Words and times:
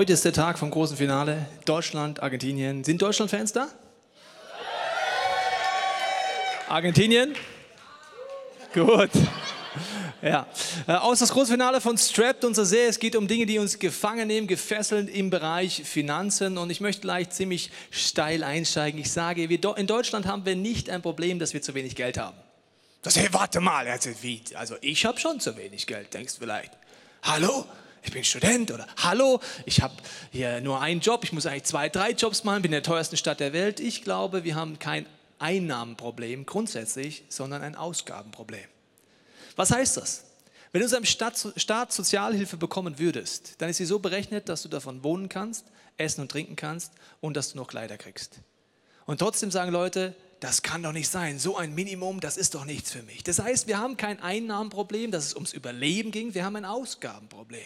Heute 0.00 0.14
ist 0.14 0.24
der 0.24 0.32
Tag 0.32 0.58
vom 0.58 0.70
großen 0.70 0.96
Finale. 0.96 1.44
Deutschland, 1.66 2.22
Argentinien. 2.22 2.84
Sind 2.84 3.02
Deutschland-Fans 3.02 3.52
da? 3.52 3.68
Argentinien? 6.70 7.34
Gut. 8.72 9.10
Ja, 10.22 10.46
äh, 10.86 10.92
aus 10.92 11.18
das 11.18 11.30
große 11.30 11.52
Finale 11.52 11.82
von 11.82 11.98
Strapped, 11.98 12.46
unser 12.46 12.64
Serie. 12.64 12.88
Es 12.88 12.98
geht 12.98 13.14
um 13.14 13.28
Dinge, 13.28 13.44
die 13.44 13.58
uns 13.58 13.78
gefangen 13.78 14.28
nehmen, 14.28 14.46
gefesselt 14.46 15.10
im 15.10 15.28
Bereich 15.28 15.82
Finanzen. 15.84 16.56
Und 16.56 16.70
ich 16.70 16.80
möchte 16.80 17.02
gleich 17.02 17.28
ziemlich 17.28 17.70
steil 17.90 18.42
einsteigen. 18.42 18.98
Ich 18.98 19.12
sage, 19.12 19.50
wir 19.50 19.76
in 19.76 19.86
Deutschland 19.86 20.24
haben 20.24 20.46
wir 20.46 20.56
nicht 20.56 20.88
ein 20.88 21.02
Problem, 21.02 21.38
dass 21.38 21.52
wir 21.52 21.60
zu 21.60 21.74
wenig 21.74 21.94
Geld 21.94 22.16
haben. 22.16 22.38
Das, 23.02 23.16
hey, 23.16 23.28
warte 23.32 23.60
mal, 23.60 23.86
also, 23.86 24.08
wie, 24.22 24.40
also 24.54 24.76
ich 24.80 25.04
habe 25.04 25.20
schon 25.20 25.40
zu 25.40 25.58
wenig 25.58 25.86
Geld, 25.86 26.14
denkst 26.14 26.36
du 26.36 26.40
vielleicht. 26.40 26.72
Hallo? 27.22 27.66
Ich 28.02 28.12
bin 28.12 28.24
Student 28.24 28.70
oder 28.70 28.86
hallo, 28.96 29.40
ich 29.66 29.82
habe 29.82 29.94
hier 30.30 30.60
nur 30.60 30.80
einen 30.80 31.00
Job, 31.00 31.22
ich 31.24 31.32
muss 31.32 31.46
eigentlich 31.46 31.64
zwei, 31.64 31.88
drei 31.88 32.12
Jobs 32.12 32.44
machen, 32.44 32.62
bin 32.62 32.70
in 32.70 32.76
der 32.76 32.82
teuersten 32.82 33.16
Stadt 33.16 33.40
der 33.40 33.52
Welt. 33.52 33.78
Ich 33.78 34.02
glaube, 34.02 34.44
wir 34.44 34.54
haben 34.54 34.78
kein 34.78 35.06
Einnahmenproblem 35.38 36.46
grundsätzlich, 36.46 37.24
sondern 37.28 37.62
ein 37.62 37.74
Ausgabenproblem. 37.74 38.64
Was 39.56 39.70
heißt 39.70 39.98
das? 39.98 40.24
Wenn 40.72 40.82
du 40.82 41.04
Staat, 41.04 41.52
Staat 41.56 41.92
Sozialhilfe 41.92 42.56
bekommen 42.56 42.98
würdest, 42.98 43.54
dann 43.58 43.68
ist 43.68 43.78
sie 43.78 43.84
so 43.84 43.98
berechnet, 43.98 44.48
dass 44.48 44.62
du 44.62 44.68
davon 44.68 45.02
wohnen 45.02 45.28
kannst, 45.28 45.66
essen 45.96 46.22
und 46.22 46.30
trinken 46.30 46.56
kannst 46.56 46.92
und 47.20 47.36
dass 47.36 47.52
du 47.52 47.58
noch 47.58 47.66
Kleider 47.66 47.98
kriegst. 47.98 48.40
Und 49.04 49.18
trotzdem 49.18 49.50
sagen 49.50 49.72
Leute, 49.72 50.14
das 50.38 50.62
kann 50.62 50.82
doch 50.82 50.92
nicht 50.92 51.08
sein, 51.08 51.38
so 51.38 51.56
ein 51.56 51.74
Minimum, 51.74 52.20
das 52.20 52.36
ist 52.36 52.54
doch 52.54 52.64
nichts 52.64 52.92
für 52.92 53.02
mich. 53.02 53.24
Das 53.24 53.40
heißt, 53.40 53.66
wir 53.66 53.78
haben 53.78 53.96
kein 53.96 54.20
Einnahmenproblem, 54.20 55.10
dass 55.10 55.26
es 55.26 55.34
ums 55.34 55.52
Überleben 55.52 56.12
ging, 56.12 56.34
wir 56.34 56.44
haben 56.44 56.56
ein 56.56 56.64
Ausgabenproblem. 56.64 57.60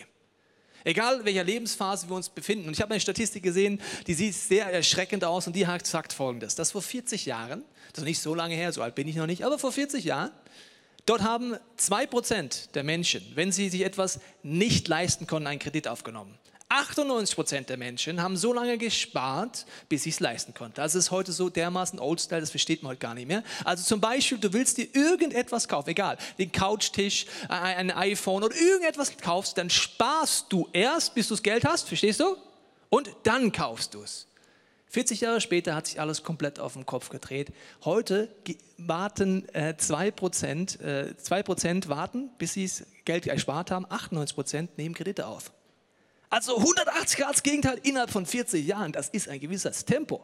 Egal 0.85 1.21
in 1.21 1.25
welcher 1.25 1.45
Lebensphase 1.45 2.09
wir 2.09 2.15
uns 2.15 2.29
befinden. 2.29 2.69
Und 2.69 2.75
ich 2.75 2.83
habe 2.83 2.93
eine 2.93 3.01
Statistik 3.01 3.43
gesehen, 3.43 3.81
die 4.07 4.13
sieht 4.13 4.35
sehr 4.35 4.67
erschreckend 4.67 5.25
aus 5.25 5.47
und 5.47 5.57
die 5.57 5.67
sagt 5.83 6.13
folgendes: 6.13 6.55
Dass 6.55 6.73
vor 6.73 6.83
40 6.83 7.25
Jahren, 7.25 7.65
das 7.93 8.03
ist 8.03 8.05
nicht 8.05 8.21
so 8.21 8.35
lange 8.35 8.55
her, 8.55 8.71
so 8.73 8.83
alt 8.83 8.95
bin 8.95 9.09
ich 9.09 9.17
noch 9.17 9.27
nicht, 9.27 9.45
aber 9.45 9.59
vor 9.59 9.73
40 9.73 10.05
Jahren, 10.05 10.31
dort 11.07 11.23
haben 11.23 11.57
2% 11.79 12.73
der 12.73 12.85
Menschen, 12.85 13.25
wenn 13.35 13.51
sie 13.51 13.71
sich 13.71 13.81
etwas 13.81 14.21
nicht 14.43 14.87
leisten 14.87 15.27
konnten, 15.27 15.47
einen 15.47 15.59
Kredit 15.59 15.89
aufgenommen. 15.89 16.39
98 16.69 17.35
Prozent 17.35 17.69
der 17.69 17.77
Menschen 17.77 18.23
haben 18.23 18.37
so 18.37 18.53
lange 18.53 18.79
gespart, 18.79 19.67
bis 19.89 20.05
sie 20.05 20.11
es 20.11 20.19
leisten 20.19 20.55
konnten. 20.55 20.81
Also 20.81 20.99
es 20.99 21.07
ist 21.07 21.11
heute 21.11 21.33
so 21.33 21.49
dermaßen 21.49 21.99
Oldstyle, 21.99 22.41
das 22.41 22.51
versteht 22.51 22.83
man 22.83 22.91
heute 22.91 23.01
gar 23.01 23.15
nicht 23.15 23.29
mehr. 23.29 23.45
Also 23.65 23.85
zum 23.85 24.01
Beispiel, 24.01 24.39
du 24.39 24.53
willst 24.53 24.79
dir 24.79 24.89
irgendetwas 24.95 25.69
kaufen, 25.69 25.91
egal, 25.91 26.17
den 26.39 26.51
Couchtisch, 26.51 27.27
äh, 27.49 27.53
ein 27.53 27.91
iPhone 27.91 28.43
oder 28.43 28.57
irgendetwas 28.57 29.17
kaufst, 29.17 29.59
dann 29.59 29.71
sparst 29.71 30.47
du 30.53 30.69
erst, 30.73 31.15
bis 31.15 31.29
du 31.29 31.35
das 31.35 31.43
Geld 31.43 31.65
hast, 31.65 31.87
verstehst 31.87 32.21
du? 32.21 32.37
Und 32.89 33.11
dann 33.25 33.53
kaufst 33.53 33.95
du 33.95 34.03
es. 34.03 34.27
40 34.95 35.23
Jahre 35.23 35.41
später 35.41 35.75
hat 35.75 35.89
sich 35.89 36.01
alles 36.01 36.23
komplett 36.23 36.61
auf 36.61 36.75
den 36.75 36.87
Kopf 36.87 37.09
gedreht. 37.09 37.53
Heute 37.85 38.33
warten 38.79 39.49
äh, 39.53 39.75
2%, 39.77 40.81
äh, 40.81 41.17
2 41.17 41.89
warten, 41.89 42.31
bis 42.39 42.53
sie 42.53 42.69
das 42.69 42.85
Geld 43.05 43.27
erspart 43.27 43.73
haben, 43.73 43.87
98% 43.87 44.69
nehmen 44.77 44.95
Kredite 44.95 45.27
auf. 45.27 45.53
Also 46.35 46.57
180 46.57 47.17
Grad 47.17 47.45
Gegenteil 47.45 47.79
innerhalb 47.85 48.11
von 48.11 48.27
40 48.27 48.67
Jahren, 48.67 48.91
das 48.91 49.09
ist 49.09 49.29
ein 49.29 49.39
gewisses 49.39 49.85
Tempo. 49.85 50.21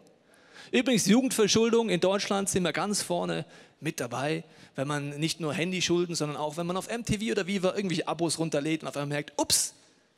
Übrigens, 0.73 1.07
Jugendverschuldung 1.07 1.89
in 1.89 2.01
Deutschland 2.01 2.49
sind 2.49 2.65
wir 2.65 2.73
ganz 2.73 3.01
vorne 3.01 3.47
mit 3.79 4.01
dabei, 4.01 4.43
wenn 4.75 4.89
man 4.89 5.11
nicht 5.21 5.39
nur 5.39 5.55
Handyschulden, 5.55 6.17
sondern 6.17 6.37
auch, 6.37 6.57
wenn 6.57 6.67
man 6.67 6.77
auf 6.77 6.89
MTV 6.89 7.31
oder 7.31 7.47
Viva 7.47 7.77
irgendwelche 7.77 8.09
Abos 8.09 8.41
runterlädt 8.41 8.83
und 8.83 8.89
auf 8.89 8.97
einmal 8.97 9.19
merkt, 9.19 9.41
ups, 9.41 9.75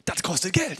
das 0.06 0.22
kostet 0.22 0.54
Geld. 0.54 0.78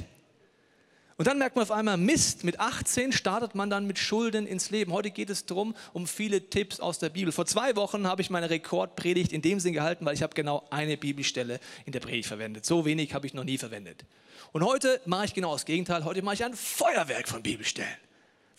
Und 1.17 1.27
dann 1.27 1.39
merkt 1.39 1.57
man 1.57 1.63
auf 1.63 1.71
einmal, 1.71 1.97
Mist, 1.97 2.45
mit 2.45 2.59
18 2.59 3.13
startet 3.13 3.55
man 3.55 3.71
dann 3.71 3.87
mit 3.87 3.99
Schulden 3.99 4.47
ins 4.47 4.71
Leben. 4.71 4.93
Heute 4.93 5.11
geht 5.11 5.31
es 5.31 5.47
darum, 5.47 5.75
um 5.93 6.07
viele 6.07 6.49
Tipps 6.49 6.81
aus 6.81 6.99
der 6.99 7.11
Bibel. 7.11 7.33
Vor 7.33 7.47
zwei 7.47 7.77
Wochen 7.77 8.07
habe 8.07 8.23
ich 8.23 8.31
meine 8.31 8.49
Rekordpredigt 8.49 9.33
in 9.33 9.43
dem 9.43 9.61
Sinn 9.61 9.73
gehalten, 9.73 10.05
weil 10.07 10.15
ich 10.15 10.23
habe 10.23 10.35
genau 10.35 10.67
eine 10.71 10.97
Bibelstelle 10.97 11.61
in 11.85 11.93
der 11.93 12.01
Predigt 12.01 12.29
verwendet. 12.29 12.65
So 12.65 12.85
wenig 12.85 13.15
habe 13.15 13.27
ich 13.27 13.35
noch 13.35 13.45
nie 13.45 13.59
verwendet. 13.59 14.05
Und 14.53 14.65
heute 14.65 15.01
mache 15.07 15.27
ich 15.27 15.35
genau 15.35 15.53
das 15.53 15.65
Gegenteil. 15.65 16.05
Heute 16.05 16.23
mache 16.23 16.35
ich 16.35 16.45
ein 16.45 16.55
Feuerwerk 16.55 17.29
von 17.29 17.43
Bibelstellen. 17.43 17.89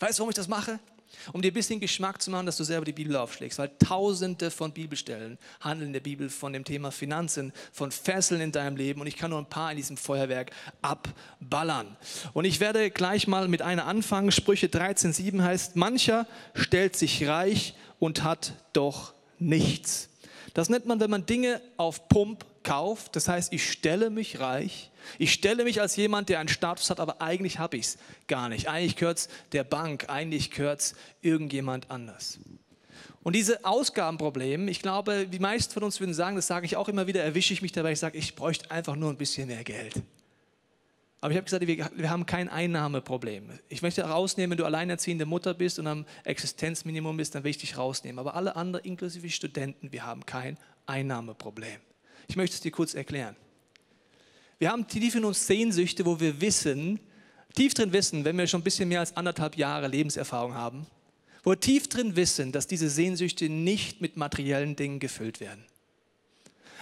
Weißt 0.00 0.18
du, 0.18 0.22
warum 0.22 0.30
ich 0.30 0.36
das 0.36 0.48
mache? 0.48 0.78
Um 1.32 1.42
dir 1.42 1.50
ein 1.50 1.54
bisschen 1.54 1.80
Geschmack 1.80 2.20
zu 2.22 2.30
machen, 2.30 2.46
dass 2.46 2.56
du 2.56 2.64
selber 2.64 2.84
die 2.84 2.92
Bibel 2.92 3.16
aufschlägst. 3.16 3.58
Weil 3.58 3.70
tausende 3.78 4.50
von 4.50 4.72
Bibelstellen 4.72 5.38
handeln 5.60 5.88
in 5.88 5.92
der 5.92 6.00
Bibel 6.00 6.30
von 6.30 6.52
dem 6.52 6.64
Thema 6.64 6.90
Finanzen, 6.90 7.52
von 7.72 7.90
Fesseln 7.90 8.40
in 8.40 8.52
deinem 8.52 8.76
Leben. 8.76 9.00
Und 9.00 9.06
ich 9.06 9.16
kann 9.16 9.30
nur 9.30 9.38
ein 9.38 9.48
paar 9.48 9.70
in 9.70 9.76
diesem 9.76 9.96
Feuerwerk 9.96 10.50
abballern. 10.82 11.96
Und 12.32 12.44
ich 12.44 12.60
werde 12.60 12.90
gleich 12.90 13.26
mal 13.26 13.48
mit 13.48 13.62
einer 13.62 13.86
anfangen. 13.86 14.32
Sprüche 14.32 14.66
13,7 14.66 15.42
heißt, 15.42 15.76
mancher 15.76 16.26
stellt 16.54 16.96
sich 16.96 17.26
reich 17.26 17.74
und 17.98 18.22
hat 18.22 18.54
doch 18.72 19.14
nichts. 19.38 20.08
Das 20.54 20.68
nennt 20.68 20.86
man, 20.86 21.00
wenn 21.00 21.10
man 21.10 21.26
Dinge 21.26 21.60
auf 21.76 22.08
Pump 22.08 22.44
kauft. 22.64 23.14
Das 23.14 23.28
heißt, 23.28 23.52
ich 23.52 23.70
stelle 23.70 24.10
mich 24.10 24.40
reich. 24.40 24.90
Ich 25.18 25.32
stelle 25.32 25.64
mich 25.64 25.80
als 25.80 25.96
jemand, 25.96 26.28
der 26.28 26.40
einen 26.40 26.48
Status 26.48 26.90
hat, 26.90 26.98
aber 26.98 27.20
eigentlich 27.22 27.58
habe 27.58 27.76
ich 27.76 27.86
es 27.86 27.98
gar 28.26 28.48
nicht. 28.48 28.68
Eigentlich 28.68 28.96
gehört 28.96 29.18
es 29.18 29.28
der 29.52 29.64
Bank, 29.64 30.06
eigentlich 30.08 30.50
gehört 30.50 30.80
es 30.80 30.94
irgendjemand 31.20 31.90
anders. 31.90 32.40
Und 33.22 33.34
diese 33.34 33.64
Ausgabenprobleme, 33.64 34.70
ich 34.70 34.82
glaube, 34.82 35.26
die 35.26 35.38
meisten 35.38 35.72
von 35.72 35.82
uns 35.82 36.00
würden 36.00 36.14
sagen, 36.14 36.36
das 36.36 36.46
sage 36.46 36.66
ich 36.66 36.76
auch 36.76 36.88
immer 36.88 37.06
wieder, 37.06 37.22
erwische 37.22 37.54
ich 37.54 37.62
mich 37.62 37.72
dabei, 37.72 37.92
ich 37.92 37.98
sage, 37.98 38.18
ich 38.18 38.34
bräuchte 38.34 38.70
einfach 38.70 38.96
nur 38.96 39.10
ein 39.10 39.16
bisschen 39.16 39.48
mehr 39.48 39.64
Geld. 39.64 39.94
Aber 41.22 41.30
ich 41.30 41.38
habe 41.38 41.44
gesagt, 41.46 41.66
wir, 41.66 41.90
wir, 41.96 42.10
haben 42.10 42.26
kein 42.26 42.50
Einnahmeproblem. 42.50 43.58
Ich 43.70 43.80
möchte 43.80 44.02
rausnehmen, 44.02 44.50
wenn 44.50 44.58
du 44.58 44.66
alleinerziehende 44.66 45.24
Mutter 45.24 45.54
bist 45.54 45.78
und 45.78 45.86
am 45.86 46.04
Existenzminimum 46.24 47.16
bist, 47.16 47.34
dann 47.34 47.44
will 47.44 47.50
ich 47.50 47.56
dich 47.56 47.78
rausnehmen. 47.78 48.18
Aber 48.18 48.34
alle 48.34 48.56
anderen, 48.56 48.84
inklusive 48.84 49.30
Studenten, 49.30 49.90
wir 49.90 50.04
haben 50.04 50.26
kein 50.26 50.58
Einnahmeproblem. 50.84 51.80
Ich 52.28 52.36
möchte 52.36 52.54
es 52.54 52.60
dir 52.60 52.70
kurz 52.70 52.94
erklären. 52.94 53.36
Wir 54.58 54.70
haben 54.70 54.86
tief 54.86 55.14
in 55.14 55.24
uns 55.24 55.46
Sehnsüchte, 55.46 56.06
wo 56.06 56.20
wir 56.20 56.40
wissen, 56.40 57.00
tief 57.54 57.74
drin 57.74 57.92
wissen, 57.92 58.24
wenn 58.24 58.38
wir 58.38 58.46
schon 58.46 58.60
ein 58.60 58.64
bisschen 58.64 58.88
mehr 58.88 59.00
als 59.00 59.16
anderthalb 59.16 59.56
Jahre 59.56 59.88
Lebenserfahrung 59.88 60.54
haben, 60.54 60.86
wo 61.42 61.50
wir 61.50 61.60
tief 61.60 61.88
drin 61.88 62.16
wissen, 62.16 62.52
dass 62.52 62.66
diese 62.66 62.88
Sehnsüchte 62.88 63.48
nicht 63.48 64.00
mit 64.00 64.16
materiellen 64.16 64.76
Dingen 64.76 65.00
gefüllt 65.00 65.40
werden. 65.40 65.64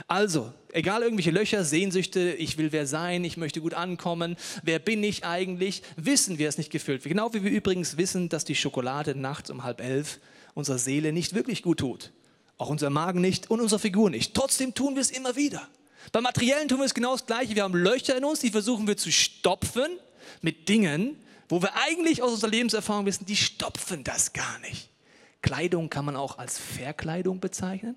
Also, 0.09 0.53
egal 0.73 1.03
irgendwelche 1.03 1.31
Löcher, 1.31 1.65
Sehnsüchte, 1.65 2.33
ich 2.33 2.59
will 2.59 2.73
wer 2.73 2.87
sein, 2.87 3.25
ich 3.25 3.37
möchte 3.37 3.61
gut 3.61 3.75
ankommen, 3.75 4.37
wer 4.63 4.79
bin 4.79 5.03
ich 5.03 5.25
eigentlich, 5.25 5.83
wissen 5.97 6.39
wir 6.39 6.49
es 6.49 6.59
nicht 6.59 6.71
gefüllt. 6.71 7.05
Genau 7.05 7.35
wie 7.35 7.45
wir 7.45 7.51
übrigens 7.51 7.97
wissen, 7.97 8.29
dass 8.29 8.45
die 8.45 8.55
Schokolade 8.55 9.15
nachts 9.15 9.51
um 9.51 9.65
halb 9.65 9.81
elf 9.81 10.19
unserer 10.55 10.79
Seele 10.79 11.13
nicht 11.13 11.35
wirklich 11.35 11.63
gut 11.63 11.81
tut. 11.81 12.13
Auch 12.63 12.71
unser 12.71 12.91
Magen 12.91 13.21
nicht 13.21 13.51
und 13.51 13.61
unsere 13.61 13.81
Figur 13.81 14.09
nicht. 14.09 14.35
Trotzdem 14.35 14.73
tun 14.73 14.95
wir 14.95 15.01
es 15.01 15.11
immer 15.11 15.35
wieder. 15.35 15.67
Beim 16.13 16.23
Materiellen 16.23 16.69
tun 16.69 16.79
wir 16.79 16.85
es 16.85 16.95
genau 16.95 17.11
das 17.11 17.27
Gleiche. 17.27 17.57
Wir 17.57 17.65
haben 17.65 17.75
Löcher 17.75 18.17
in 18.17 18.25
uns, 18.25 18.39
die 18.39 18.51
versuchen 18.51 18.87
wir 18.87 18.97
zu 18.97 19.11
stopfen 19.11 19.99
mit 20.43 20.69
Dingen, 20.69 21.17
wo 21.49 21.61
wir 21.61 21.75
eigentlich 21.75 22.23
aus 22.23 22.31
unserer 22.31 22.51
Lebenserfahrung 22.51 23.05
wissen, 23.05 23.27
die 23.27 23.35
stopfen 23.35 24.05
das 24.05 24.33
gar 24.33 24.61
nicht. 24.61 24.91
Kleidung 25.43 25.91
kann 25.91 26.05
man 26.05 26.15
auch 26.15 26.39
als 26.39 26.57
Verkleidung 26.57 27.41
bezeichnen. 27.41 27.97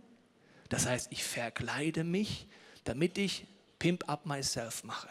Das 0.69 0.87
heißt, 0.87 1.09
ich 1.11 1.23
verkleide 1.23 2.03
mich, 2.03 2.47
damit 2.85 3.19
ich 3.19 3.45
Pimp 3.77 4.09
Up 4.09 4.25
Myself 4.25 4.83
mache. 4.83 5.09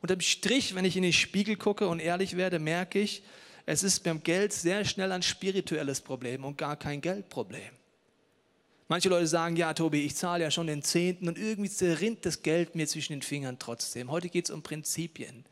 Unterm 0.00 0.20
Strich, 0.22 0.74
wenn 0.74 0.84
ich 0.84 0.96
in 0.96 1.04
den 1.04 1.12
Spiegel 1.12 1.54
gucke 1.54 1.86
und 1.86 2.00
ehrlich 2.00 2.36
werde, 2.36 2.58
merke 2.58 2.98
ich, 2.98 3.22
es 3.64 3.84
ist 3.84 4.00
beim 4.00 4.24
Geld 4.24 4.52
sehr 4.52 4.84
schnell 4.84 5.12
ein 5.12 5.22
spirituelles 5.22 6.00
Problem 6.00 6.44
und 6.44 6.58
gar 6.58 6.74
kein 6.76 7.00
Geldproblem. 7.00 7.80
Manche 8.92 9.08
Leute 9.08 9.26
sagen, 9.26 9.56
ja 9.56 9.72
Tobi, 9.72 10.02
ich 10.02 10.16
zahle 10.16 10.44
ja 10.44 10.50
schon 10.50 10.66
den 10.66 10.82
Zehnten 10.82 11.26
und 11.26 11.38
irgendwie 11.38 11.70
zerrinnt 11.70 12.26
das 12.26 12.42
Geld 12.42 12.74
mir 12.74 12.86
zwischen 12.86 13.14
den 13.14 13.22
Fingern 13.22 13.58
trotzdem. 13.58 14.10
Heute 14.10 14.28
geht 14.28 14.44
es 14.44 14.50
um 14.50 14.60
Prinzipien, 14.60 15.46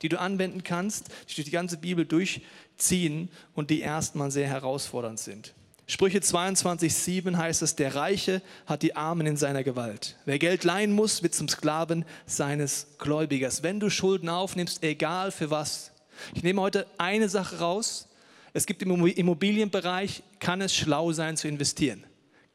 die 0.00 0.08
du 0.08 0.20
anwenden 0.20 0.62
kannst, 0.62 1.08
die 1.28 1.34
durch 1.34 1.44
die 1.44 1.50
ganze 1.50 1.76
Bibel 1.76 2.06
durchziehen 2.06 3.30
und 3.52 3.70
die 3.70 3.80
erstmal 3.80 4.30
sehr 4.30 4.46
herausfordernd 4.46 5.18
sind. 5.18 5.54
Sprüche 5.88 6.20
22,7 6.20 7.36
heißt 7.36 7.62
es, 7.62 7.74
der 7.74 7.96
Reiche 7.96 8.40
hat 8.64 8.84
die 8.84 8.94
Armen 8.94 9.26
in 9.26 9.36
seiner 9.36 9.64
Gewalt. 9.64 10.16
Wer 10.24 10.38
Geld 10.38 10.62
leihen 10.62 10.92
muss, 10.92 11.24
wird 11.24 11.34
zum 11.34 11.48
Sklaven 11.48 12.04
seines 12.26 12.86
Gläubigers. 12.98 13.64
Wenn 13.64 13.80
du 13.80 13.90
Schulden 13.90 14.28
aufnimmst, 14.28 14.84
egal 14.84 15.32
für 15.32 15.50
was. 15.50 15.90
Ich 16.32 16.44
nehme 16.44 16.60
heute 16.60 16.86
eine 16.96 17.28
Sache 17.28 17.58
raus. 17.58 18.06
Es 18.52 18.66
gibt 18.66 18.82
im 18.82 19.04
Immobilienbereich, 19.04 20.22
kann 20.38 20.60
es 20.60 20.72
schlau 20.72 21.10
sein 21.10 21.36
zu 21.36 21.48
investieren. 21.48 22.04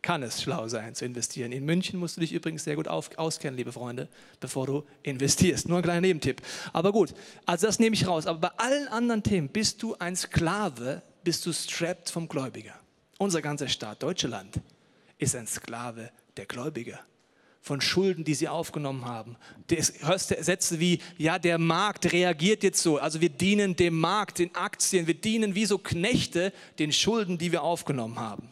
Kann 0.01 0.23
es 0.23 0.41
schlau 0.41 0.67
sein 0.69 0.95
zu 0.95 1.03
investieren. 1.03 1.51
In 1.51 1.65
München 1.65 1.99
musst 1.99 2.15
du 2.15 2.21
dich 2.21 2.31
übrigens 2.31 2.63
sehr 2.63 2.75
gut 2.77 2.87
auf, 2.87 3.17
auskennen, 3.17 3.57
liebe 3.57 3.73
Freunde, 3.73 4.07
bevor 4.39 4.65
du 4.65 4.85
investierst. 5.03 5.67
Nur 5.67 5.77
ein 5.77 5.83
kleiner 5.83 6.01
Nebentipp. 6.01 6.41
Aber 6.71 6.93
gut, 6.93 7.13
also 7.45 7.67
das 7.67 7.79
nehme 7.79 7.95
ich 7.95 8.07
raus. 8.07 8.25
Aber 8.25 8.39
bei 8.39 8.51
allen 8.57 8.87
anderen 8.87 9.23
Themen 9.23 9.49
bist 9.49 9.83
du 9.83 9.95
ein 9.95 10.15
Sklave, 10.15 11.01
bist 11.23 11.45
du 11.45 11.51
strapped 11.51 12.09
vom 12.09 12.29
Gläubiger. 12.29 12.79
Unser 13.17 13.41
ganzer 13.41 13.67
Staat, 13.67 14.01
Deutschland, 14.01 14.61
ist 15.17 15.35
ein 15.35 15.47
Sklave 15.47 16.11
der 16.37 16.45
Gläubiger. 16.45 16.99
von 17.61 17.81
Schulden, 17.81 18.23
die 18.23 18.33
sie 18.33 18.47
aufgenommen 18.47 19.05
haben. 19.05 19.35
Das 19.67 19.93
hörst 19.99 20.31
du 20.31 20.41
Sätze 20.41 20.79
wie, 20.79 20.99
ja, 21.17 21.37
der 21.37 21.57
Markt 21.57 22.11
reagiert 22.11 22.63
jetzt 22.63 22.81
so. 22.81 22.97
Also 22.97 23.21
wir 23.21 23.29
dienen 23.29 23.75
dem 23.75 23.99
Markt, 23.99 24.39
den 24.39 24.55
Aktien, 24.55 25.07
wir 25.07 25.13
dienen 25.13 25.55
wie 25.55 25.65
so 25.65 25.77
Knechte 25.77 26.53
den 26.79 26.91
Schulden, 26.91 27.37
die 27.37 27.51
wir 27.51 27.61
aufgenommen 27.61 28.17
haben. 28.17 28.49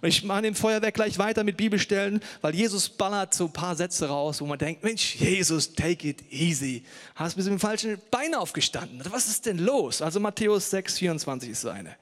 Und 0.00 0.08
ich 0.08 0.24
mache 0.24 0.46
im 0.46 0.54
Feuerwerk 0.54 0.94
gleich 0.94 1.18
weiter 1.18 1.44
mit 1.44 1.56
Bibelstellen, 1.56 2.20
weil 2.40 2.54
Jesus 2.54 2.88
ballert 2.88 3.34
so 3.34 3.46
ein 3.46 3.52
paar 3.52 3.76
Sätze 3.76 4.08
raus, 4.08 4.40
wo 4.40 4.46
man 4.46 4.58
denkt, 4.58 4.82
Mensch, 4.84 5.16
Jesus, 5.16 5.72
take 5.72 6.08
it 6.08 6.22
easy. 6.30 6.82
Hast 7.14 7.36
du 7.36 7.40
mit 7.40 7.48
dem 7.48 7.58
falschen 7.58 7.98
Bein 8.10 8.34
aufgestanden. 8.34 9.02
Was 9.10 9.28
ist 9.28 9.46
denn 9.46 9.58
los? 9.58 10.02
Also 10.02 10.20
Matthäus 10.20 10.70
6, 10.70 10.98
24 10.98 11.50
ist 11.50 11.60
so 11.62 11.68
eine. 11.70 11.96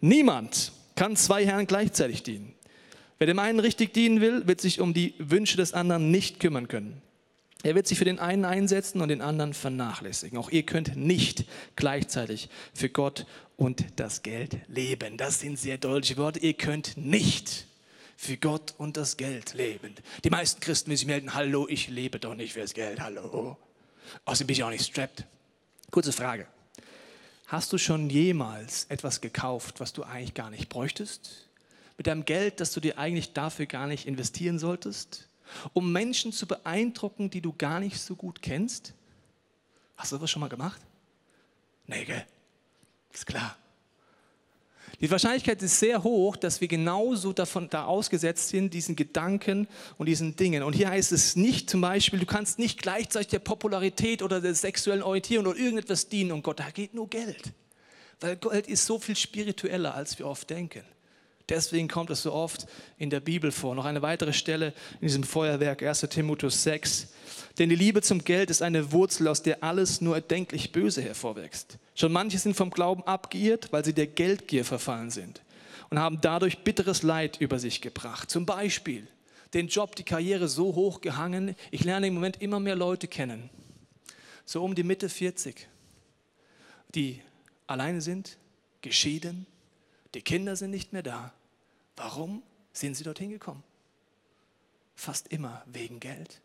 Niemand 0.00 0.72
kann 0.94 1.16
zwei 1.16 1.44
Herren 1.46 1.66
gleichzeitig 1.66 2.22
dienen. 2.22 2.54
Wer 3.18 3.26
dem 3.26 3.38
einen 3.38 3.60
richtig 3.60 3.92
dienen 3.92 4.20
will, 4.20 4.46
wird 4.46 4.60
sich 4.60 4.80
um 4.80 4.94
die 4.94 5.14
Wünsche 5.18 5.56
des 5.56 5.74
anderen 5.74 6.10
nicht 6.10 6.40
kümmern 6.40 6.68
können. 6.68 7.02
Er 7.62 7.74
wird 7.74 7.86
sich 7.86 7.98
für 7.98 8.06
den 8.06 8.18
einen 8.18 8.44
einsetzen 8.44 9.00
und 9.00 9.08
den 9.08 9.20
anderen 9.20 9.52
vernachlässigen. 9.52 10.38
Auch 10.38 10.50
ihr 10.50 10.62
könnt 10.62 10.96
nicht 10.96 11.44
gleichzeitig 11.76 12.48
für 12.72 12.88
Gott 12.88 13.26
und 13.56 13.84
das 13.96 14.22
Geld 14.22 14.58
leben. 14.68 15.18
Das 15.18 15.40
sind 15.40 15.58
sehr 15.58 15.76
deutliche 15.76 16.16
Worte. 16.16 16.38
Ihr 16.38 16.54
könnt 16.54 16.96
nicht 16.96 17.66
für 18.16 18.38
Gott 18.38 18.74
und 18.78 18.96
das 18.96 19.16
Geld 19.16 19.54
leben. 19.54 19.94
Die 20.24 20.30
meisten 20.30 20.60
Christen 20.60 20.90
müssen 20.90 21.00
sich 21.00 21.06
melden, 21.06 21.34
hallo, 21.34 21.66
ich 21.68 21.88
lebe 21.88 22.18
doch 22.18 22.34
nicht 22.34 22.54
fürs 22.54 22.72
Geld, 22.72 23.00
hallo. 23.00 23.56
Außerdem 24.24 24.46
bin 24.46 24.56
ich 24.56 24.64
auch 24.64 24.70
nicht 24.70 24.86
strapped. 24.86 25.24
Kurze 25.90 26.12
Frage. 26.12 26.46
Hast 27.46 27.72
du 27.72 27.78
schon 27.78 28.10
jemals 28.10 28.84
etwas 28.90 29.20
gekauft, 29.20 29.80
was 29.80 29.92
du 29.92 30.02
eigentlich 30.02 30.34
gar 30.34 30.50
nicht 30.50 30.68
bräuchtest? 30.68 31.48
Mit 31.96 32.06
deinem 32.06 32.24
Geld, 32.24 32.60
das 32.60 32.72
du 32.72 32.80
dir 32.80 32.96
eigentlich 32.96 33.32
dafür 33.32 33.66
gar 33.66 33.86
nicht 33.86 34.06
investieren 34.06 34.58
solltest? 34.58 35.29
Um 35.72 35.92
Menschen 35.92 36.32
zu 36.32 36.46
beeindrucken, 36.46 37.30
die 37.30 37.40
du 37.40 37.52
gar 37.52 37.80
nicht 37.80 38.00
so 38.00 38.14
gut 38.16 38.42
kennst? 38.42 38.94
Hast 39.96 40.12
du 40.12 40.18
das 40.18 40.30
schon 40.30 40.40
mal 40.40 40.48
gemacht? 40.48 40.80
Nee, 41.86 42.04
gell? 42.04 42.24
Ist 43.12 43.26
klar. 43.26 43.56
Die 45.00 45.10
Wahrscheinlichkeit 45.10 45.62
ist 45.62 45.78
sehr 45.78 46.02
hoch, 46.02 46.36
dass 46.36 46.60
wir 46.60 46.68
genauso 46.68 47.32
davon 47.32 47.70
da 47.70 47.84
ausgesetzt 47.84 48.50
sind, 48.50 48.74
diesen 48.74 48.96
Gedanken 48.96 49.66
und 49.96 50.06
diesen 50.06 50.36
Dingen. 50.36 50.62
Und 50.62 50.74
hier 50.74 50.90
heißt 50.90 51.12
es 51.12 51.36
nicht 51.36 51.70
zum 51.70 51.80
Beispiel, 51.80 52.18
du 52.18 52.26
kannst 52.26 52.58
nicht 52.58 52.82
gleichzeitig 52.82 53.28
der 53.28 53.38
Popularität 53.38 54.22
oder 54.22 54.42
der 54.42 54.54
sexuellen 54.54 55.02
Orientierung 55.02 55.46
oder 55.46 55.58
irgendetwas 55.58 56.08
dienen 56.08 56.32
und 56.32 56.42
Gott, 56.42 56.60
da 56.60 56.70
geht 56.70 56.92
nur 56.92 57.08
Geld. 57.08 57.52
Weil 58.20 58.36
Geld 58.36 58.66
ist 58.66 58.84
so 58.84 58.98
viel 58.98 59.16
spiritueller, 59.16 59.94
als 59.94 60.18
wir 60.18 60.26
oft 60.26 60.50
denken. 60.50 60.84
Deswegen 61.50 61.88
kommt 61.88 62.10
es 62.10 62.22
so 62.22 62.32
oft 62.32 62.66
in 62.96 63.10
der 63.10 63.20
Bibel 63.20 63.50
vor. 63.50 63.74
Noch 63.74 63.84
eine 63.84 64.02
weitere 64.02 64.32
Stelle 64.32 64.72
in 65.00 65.08
diesem 65.08 65.24
Feuerwerk, 65.24 65.82
1 65.82 66.00
Timotheus 66.08 66.62
6. 66.62 67.08
Denn 67.58 67.68
die 67.68 67.76
Liebe 67.76 68.02
zum 68.02 68.22
Geld 68.22 68.50
ist 68.50 68.62
eine 68.62 68.92
Wurzel, 68.92 69.26
aus 69.26 69.42
der 69.42 69.62
alles 69.64 70.00
nur 70.00 70.14
erdenklich 70.14 70.70
Böse 70.70 71.02
hervorwächst. 71.02 71.78
Schon 71.96 72.12
manche 72.12 72.38
sind 72.38 72.54
vom 72.54 72.70
Glauben 72.70 73.02
abgeirrt, 73.02 73.72
weil 73.72 73.84
sie 73.84 73.92
der 73.92 74.06
Geldgier 74.06 74.64
verfallen 74.64 75.10
sind 75.10 75.42
und 75.90 75.98
haben 75.98 76.20
dadurch 76.20 76.60
bitteres 76.60 77.02
Leid 77.02 77.38
über 77.40 77.58
sich 77.58 77.80
gebracht. 77.80 78.30
Zum 78.30 78.46
Beispiel 78.46 79.08
den 79.52 79.66
Job, 79.66 79.96
die 79.96 80.04
Karriere 80.04 80.46
so 80.46 80.76
hoch 80.76 81.00
gehangen. 81.00 81.56
Ich 81.72 81.82
lerne 81.82 82.06
im 82.06 82.14
Moment 82.14 82.40
immer 82.40 82.60
mehr 82.60 82.76
Leute 82.76 83.08
kennen, 83.08 83.50
so 84.44 84.62
um 84.62 84.76
die 84.76 84.84
Mitte 84.84 85.08
40, 85.08 85.68
die 86.94 87.20
alleine 87.66 88.00
sind, 88.00 88.38
geschieden, 88.82 89.46
die 90.14 90.22
Kinder 90.22 90.54
sind 90.54 90.70
nicht 90.70 90.92
mehr 90.92 91.02
da 91.02 91.32
Warum 92.00 92.42
sind 92.72 92.96
sie 92.96 93.04
dorthin 93.04 93.28
gekommen? 93.28 93.62
Fast 94.94 95.28
immer 95.28 95.62
wegen 95.66 96.00
Geld. 96.00 96.40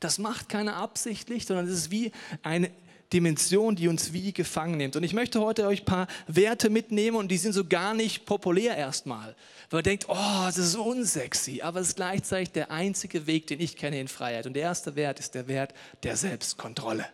Das 0.00 0.16
macht 0.16 0.48
keiner 0.48 0.76
absichtlich, 0.76 1.44
sondern 1.44 1.66
es 1.66 1.72
ist 1.72 1.90
wie 1.90 2.12
eine 2.42 2.70
Dimension, 3.12 3.76
die 3.76 3.88
uns 3.88 4.14
wie 4.14 4.32
gefangen 4.32 4.78
nimmt. 4.78 4.96
Und 4.96 5.02
ich 5.02 5.12
möchte 5.12 5.42
heute 5.42 5.66
euch 5.66 5.82
ein 5.82 5.84
paar 5.84 6.06
Werte 6.28 6.70
mitnehmen 6.70 7.18
und 7.18 7.28
die 7.28 7.36
sind 7.36 7.52
so 7.52 7.66
gar 7.66 7.92
nicht 7.92 8.24
populär 8.24 8.74
erstmal. 8.74 9.36
Weil 9.68 9.78
man 9.78 9.84
denkt, 9.84 10.06
oh, 10.08 10.42
das 10.46 10.56
ist 10.56 10.72
so 10.72 10.84
unsexy, 10.84 11.60
aber 11.60 11.80
es 11.80 11.88
ist 11.88 11.96
gleichzeitig 11.96 12.52
der 12.52 12.70
einzige 12.70 13.26
Weg, 13.26 13.48
den 13.48 13.60
ich 13.60 13.76
kenne 13.76 14.00
in 14.00 14.08
Freiheit. 14.08 14.46
Und 14.46 14.54
der 14.54 14.62
erste 14.62 14.96
Wert 14.96 15.20
ist 15.20 15.34
der 15.34 15.46
Wert 15.46 15.74
der 16.04 16.16
Selbstkontrolle. 16.16 17.06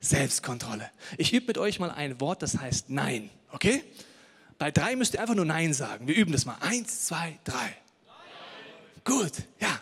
Selbstkontrolle. 0.00 0.90
Ich 1.16 1.32
übe 1.32 1.46
mit 1.46 1.56
euch 1.56 1.80
mal 1.80 1.90
ein 1.90 2.20
Wort, 2.20 2.42
das 2.42 2.58
heißt 2.58 2.90
Nein, 2.90 3.30
okay? 3.52 3.82
Bei 4.58 4.70
drei 4.70 4.96
müsst 4.96 5.14
ihr 5.14 5.20
einfach 5.20 5.34
nur 5.34 5.44
Nein 5.44 5.74
sagen. 5.74 6.08
Wir 6.08 6.16
üben 6.16 6.32
das 6.32 6.46
mal. 6.46 6.56
Eins, 6.60 7.06
zwei, 7.06 7.38
drei. 7.44 7.76
Nein. 8.06 8.14
Gut, 9.04 9.32
ja. 9.60 9.80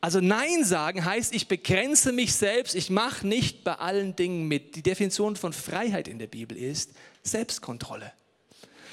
Also 0.00 0.20
Nein 0.20 0.64
sagen 0.64 1.04
heißt, 1.04 1.34
ich 1.34 1.48
begrenze 1.48 2.12
mich 2.12 2.34
selbst, 2.34 2.74
ich 2.74 2.88
mache 2.88 3.26
nicht 3.26 3.64
bei 3.64 3.74
allen 3.74 4.14
Dingen 4.14 4.46
mit. 4.46 4.76
Die 4.76 4.82
Definition 4.82 5.34
von 5.34 5.52
Freiheit 5.52 6.06
in 6.06 6.18
der 6.18 6.28
Bibel 6.28 6.56
ist 6.56 6.92
Selbstkontrolle. 7.24 8.12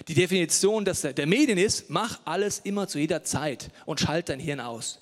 Die 0.08 0.14
Definition 0.14 0.84
der 0.84 1.28
Medien 1.28 1.58
ist, 1.58 1.90
mach 1.90 2.20
alles 2.26 2.60
immer 2.60 2.88
zu 2.88 3.00
jeder 3.00 3.24
Zeit 3.24 3.70
und 3.86 4.00
schalte 4.00 4.34
dein 4.34 4.40
Hirn 4.40 4.60
aus. 4.60 5.00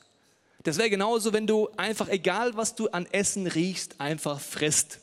Das 0.63 0.77
wäre 0.77 0.89
genauso, 0.89 1.33
wenn 1.33 1.47
du 1.47 1.69
einfach, 1.77 2.07
egal 2.09 2.55
was 2.55 2.75
du 2.75 2.87
an 2.89 3.05
Essen 3.11 3.47
riechst, 3.47 3.99
einfach 3.99 4.39
frisst. 4.39 4.99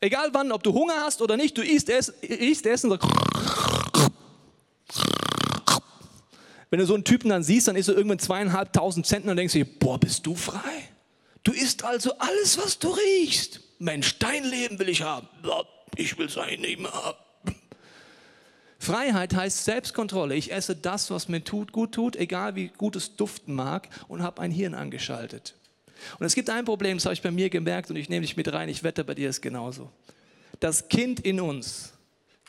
Egal 0.00 0.30
wann, 0.32 0.52
ob 0.52 0.62
du 0.62 0.72
Hunger 0.72 1.02
hast 1.02 1.22
oder 1.22 1.36
nicht, 1.36 1.56
du 1.56 1.62
isst, 1.62 1.88
Essen, 1.88 2.14
isst 2.20 2.66
Essen 2.66 2.90
und 2.90 3.00
Wenn 6.70 6.80
du 6.80 6.86
so 6.86 6.94
einen 6.94 7.04
Typen 7.04 7.28
dann 7.28 7.44
siehst, 7.44 7.68
dann 7.68 7.76
ist 7.76 7.88
er 7.88 7.96
irgendwann 7.96 8.18
zweieinhalbtausend 8.18 9.06
Cent 9.06 9.26
und 9.26 9.36
denkst 9.36 9.52
dir, 9.52 9.64
boah, 9.64 9.98
bist 9.98 10.26
du 10.26 10.34
frei? 10.34 10.88
Du 11.44 11.52
isst 11.52 11.84
also 11.84 12.18
alles, 12.18 12.58
was 12.58 12.78
du 12.78 12.88
riechst. 12.88 13.60
Mensch, 13.78 14.18
dein 14.18 14.44
Leben 14.44 14.78
will 14.78 14.88
ich 14.88 15.02
haben. 15.02 15.28
Ich 15.96 16.18
will 16.18 16.28
sein 16.28 16.60
Leben 16.60 16.86
haben. 16.86 17.18
Freiheit 18.78 19.34
heißt 19.34 19.64
Selbstkontrolle. 19.64 20.34
Ich 20.34 20.52
esse 20.52 20.76
das, 20.76 21.10
was 21.10 21.28
mir 21.28 21.42
tut, 21.42 21.72
gut 21.72 21.92
tut, 21.92 22.16
egal 22.16 22.54
wie 22.54 22.68
gut 22.68 22.96
es 22.96 23.16
duften 23.16 23.54
mag, 23.54 23.88
und 24.08 24.22
habe 24.22 24.42
ein 24.42 24.50
Hirn 24.50 24.74
angeschaltet. 24.74 25.54
Und 26.18 26.26
es 26.26 26.34
gibt 26.34 26.50
ein 26.50 26.64
Problem, 26.64 26.98
das 26.98 27.06
habe 27.06 27.14
ich 27.14 27.22
bei 27.22 27.30
mir 27.30 27.48
gemerkt 27.48 27.88
und 27.88 27.96
ich 27.96 28.08
nehme 28.08 28.22
dich 28.22 28.36
mit 28.36 28.52
rein. 28.52 28.68
Ich 28.68 28.82
wette, 28.82 29.04
bei 29.04 29.14
dir 29.14 29.30
ist 29.30 29.40
genauso. 29.40 29.90
Das 30.60 30.88
Kind 30.88 31.20
in 31.20 31.40
uns 31.40 31.93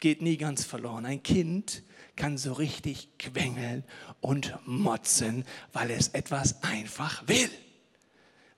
geht 0.06 0.22
nie 0.22 0.38
ganz 0.38 0.64
verloren. 0.64 1.04
Ein 1.04 1.24
Kind 1.24 1.82
kann 2.16 2.38
so 2.38 2.54
richtig 2.54 3.10
quengeln 3.18 3.84
und 4.22 4.54
motzen, 4.68 5.46
weil 5.74 5.90
es 5.90 6.10
etwas 6.10 6.62
einfach 6.62 7.28
will. 7.28 7.50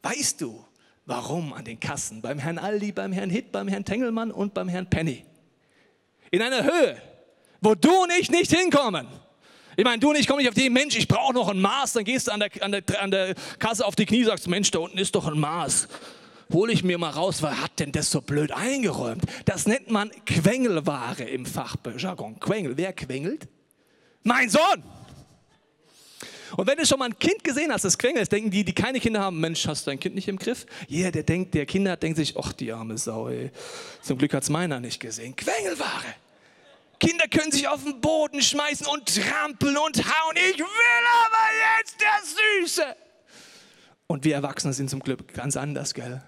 Weißt 0.01 0.41
du, 0.41 0.65
warum 1.05 1.53
an 1.53 1.63
den 1.63 1.79
Kassen 1.79 2.21
beim 2.21 2.37
Herrn 2.37 2.57
Aldi, 2.57 2.91
beim 2.91 3.13
Herrn 3.13 3.29
Hitt, 3.29 3.53
beim 3.53 3.69
Herrn 3.69 3.85
Tengelmann 3.85 4.29
und 4.29 4.53
beim 4.53 4.67
Herrn 4.67 4.89
Penny? 4.89 5.23
In 6.31 6.41
einer 6.41 6.65
Höhe, 6.65 7.01
wo 7.61 7.75
du 7.75 7.95
und 8.03 8.11
ich 8.19 8.29
nicht 8.29 8.51
hinkommen. 8.51 9.07
Ich 9.77 9.85
meine, 9.85 9.99
du 9.99 10.09
und 10.09 10.17
ich 10.17 10.27
komme 10.27 10.41
nicht 10.41 10.49
auf 10.49 10.53
die, 10.53 10.69
Mensch, 10.69 10.97
ich 10.97 11.07
brauche 11.07 11.33
noch 11.33 11.47
ein 11.47 11.61
Maß. 11.61 11.93
Dann 11.93 12.03
gehst 12.03 12.27
du 12.27 12.33
an 12.33 12.41
der, 12.41 12.49
an, 12.59 12.73
der, 12.73 13.01
an 13.01 13.09
der 13.09 13.35
Kasse 13.57 13.85
auf 13.85 13.95
die 13.95 14.05
Knie 14.05 14.25
sagst, 14.25 14.49
Mensch, 14.49 14.69
da 14.69 14.79
unten 14.79 14.97
ist 14.97 15.15
doch 15.15 15.25
ein 15.25 15.39
Maß 15.39 15.87
hole 16.51 16.71
ich 16.71 16.83
mir 16.83 16.97
mal 16.97 17.09
raus, 17.09 17.41
wer 17.41 17.61
hat 17.61 17.79
denn 17.79 17.91
das 17.91 18.11
so 18.11 18.21
blöd 18.21 18.51
eingeräumt? 18.51 19.23
Das 19.45 19.67
nennt 19.67 19.89
man 19.89 20.11
Quengelware 20.25 21.23
im 21.23 21.45
Fachjargon. 21.45 22.39
Quengel, 22.39 22.77
wer 22.77 22.93
quengelt? 22.93 23.47
Mein 24.23 24.49
Sohn! 24.49 24.83
Und 26.55 26.65
wenn 26.65 26.77
du 26.77 26.85
schon 26.85 26.99
mal 26.99 27.05
ein 27.05 27.19
Kind 27.19 27.43
gesehen 27.43 27.71
hast, 27.73 27.83
das 27.83 27.97
quengelt, 27.97 28.31
denken 28.31 28.49
die, 28.49 28.63
die 28.63 28.73
keine 28.73 28.99
Kinder 28.99 29.19
haben, 29.19 29.39
Mensch, 29.39 29.67
hast 29.67 29.85
du 29.85 29.91
dein 29.91 29.99
Kind 29.99 30.15
nicht 30.15 30.27
im 30.27 30.37
Griff? 30.37 30.65
Jeder, 30.87 31.11
der 31.11 31.23
denkt, 31.23 31.53
der 31.53 31.65
Kinder 31.65 31.91
hat, 31.91 32.03
denkt 32.03 32.17
sich, 32.17 32.37
ach, 32.37 32.53
die 32.53 32.71
arme 32.71 32.97
Sau, 32.97 33.27
ey. 33.27 33.51
Zum 34.01 34.17
Glück 34.17 34.33
hat 34.33 34.43
es 34.43 34.49
meiner 34.49 34.79
nicht 34.79 34.99
gesehen. 34.99 35.35
Quengelware! 35.35 36.15
Kinder 36.99 37.25
können 37.27 37.51
sich 37.51 37.67
auf 37.67 37.83
den 37.83 37.99
Boden 38.01 38.41
schmeißen 38.41 38.87
und 38.87 39.13
trampeln 39.13 39.77
und 39.77 39.97
hauen. 39.97 40.35
Ich 40.35 40.57
will 40.57 40.65
aber 41.25 41.79
jetzt 41.79 41.97
das 41.99 42.35
Süße. 42.75 42.95
Und 44.07 44.23
wir 44.23 44.35
Erwachsene 44.35 44.73
sind 44.73 44.89
zum 44.89 45.01
Glück 45.01 45.33
ganz 45.33 45.57
anders, 45.57 45.93
gell? 45.93 46.21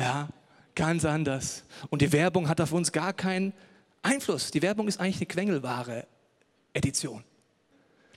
Ja, 0.00 0.30
ganz 0.74 1.04
anders. 1.04 1.64
Und 1.90 2.00
die 2.00 2.10
Werbung 2.10 2.48
hat 2.48 2.58
auf 2.60 2.72
uns 2.72 2.90
gar 2.90 3.12
keinen 3.12 3.52
Einfluss. 4.00 4.50
Die 4.50 4.62
Werbung 4.62 4.88
ist 4.88 4.98
eigentlich 4.98 5.16
eine 5.16 5.26
Quengelware 5.26 6.06
Edition. 6.72 7.22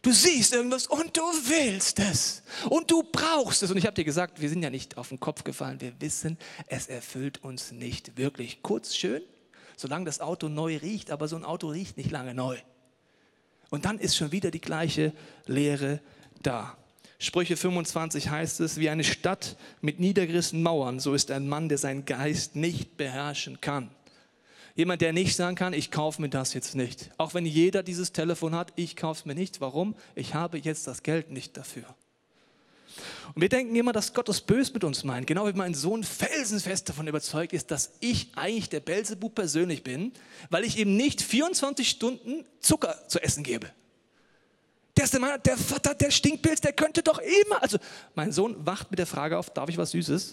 Du 0.02 0.13
siehst 0.13 0.54
irgendwas 0.54 0.88
und 0.88 1.16
du 1.16 1.22
willst 1.22 2.00
es 2.00 2.42
und 2.70 2.90
du 2.90 3.04
brauchst 3.04 3.63
es. 3.63 3.72
Und 3.72 3.75
ich 3.78 3.86
habe 3.86 3.96
dir 3.96 4.06
gesagt, 4.06 4.40
wir 4.40 4.50
sind 4.50 4.63
ja 4.63 4.70
nicht 4.70 4.98
auf 4.98 5.10
den 5.10 5.20
Kopf 5.20 5.44
gefallen. 5.44 5.82
Wir 5.82 5.94
wissen, 6.00 6.38
es 6.68 6.88
erfüllt 6.88 7.44
uns 7.44 7.74
nicht 7.74 8.18
wirklich. 8.18 8.62
Kurz 8.63 8.96
schön, 8.96 9.22
solange 9.75 10.06
das 10.06 10.22
Auto 10.22 10.48
neu 10.48 10.78
riecht, 10.78 11.12
aber 11.12 11.28
so 11.28 11.36
ein 11.36 11.44
Auto 11.44 11.68
riecht 11.68 11.98
nicht 11.98 12.12
lange 12.12 12.34
neu. 12.34 12.58
Und 13.70 13.84
dann 13.84 14.00
ist 14.00 14.16
schon 14.16 14.32
wieder 14.32 14.52
die 14.52 14.62
gleiche 14.62 15.12
Lehre 15.48 16.00
da. 16.42 16.78
Sprüche 17.24 17.56
25 17.56 18.30
heißt 18.30 18.60
es, 18.60 18.77
wie 18.77 18.89
eine 18.89 19.06
Stadt 19.06 19.56
mit 19.80 19.98
niedergerissenen 19.98 20.62
Mauern, 20.62 21.00
so 21.00 21.13
ist 21.13 21.32
ein 21.32 21.48
Mann, 21.48 21.70
der 21.70 21.77
seinen 21.77 22.03
Geist 22.03 22.58
nicht 22.58 22.98
beherrschen 22.98 23.62
kann. 23.62 23.89
Jemand, 24.75 25.01
der 25.01 25.13
nicht 25.13 25.38
sagen 25.38 25.56
kann, 25.56 25.72
ich 25.72 25.89
kaufe 25.89 26.22
mir 26.22 26.27
das 26.27 26.53
jetzt 26.53 26.75
nicht. 26.75 27.12
Auch 27.18 27.34
wenn 27.34 27.46
jeder 27.46 27.82
dieses 27.82 28.12
Telefon 28.12 28.53
hat, 28.53 28.74
ich 28.75 28.98
kaufe 28.98 29.22
es 29.22 29.25
mir 29.25 29.36
nicht. 29.36 29.62
Warum? 29.62 29.96
Ich 30.15 30.34
habe 30.34 30.58
jetzt 30.58 30.86
das 30.86 31.01
Geld 31.01 31.32
nicht 31.32 31.56
dafür. 31.56 31.86
Und 33.34 33.42
wir 33.42 33.48
denken 33.48 33.74
immer, 33.77 33.94
dass 33.94 34.13
Gott 34.13 34.27
das 34.27 34.42
böse 34.42 34.74
mit 34.74 34.84
uns 34.84 35.06
meint. 35.06 35.25
Genau 35.25 35.48
wie 35.48 35.53
mein 35.53 35.75
Sohn 35.75 36.03
felsenfest 36.03 36.89
davon 36.89 37.08
überzeugt 37.08 37.53
ist, 37.53 37.72
dass 37.72 37.94
ich 38.01 38.32
eigentlich 38.36 38.68
der 38.68 38.82
Belzebub 38.82 39.34
persönlich 39.34 39.84
bin, 39.84 40.12
weil 40.50 40.65
ich 40.65 40.77
ihm 40.77 40.98
nicht 40.98 41.22
24 41.22 41.89
Stunden 41.89 42.44
Zucker 42.60 43.08
zu 43.08 43.24
essen 43.24 43.44
gebe. 43.44 43.72
Der 44.96 45.06
ist 45.06 45.14
der 45.14 45.20
Mann, 45.20 45.40
der 45.44 45.58
Vater, 45.58 45.96
der 45.96 46.12
Stinkpilz, 46.12 46.62
der 46.62 46.74
könnte 46.74 47.02
doch 47.02 47.20
immer. 47.20 47.62
Also, 47.62 47.78
mein 48.14 48.32
Sohn 48.32 48.56
wacht 48.66 48.92
mit 48.92 49.00
der 49.00 49.08
Frage 49.08 49.38
auf: 49.38 49.50
Darf 49.50 49.70
ich 49.70 49.78
was 49.78 49.92
Süßes? 49.92 50.32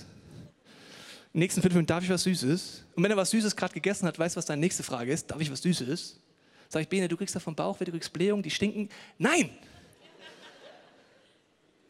In 1.33 1.39
den 1.39 1.41
nächsten 1.41 1.63
fünf 1.63 1.75
Minuten, 1.75 1.87
darf 1.87 2.05
ich 2.05 2.11
was 2.11 2.25
Süßes? 2.25 2.85
Und 2.95 3.03
wenn 3.03 3.11
er 3.11 3.17
was 3.17 3.31
Süßes 3.31 3.57
gerade 3.57 3.73
gegessen 3.73 4.07
hat, 4.07 4.19
weiß, 4.19 4.37
was 4.37 4.47
deine 4.47 4.61
nächste 4.61 4.83
Frage 4.83 5.13
ist: 5.13 5.31
Darf 5.31 5.41
ich 5.41 5.51
was 5.51 5.63
Süßes? 5.63 6.21
Sag 6.69 6.83
ich, 6.83 6.89
Bene, 6.89 7.09
du 7.09 7.17
kriegst 7.17 7.35
da 7.35 7.41
vom 7.41 7.55
Bauch, 7.55 7.79
du 7.79 7.91
kriegst 7.91 8.13
Blähung, 8.13 8.43
die 8.43 8.51
stinken. 8.51 8.89
Nein! 9.19 9.51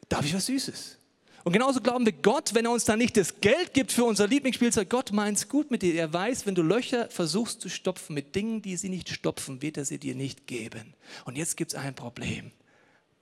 Darf 0.09 0.25
ich 0.25 0.35
was 0.35 0.47
Süßes? 0.47 0.97
Und 1.45 1.53
genauso 1.53 1.81
glauben 1.81 2.05
wir 2.05 2.13
Gott, 2.13 2.55
wenn 2.55 2.65
er 2.65 2.71
uns 2.71 2.85
dann 2.85 2.99
nicht 2.99 3.17
das 3.17 3.41
Geld 3.41 3.73
gibt 3.73 3.93
für 3.93 4.05
unser 4.05 4.27
Lieblingsspielzeug. 4.27 4.89
Gott 4.89 5.13
meint 5.13 5.39
es 5.39 5.49
gut 5.49 5.71
mit 5.71 5.83
dir. 5.83 5.95
Er 5.95 6.13
weiß, 6.13 6.45
wenn 6.47 6.55
du 6.55 6.63
Löcher 6.63 7.09
versuchst 7.09 7.61
zu 7.61 7.69
stopfen 7.69 8.15
mit 8.15 8.35
Dingen, 8.35 8.61
die 8.63 8.77
sie 8.77 8.89
nicht 8.89 9.09
stopfen, 9.09 9.63
wird 9.63 9.79
er 9.79 9.85
sie 9.85 9.99
dir 9.99 10.15
nicht 10.15 10.47
geben. 10.47 10.95
Und 11.25 11.37
jetzt 11.37 11.57
gibt 11.57 11.73
es 11.73 11.79
ein 11.79 11.95
Problem. 11.95 12.53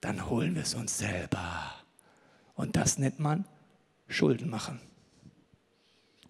Dann 0.00 0.28
holen 0.28 0.55
wir 0.55 0.62
es 0.62 0.75
uns 0.75 0.99
selber. 0.99 1.75
Und 2.55 2.76
das 2.76 2.99
nennt 2.99 3.19
man 3.19 3.45
Schulden 4.09 4.50
machen. 4.50 4.81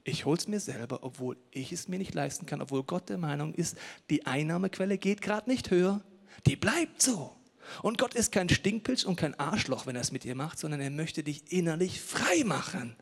Ich 0.05 0.25
hole 0.25 0.39
es 0.39 0.49
mir 0.49 0.61
selber, 0.61 1.01
obwohl 1.03 1.37
ich 1.51 1.71
es 1.73 1.87
mir 1.87 1.99
nicht 1.99 2.15
leisten 2.15 2.47
kann, 2.47 2.63
obwohl 2.63 2.83
Gott 2.83 3.09
der 3.11 3.19
Meinung 3.19 3.55
ist, 3.55 3.77
die 4.09 4.27
Einnahmequelle 4.27 4.97
geht 4.97 5.21
gerade 5.21 5.51
nicht 5.51 5.71
höher. 5.71 6.01
Die 6.47 6.57
bleibt 6.57 7.03
so. 7.03 7.37
Und 7.83 7.99
Gott 7.99 8.15
ist 8.15 8.33
kein 8.33 8.49
Stinkpilz 8.49 9.05
und 9.05 9.17
kein 9.17 9.39
Arschloch, 9.39 9.87
wenn 9.87 9.97
er 9.97 10.01
es 10.01 10.13
mit 10.13 10.25
dir 10.25 10.35
macht, 10.35 10.59
sondern 10.59 10.81
er 10.81 10.91
möchte 10.91 11.23
dich 11.23 11.53
innerlich 11.53 12.01
frei 12.01 12.43
machen 12.45 12.97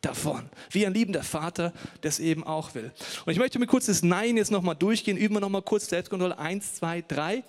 davon. 0.00 0.48
Wie 0.70 0.86
ein 0.86 0.94
liebender 0.94 1.22
Vater 1.22 1.72
das 2.02 2.20
eben 2.20 2.44
auch 2.44 2.74
will. 2.74 2.92
Und 3.24 3.32
ich 3.32 3.38
möchte 3.38 3.58
mir 3.58 3.66
kurz 3.66 3.86
das 3.86 4.02
Nein 4.02 4.36
jetzt 4.36 4.50
nochmal 4.50 4.76
durchgehen. 4.76 5.16
Üben 5.16 5.34
wir 5.34 5.40
nochmal 5.40 5.62
kurz 5.62 5.88
Selbstkontrolle. 5.88 6.38
Eins, 6.38 6.74
zwei, 6.74 7.02
drei. 7.02 7.42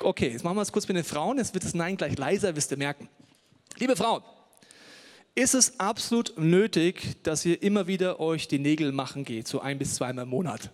Okay, 0.00 0.30
jetzt 0.30 0.44
machen 0.44 0.56
wir 0.56 0.62
es 0.62 0.72
kurz 0.72 0.86
mit 0.88 0.96
den 0.96 1.04
Frauen. 1.04 1.38
Jetzt 1.38 1.54
wird 1.54 1.64
das 1.64 1.74
Nein 1.74 1.96
gleich 1.96 2.18
leiser, 2.18 2.54
wirst 2.56 2.70
ihr 2.70 2.76
merken. 2.76 3.08
Liebe 3.78 3.96
Frauen, 3.96 4.22
ist 5.34 5.54
es 5.54 5.80
absolut 5.80 6.38
nötig, 6.38 7.22
dass 7.22 7.44
ihr 7.44 7.60
immer 7.62 7.86
wieder 7.86 8.20
euch 8.20 8.46
die 8.46 8.58
Nägel 8.58 8.92
machen 8.92 9.24
geht, 9.24 9.48
so 9.48 9.60
ein 9.60 9.78
bis 9.78 9.96
zweimal 9.96 10.24
im 10.24 10.30
Monat? 10.30 10.70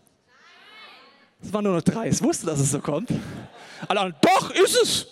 Es 1.43 1.53
waren 1.53 1.65
nur 1.65 1.75
noch 1.75 1.83
drei. 1.83 2.09
Ich 2.09 2.21
wusste, 2.23 2.47
dass 2.47 2.61
es 2.61 2.71
so 2.71 2.81
kommt. 2.81 3.11
Alle 3.89 4.15
doch, 4.21 4.51
ist 4.51 4.77
es. 4.77 5.07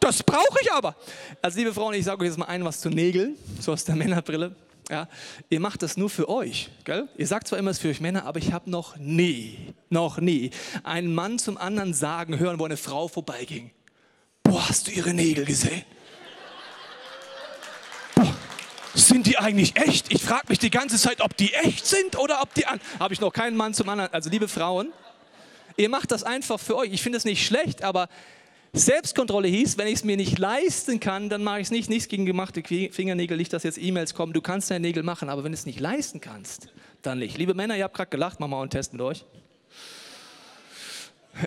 Das 0.00 0.22
brauche 0.22 0.58
ich 0.62 0.72
aber. 0.72 0.96
Also, 1.42 1.58
liebe 1.58 1.74
Frauen, 1.74 1.94
ich 1.94 2.04
sage 2.04 2.22
euch 2.22 2.28
jetzt 2.28 2.38
mal 2.38 2.46
ein 2.46 2.64
was 2.64 2.80
zu 2.80 2.88
Nägeln, 2.88 3.36
so 3.60 3.72
aus 3.72 3.84
der 3.84 3.96
Männerbrille. 3.96 4.54
Ja, 4.90 5.08
ihr 5.48 5.60
macht 5.60 5.82
das 5.82 5.96
nur 5.96 6.10
für 6.10 6.28
euch, 6.28 6.68
gell? 6.84 7.08
Ihr 7.16 7.26
sagt 7.26 7.48
zwar 7.48 7.58
immer, 7.58 7.70
es 7.70 7.78
ist 7.78 7.82
für 7.82 7.88
euch 7.88 8.00
Männer, 8.00 8.26
aber 8.26 8.38
ich 8.38 8.52
habe 8.52 8.70
noch 8.70 8.96
nie, 8.96 9.74
noch 9.88 10.18
nie 10.18 10.50
einen 10.82 11.14
Mann 11.14 11.38
zum 11.38 11.56
anderen 11.56 11.94
sagen 11.94 12.38
hören, 12.38 12.58
wo 12.58 12.64
eine 12.64 12.76
Frau 12.76 13.08
vorbeiging. 13.08 13.70
Boah, 14.42 14.68
hast 14.68 14.86
du 14.86 14.90
ihre 14.90 15.14
Nägel 15.14 15.46
gesehen? 15.46 15.84
Boah, 18.14 18.34
sind 18.94 19.26
die 19.26 19.38
eigentlich 19.38 19.76
echt? 19.76 20.12
Ich 20.12 20.22
frage 20.22 20.48
mich 20.48 20.58
die 20.58 20.70
ganze 20.70 20.98
Zeit, 20.98 21.22
ob 21.22 21.34
die 21.36 21.54
echt 21.54 21.86
sind 21.86 22.18
oder 22.18 22.42
ob 22.42 22.52
die 22.52 22.66
an. 22.66 22.78
Habe 22.98 23.14
ich 23.14 23.20
noch 23.20 23.32
keinen 23.32 23.56
Mann 23.56 23.72
zum 23.72 23.88
anderen. 23.88 24.12
Also 24.12 24.28
liebe 24.28 24.48
Frauen, 24.48 24.92
Ihr 25.76 25.88
macht 25.88 26.12
das 26.12 26.22
einfach 26.22 26.60
für 26.60 26.76
euch. 26.76 26.92
Ich 26.92 27.02
finde 27.02 27.18
es 27.18 27.24
nicht 27.24 27.44
schlecht, 27.44 27.82
aber 27.82 28.08
Selbstkontrolle 28.76 29.46
hieß, 29.46 29.78
wenn 29.78 29.86
ich 29.86 29.94
es 29.94 30.04
mir 30.04 30.16
nicht 30.16 30.36
leisten 30.36 30.98
kann, 30.98 31.28
dann 31.28 31.44
mache 31.44 31.60
ich 31.60 31.68
es 31.68 31.70
nicht. 31.70 31.88
Nichts 31.88 32.08
gegen 32.08 32.26
gemachte 32.26 32.60
Fingernägel, 32.64 33.36
nicht, 33.36 33.52
dass 33.52 33.62
jetzt 33.62 33.78
E-Mails 33.80 34.14
kommen. 34.14 34.32
Du 34.32 34.40
kannst 34.40 34.68
deine 34.68 34.80
Nägel 34.80 35.04
machen, 35.04 35.28
aber 35.28 35.44
wenn 35.44 35.52
du 35.52 35.56
es 35.56 35.64
nicht 35.64 35.78
leisten 35.78 36.20
kannst, 36.20 36.66
dann 37.00 37.20
nicht. 37.20 37.38
Liebe 37.38 37.54
Männer, 37.54 37.76
ihr 37.76 37.84
habt 37.84 37.94
gerade 37.94 38.10
gelacht, 38.10 38.40
wir 38.40 38.48
mal 38.48 38.60
einen 38.60 38.70
Test 38.70 38.92
mit 38.92 39.00
euch. 39.00 39.24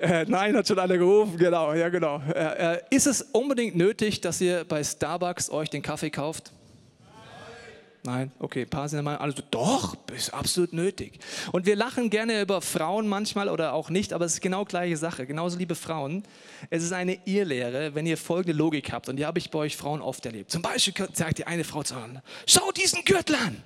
Äh, 0.02 0.24
nein, 0.30 0.56
hat 0.56 0.70
schon 0.70 0.80
einer 0.80 0.98
gerufen, 0.98 1.38
genau, 1.38 1.74
ja 1.74 1.90
genau. 1.90 2.22
Äh, 2.34 2.76
äh, 2.76 2.82
ist 2.92 3.08
es 3.08 3.22
unbedingt 3.22 3.76
nötig, 3.76 4.22
dass 4.22 4.40
ihr 4.40 4.64
bei 4.64 4.82
Starbucks 4.82 5.50
euch 5.50 5.70
den 5.70 5.82
Kaffee 5.82 6.10
kauft? 6.10 6.54
Nein, 8.08 8.32
okay, 8.40 8.62
ein 8.62 8.70
paar 8.70 8.88
sind 8.88 8.96
der 8.96 9.04
Meinung, 9.04 9.20
alle 9.20 9.34
so, 9.34 9.44
doch, 9.52 9.98
ist 10.16 10.34
absolut 10.34 10.72
nötig. 10.72 11.20
Und 11.52 11.66
wir 11.66 11.76
lachen 11.76 12.10
gerne 12.10 12.40
über 12.42 12.62
Frauen 12.62 13.06
manchmal 13.06 13.50
oder 13.50 13.74
auch 13.74 13.90
nicht, 13.90 14.14
aber 14.14 14.24
es 14.24 14.36
ist 14.36 14.42
genau 14.42 14.64
gleiche 14.64 14.96
Sache. 14.96 15.28
Genauso, 15.28 15.58
liebe 15.58 15.76
Frauen, 15.76 16.24
es 16.70 16.84
ist 16.84 16.94
eine 16.94 17.20
Irrlehre, 17.26 17.96
wenn 17.96 18.06
ihr 18.06 18.16
folgende 18.16 18.58
Logik 18.58 18.94
habt, 18.94 19.10
und 19.10 19.18
die 19.18 19.26
habe 19.26 19.40
ich 19.40 19.52
bei 19.52 19.60
euch 19.60 19.76
Frauen 19.76 20.02
oft 20.02 20.26
erlebt. 20.26 20.52
Zum 20.52 20.62
Beispiel 20.62 20.94
sagt 21.12 21.40
die 21.40 21.48
eine 21.48 21.66
Frau 21.66 21.84
zu 21.84 21.96
anderen, 21.96 22.22
schau 22.48 22.72
diesen 22.72 23.04
Gürtel 23.04 23.36
an, 23.36 23.62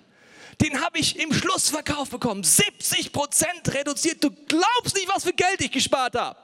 den 0.59 0.81
habe 0.81 0.97
ich 0.97 1.19
im 1.19 1.31
Schlussverkauf 1.31 2.09
bekommen, 2.09 2.43
70 2.43 3.13
Prozent 3.13 3.71
reduziert, 3.71 4.23
du 4.23 4.31
glaubst 4.31 4.95
nicht, 4.95 5.07
was 5.07 5.23
für 5.23 5.33
Geld 5.33 5.61
ich 5.61 5.71
gespart 5.71 6.15
habe. 6.15 6.39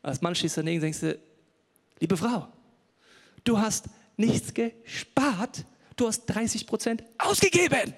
Als 0.00 0.22
Mann 0.22 0.32
du 0.32 0.48
daneben 0.48 0.76
und 0.76 0.82
denkst 0.84 1.00
du, 1.00 1.18
liebe 1.98 2.16
Frau, 2.16 2.48
du 3.44 3.58
hast 3.58 3.84
nichts 4.16 4.54
gespart, 4.54 5.66
du 6.00 6.08
hast 6.08 6.26
30 6.26 6.66
Prozent 6.66 7.04
ausgegeben. 7.18 7.94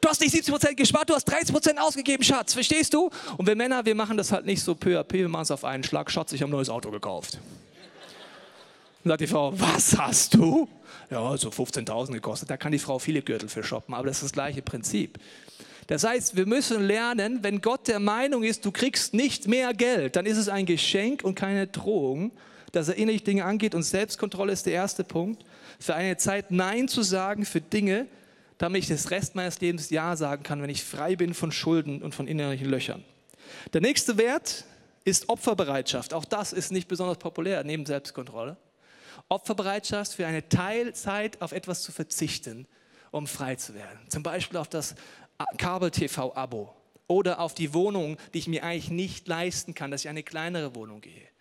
Du 0.00 0.08
hast 0.08 0.20
nicht 0.20 0.32
70 0.32 0.52
Prozent 0.52 0.76
gespart, 0.76 1.08
du 1.08 1.14
hast 1.14 1.24
30 1.24 1.52
Prozent 1.52 1.80
ausgegeben, 1.80 2.24
Schatz. 2.24 2.54
Verstehst 2.54 2.92
du? 2.92 3.08
Und 3.36 3.46
wir 3.46 3.54
Männer, 3.54 3.84
wir 3.84 3.94
machen 3.94 4.16
das 4.16 4.32
halt 4.32 4.44
nicht 4.44 4.60
so 4.60 4.74
peu 4.74 4.98
à 4.98 5.04
peu, 5.04 5.18
wir 5.18 5.28
machen 5.28 5.44
es 5.44 5.50
auf 5.52 5.64
einen 5.64 5.84
Schlag. 5.84 6.10
Schatz, 6.10 6.32
ich 6.32 6.42
habe 6.42 6.50
ein 6.50 6.56
neues 6.56 6.68
Auto 6.68 6.90
gekauft. 6.90 7.38
Dann 9.04 9.10
sagt 9.10 9.20
die 9.20 9.26
Frau, 9.28 9.52
was 9.58 9.96
hast 9.96 10.34
du? 10.34 10.68
Ja, 11.08 11.36
so 11.36 11.50
15.000 11.50 12.12
gekostet. 12.12 12.50
Da 12.50 12.56
kann 12.56 12.72
die 12.72 12.80
Frau 12.80 12.98
viele 12.98 13.22
Gürtel 13.22 13.48
für 13.48 13.62
shoppen, 13.62 13.94
aber 13.94 14.08
das 14.08 14.16
ist 14.16 14.24
das 14.24 14.32
gleiche 14.32 14.62
Prinzip. 14.62 15.18
Das 15.86 16.04
heißt, 16.04 16.36
wir 16.36 16.46
müssen 16.46 16.82
lernen, 16.84 17.40
wenn 17.42 17.60
Gott 17.60 17.86
der 17.86 18.00
Meinung 18.00 18.42
ist, 18.42 18.64
du 18.64 18.72
kriegst 18.72 19.14
nicht 19.14 19.46
mehr 19.46 19.72
Geld, 19.72 20.16
dann 20.16 20.26
ist 20.26 20.38
es 20.38 20.48
ein 20.48 20.66
Geschenk 20.66 21.22
und 21.22 21.34
keine 21.34 21.66
Drohung, 21.68 22.32
dass 22.72 22.88
er 22.88 22.96
innerlich 22.96 23.22
Dinge 23.22 23.44
angeht. 23.44 23.74
Und 23.74 23.82
Selbstkontrolle 23.82 24.52
ist 24.52 24.66
der 24.66 24.72
erste 24.72 25.04
Punkt 25.04 25.44
für 25.82 25.94
eine 25.94 26.16
Zeit 26.16 26.50
Nein 26.50 26.88
zu 26.88 27.02
sagen 27.02 27.44
für 27.44 27.60
Dinge, 27.60 28.06
damit 28.58 28.84
ich 28.84 28.88
das 28.88 29.10
Rest 29.10 29.34
meines 29.34 29.60
Lebens 29.60 29.90
Ja 29.90 30.16
sagen 30.16 30.42
kann, 30.42 30.62
wenn 30.62 30.70
ich 30.70 30.84
frei 30.84 31.16
bin 31.16 31.34
von 31.34 31.50
Schulden 31.50 32.02
und 32.02 32.14
von 32.14 32.28
innerlichen 32.28 32.68
Löchern. 32.68 33.04
Der 33.72 33.80
nächste 33.80 34.16
Wert 34.16 34.64
ist 35.04 35.28
Opferbereitschaft. 35.28 36.14
Auch 36.14 36.24
das 36.24 36.52
ist 36.52 36.70
nicht 36.70 36.86
besonders 36.86 37.18
populär 37.18 37.64
neben 37.64 37.84
Selbstkontrolle. 37.84 38.56
Opferbereitschaft 39.28 40.12
für 40.12 40.26
eine 40.26 40.48
Teilzeit 40.48 41.42
auf 41.42 41.52
etwas 41.52 41.82
zu 41.82 41.90
verzichten, 41.90 42.66
um 43.10 43.26
frei 43.26 43.56
zu 43.56 43.74
werden. 43.74 43.98
Zum 44.08 44.22
Beispiel 44.22 44.58
auf 44.58 44.68
das 44.68 44.94
Kabel-TV-Abo 45.58 46.72
oder 47.08 47.40
auf 47.40 47.54
die 47.54 47.74
Wohnung, 47.74 48.16
die 48.32 48.38
ich 48.38 48.48
mir 48.48 48.62
eigentlich 48.62 48.90
nicht 48.90 49.26
leisten 49.26 49.74
kann, 49.74 49.90
dass 49.90 50.04
ich 50.04 50.08
eine 50.08 50.22
kleinere 50.22 50.74
Wohnung 50.76 51.00
gehe 51.00 51.31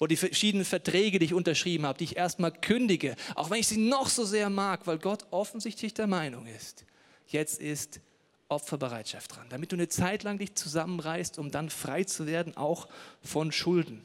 oder 0.00 0.08
die 0.08 0.16
verschiedenen 0.16 0.64
Verträge, 0.64 1.18
die 1.18 1.26
ich 1.26 1.34
unterschrieben 1.34 1.86
habe, 1.86 1.98
die 1.98 2.04
ich 2.04 2.16
erstmal 2.16 2.52
kündige, 2.52 3.14
auch 3.34 3.50
wenn 3.50 3.60
ich 3.60 3.68
sie 3.68 3.76
noch 3.76 4.08
so 4.08 4.24
sehr 4.24 4.48
mag, 4.50 4.86
weil 4.86 4.98
Gott 4.98 5.26
offensichtlich 5.30 5.94
der 5.94 6.06
Meinung 6.06 6.46
ist, 6.46 6.86
jetzt 7.28 7.60
ist 7.60 8.00
Opferbereitschaft 8.48 9.36
dran, 9.36 9.46
damit 9.50 9.70
du 9.70 9.76
eine 9.76 9.88
Zeit 9.88 10.22
lang 10.22 10.38
dich 10.38 10.54
zusammenreißt, 10.54 11.38
um 11.38 11.50
dann 11.50 11.70
frei 11.70 12.04
zu 12.04 12.26
werden, 12.26 12.56
auch 12.56 12.88
von 13.22 13.52
Schulden. 13.52 14.04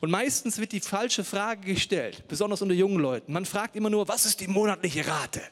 Und 0.00 0.10
meistens 0.10 0.58
wird 0.58 0.72
die 0.72 0.80
falsche 0.80 1.24
Frage 1.24 1.74
gestellt, 1.74 2.26
besonders 2.28 2.62
unter 2.62 2.74
jungen 2.74 2.98
Leuten. 2.98 3.32
Man 3.32 3.44
fragt 3.44 3.76
immer 3.76 3.90
nur, 3.90 4.08
was 4.08 4.26
ist 4.26 4.40
die 4.40 4.48
monatliche 4.48 5.06
Rate? 5.06 5.42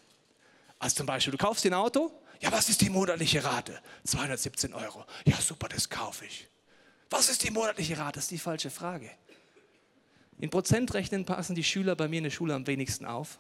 Also 0.79 0.97
zum 0.97 1.07
Beispiel, 1.07 1.33
du 1.33 1.39
kaufst 1.39 1.65
dir 1.65 1.71
ein 1.71 1.75
Auto, 1.75 2.13
ja, 2.41 2.53
was 2.53 2.69
ist 2.69 2.81
die 2.81 2.91
monatliche 2.91 3.43
Rate? 3.43 3.81
217 4.05 4.73
Euro. 4.73 5.05
Ja, 5.25 5.37
super, 5.41 5.69
das 5.69 5.89
kaufe 5.89 6.27
ich. 6.27 6.49
Was 7.11 7.29
ist 7.29 7.43
die 7.43 7.51
monatliche 7.51 7.99
Rate? 7.99 8.17
Das 8.17 8.25
ist 8.25 8.31
die 8.31 8.39
falsche 8.39 8.71
Frage. 8.71 9.11
In 10.39 10.51
Prozentrechnen 10.51 11.25
passen 11.25 11.55
die 11.55 11.65
Schüler 11.65 11.97
bei 11.97 12.09
mir 12.09 12.19
in 12.19 12.25
der 12.25 12.31
Schule 12.31 12.55
am 12.55 12.67
wenigsten 12.67 13.05
auf. 13.05 13.39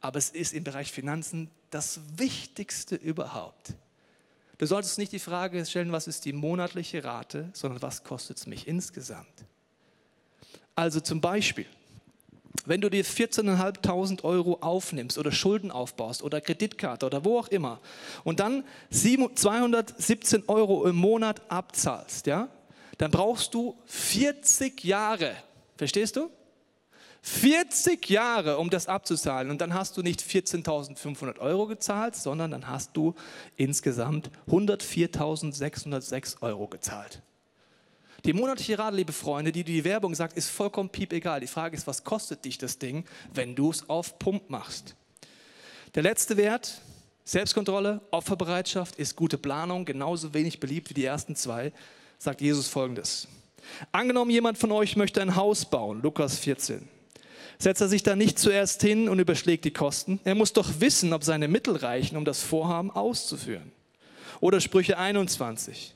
Aber 0.00 0.18
es 0.18 0.30
ist 0.30 0.52
im 0.52 0.64
Bereich 0.64 0.92
Finanzen 0.92 1.50
das 1.70 2.00
Wichtigste 2.16 2.94
überhaupt. 2.94 3.74
Du 4.58 4.66
solltest 4.66 4.98
nicht 4.98 5.12
die 5.12 5.18
Frage 5.18 5.64
stellen, 5.66 5.92
was 5.92 6.06
ist 6.06 6.24
die 6.24 6.32
monatliche 6.32 7.04
Rate, 7.04 7.50
sondern 7.52 7.82
was 7.82 8.04
kostet 8.04 8.38
es 8.38 8.46
mich 8.46 8.66
insgesamt. 8.66 9.44
Also 10.74 11.00
zum 11.00 11.20
Beispiel, 11.20 11.66
wenn 12.64 12.80
du 12.80 12.88
dir 12.88 13.04
14.500 13.04 14.24
Euro 14.24 14.58
aufnimmst 14.60 15.18
oder 15.18 15.30
Schulden 15.30 15.70
aufbaust 15.70 16.22
oder 16.22 16.40
Kreditkarte 16.40 17.04
oder 17.04 17.24
wo 17.24 17.38
auch 17.38 17.48
immer 17.48 17.80
und 18.24 18.40
dann 18.40 18.64
217 18.90 20.44
Euro 20.46 20.86
im 20.86 20.96
Monat 20.96 21.42
abzahlst, 21.50 22.26
ja, 22.26 22.48
dann 22.98 23.10
brauchst 23.10 23.52
du 23.52 23.76
40 23.86 24.84
Jahre, 24.84 25.36
Verstehst 25.76 26.16
du? 26.16 26.30
40 27.22 28.08
Jahre, 28.08 28.58
um 28.58 28.70
das 28.70 28.86
abzuzahlen. 28.86 29.50
Und 29.50 29.60
dann 29.60 29.74
hast 29.74 29.96
du 29.96 30.02
nicht 30.02 30.20
14.500 30.20 31.40
Euro 31.40 31.66
gezahlt, 31.66 32.14
sondern 32.14 32.52
dann 32.52 32.68
hast 32.68 32.96
du 32.96 33.14
insgesamt 33.56 34.30
104.606 34.48 36.40
Euro 36.42 36.68
gezahlt. 36.68 37.22
Die 38.24 38.32
monatliche 38.32 38.78
Rate, 38.78 38.96
liebe 38.96 39.12
Freunde, 39.12 39.52
die 39.52 39.64
die 39.64 39.84
Werbung 39.84 40.14
sagt, 40.14 40.36
ist 40.36 40.48
vollkommen 40.48 40.88
piep 40.88 41.12
egal. 41.12 41.40
Die 41.40 41.46
Frage 41.46 41.76
ist, 41.76 41.86
was 41.86 42.04
kostet 42.04 42.44
dich 42.44 42.58
das 42.58 42.78
Ding, 42.78 43.04
wenn 43.34 43.54
du 43.54 43.70
es 43.70 43.88
auf 43.88 44.18
Pump 44.18 44.48
machst? 44.48 44.94
Der 45.94 46.02
letzte 46.02 46.36
Wert, 46.36 46.80
Selbstkontrolle, 47.24 48.00
Opferbereitschaft, 48.10 48.96
ist 48.96 49.16
gute 49.16 49.38
Planung, 49.38 49.84
genauso 49.84 50.32
wenig 50.32 50.60
beliebt 50.60 50.90
wie 50.90 50.94
die 50.94 51.04
ersten 51.04 51.34
zwei, 51.34 51.72
sagt 52.18 52.40
Jesus 52.40 52.68
folgendes. 52.68 53.28
Angenommen, 53.92 54.30
jemand 54.30 54.58
von 54.58 54.72
euch 54.72 54.96
möchte 54.96 55.20
ein 55.20 55.36
Haus 55.36 55.64
bauen, 55.64 56.02
Lukas 56.02 56.38
14 56.38 56.88
setzt 57.58 57.80
er 57.80 57.88
sich 57.88 58.02
da 58.02 58.16
nicht 58.16 58.38
zuerst 58.38 58.82
hin 58.82 59.08
und 59.08 59.18
überschlägt 59.18 59.64
die 59.64 59.72
Kosten. 59.72 60.20
Er 60.24 60.34
muss 60.34 60.52
doch 60.52 60.80
wissen, 60.80 61.12
ob 61.12 61.24
seine 61.24 61.48
Mittel 61.48 61.76
reichen, 61.76 62.16
um 62.16 62.24
das 62.24 62.42
Vorhaben 62.42 62.90
auszuführen. 62.90 63.72
Oder 64.40 64.60
Sprüche 64.60 64.98
21. 64.98 65.94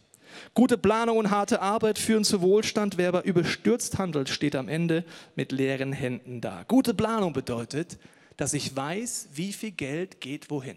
Gute 0.54 0.78
Planung 0.78 1.18
und 1.18 1.30
harte 1.30 1.60
Arbeit 1.60 1.98
führen 1.98 2.24
zu 2.24 2.40
Wohlstand. 2.40 2.96
Wer 2.96 3.08
aber 3.08 3.24
überstürzt 3.24 3.98
handelt, 3.98 4.28
steht 4.28 4.56
am 4.56 4.68
Ende 4.68 5.04
mit 5.34 5.52
leeren 5.52 5.92
Händen 5.92 6.40
da. 6.40 6.64
Gute 6.66 6.94
Planung 6.94 7.32
bedeutet, 7.32 7.98
dass 8.36 8.54
ich 8.54 8.74
weiß, 8.74 9.28
wie 9.34 9.52
viel 9.52 9.72
Geld 9.72 10.20
geht 10.20 10.50
wohin. 10.50 10.76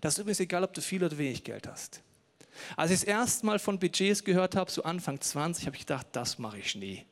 Das 0.00 0.14
ist 0.14 0.18
übrigens 0.18 0.40
egal, 0.40 0.64
ob 0.64 0.74
du 0.74 0.80
viel 0.80 1.04
oder 1.04 1.16
wenig 1.18 1.44
Geld 1.44 1.68
hast. 1.68 2.02
Als 2.76 2.90
ich 2.90 3.00
das 3.00 3.08
erste 3.08 3.46
Mal 3.46 3.58
von 3.58 3.78
Budgets 3.78 4.24
gehört 4.24 4.56
habe, 4.56 4.70
so 4.70 4.82
Anfang 4.82 5.20
20, 5.20 5.66
habe 5.66 5.76
ich 5.76 5.82
gedacht, 5.82 6.06
das 6.12 6.38
mache 6.38 6.58
ich 6.58 6.74
nie 6.74 7.04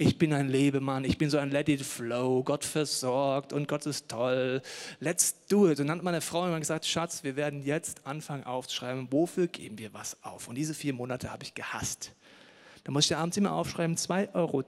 ich 0.00 0.16
bin 0.16 0.32
ein 0.32 0.48
Lebemann, 0.48 1.04
ich 1.04 1.18
bin 1.18 1.28
so 1.28 1.38
ein 1.38 1.50
Let 1.50 1.68
it 1.68 1.82
flow, 1.82 2.44
Gott 2.44 2.64
versorgt 2.64 3.52
und 3.52 3.66
Gott 3.66 3.84
ist 3.84 4.08
toll, 4.08 4.62
let's 5.00 5.34
do 5.48 5.68
it. 5.68 5.80
Und 5.80 5.88
dann 5.88 5.98
hat 5.98 6.04
meine 6.04 6.20
Frau 6.20 6.46
immer 6.46 6.60
gesagt, 6.60 6.86
Schatz, 6.86 7.24
wir 7.24 7.34
werden 7.34 7.64
jetzt 7.64 8.06
anfangen 8.06 8.44
aufzuschreiben, 8.44 9.08
wofür 9.10 9.48
geben 9.48 9.76
wir 9.76 9.92
was 9.92 10.22
auf? 10.22 10.46
Und 10.46 10.54
diese 10.54 10.72
vier 10.72 10.92
Monate 10.92 11.32
habe 11.32 11.42
ich 11.42 11.52
gehasst. 11.52 12.12
Da 12.84 12.92
muss 12.92 13.06
ich 13.06 13.16
abends 13.16 13.36
immer 13.36 13.52
aufschreiben, 13.52 13.96
2,10 13.96 14.34
Euro 14.34 14.64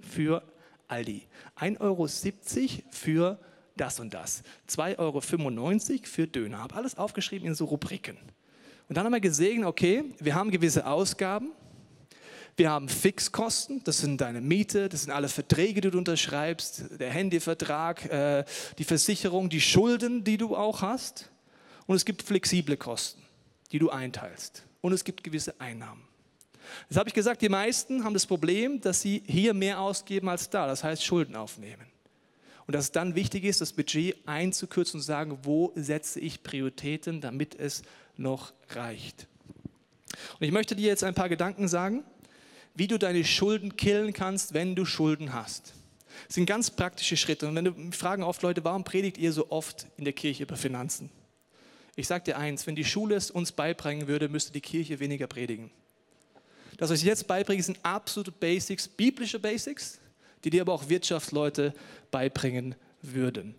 für 0.00 0.42
Aldi, 0.88 1.26
1,70 1.58 1.80
Euro 1.80 2.06
für 2.90 3.38
das 3.76 4.00
und 4.00 4.14
das, 4.14 4.42
2,95 4.70 4.98
Euro 4.98 5.20
für 6.04 6.26
Döner. 6.26 6.58
Habe 6.58 6.76
alles 6.76 6.96
aufgeschrieben 6.96 7.46
in 7.46 7.54
so 7.54 7.66
Rubriken. 7.66 8.16
Und 8.90 8.96
dann 8.96 9.04
haben 9.04 9.12
wir 9.12 9.20
gesehen, 9.20 9.62
okay, 9.62 10.02
wir 10.18 10.34
haben 10.34 10.50
gewisse 10.50 10.84
Ausgaben, 10.84 11.52
wir 12.56 12.70
haben 12.70 12.88
Fixkosten, 12.88 13.84
das 13.84 13.98
sind 13.98 14.20
deine 14.20 14.40
Miete, 14.40 14.88
das 14.88 15.02
sind 15.02 15.12
alle 15.12 15.28
Verträge, 15.28 15.80
die 15.80 15.92
du 15.92 15.98
unterschreibst, 15.98 16.98
der 16.98 17.10
Handyvertrag, 17.10 18.04
äh, 18.06 18.44
die 18.78 18.82
Versicherung, 18.82 19.48
die 19.48 19.60
Schulden, 19.60 20.24
die 20.24 20.38
du 20.38 20.56
auch 20.56 20.82
hast. 20.82 21.30
Und 21.86 21.94
es 21.94 22.04
gibt 22.04 22.24
flexible 22.24 22.76
Kosten, 22.76 23.22
die 23.70 23.78
du 23.78 23.90
einteilst. 23.90 24.64
Und 24.80 24.92
es 24.92 25.04
gibt 25.04 25.22
gewisse 25.22 25.60
Einnahmen. 25.60 26.02
Jetzt 26.88 26.98
habe 26.98 27.08
ich 27.08 27.14
gesagt, 27.14 27.42
die 27.42 27.48
meisten 27.48 28.02
haben 28.02 28.14
das 28.14 28.26
Problem, 28.26 28.80
dass 28.80 29.02
sie 29.02 29.22
hier 29.24 29.54
mehr 29.54 29.78
ausgeben 29.78 30.28
als 30.28 30.50
da, 30.50 30.66
das 30.66 30.82
heißt 30.82 31.04
Schulden 31.04 31.36
aufnehmen. 31.36 31.86
Und 32.66 32.74
dass 32.74 32.86
es 32.86 32.92
dann 32.92 33.14
wichtig 33.14 33.44
ist, 33.44 33.60
das 33.60 33.72
Budget 33.72 34.16
einzukürzen 34.26 34.98
und 34.98 35.02
zu 35.02 35.06
sagen, 35.06 35.38
wo 35.44 35.72
setze 35.76 36.18
ich 36.18 36.42
Prioritäten, 36.42 37.20
damit 37.20 37.54
es 37.54 37.82
noch 38.20 38.52
reicht. 38.70 39.26
Und 40.38 40.46
ich 40.46 40.52
möchte 40.52 40.76
dir 40.76 40.86
jetzt 40.86 41.04
ein 41.04 41.14
paar 41.14 41.28
Gedanken 41.28 41.68
sagen, 41.68 42.04
wie 42.74 42.86
du 42.86 42.98
deine 42.98 43.24
Schulden 43.24 43.76
killen 43.76 44.12
kannst, 44.12 44.54
wenn 44.54 44.74
du 44.74 44.84
Schulden 44.84 45.32
hast. 45.32 45.74
Das 46.26 46.34
sind 46.34 46.46
ganz 46.46 46.70
praktische 46.70 47.16
Schritte. 47.16 47.48
Und 47.48 47.56
wenn 47.56 47.64
du 47.64 47.74
fragen 47.92 48.22
oft 48.22 48.42
Leute, 48.42 48.62
warum 48.64 48.84
predigt 48.84 49.18
ihr 49.18 49.32
so 49.32 49.50
oft 49.50 49.86
in 49.96 50.04
der 50.04 50.12
Kirche 50.12 50.42
über 50.42 50.56
Finanzen? 50.56 51.10
Ich 51.96 52.06
sage 52.06 52.24
dir 52.24 52.38
eins, 52.38 52.66
wenn 52.66 52.76
die 52.76 52.84
Schule 52.84 53.16
es 53.16 53.30
uns 53.30 53.52
beibringen 53.52 54.06
würde, 54.06 54.28
müsste 54.28 54.52
die 54.52 54.60
Kirche 54.60 55.00
weniger 55.00 55.26
predigen. 55.26 55.70
Das, 56.76 56.90
was 56.90 57.00
ich 57.00 57.06
jetzt 57.06 57.26
beibringe, 57.26 57.62
sind 57.62 57.78
absolute 57.82 58.32
Basics, 58.32 58.88
biblische 58.88 59.38
Basics, 59.38 59.98
die 60.44 60.50
dir 60.50 60.62
aber 60.62 60.72
auch 60.72 60.88
Wirtschaftsleute 60.88 61.74
beibringen 62.10 62.74
würden. 63.02 63.54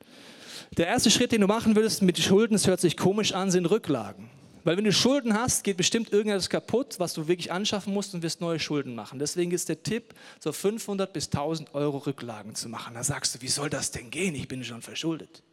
Der 0.77 0.87
erste 0.87 1.11
Schritt, 1.11 1.31
den 1.31 1.41
du 1.41 1.47
machen 1.47 1.75
würdest 1.75 2.01
mit 2.01 2.17
Schulden, 2.17 2.53
das 2.53 2.65
hört 2.65 2.79
sich 2.79 2.97
komisch 2.97 3.33
an, 3.33 3.51
sind 3.51 3.65
Rücklagen. 3.65 4.29
Weil 4.63 4.77
wenn 4.77 4.83
du 4.83 4.93
Schulden 4.93 5.33
hast, 5.33 5.63
geht 5.63 5.77
bestimmt 5.77 6.11
irgendetwas 6.13 6.49
kaputt, 6.49 6.95
was 6.99 7.13
du 7.13 7.27
wirklich 7.27 7.51
anschaffen 7.51 7.93
musst 7.93 8.13
und 8.13 8.21
wirst 8.21 8.41
neue 8.41 8.59
Schulden 8.59 8.93
machen. 8.93 9.17
Deswegen 9.17 9.51
ist 9.51 9.69
der 9.69 9.81
Tipp, 9.81 10.13
so 10.39 10.51
500 10.51 11.11
bis 11.11 11.27
1000 11.27 11.73
Euro 11.73 11.97
Rücklagen 11.97 12.53
zu 12.53 12.69
machen. 12.69 12.93
Da 12.93 13.03
sagst 13.03 13.35
du, 13.35 13.41
wie 13.41 13.47
soll 13.47 13.69
das 13.69 13.91
denn 13.91 14.11
gehen? 14.11 14.35
Ich 14.35 14.47
bin 14.47 14.63
schon 14.63 14.81
verschuldet. 14.81 15.43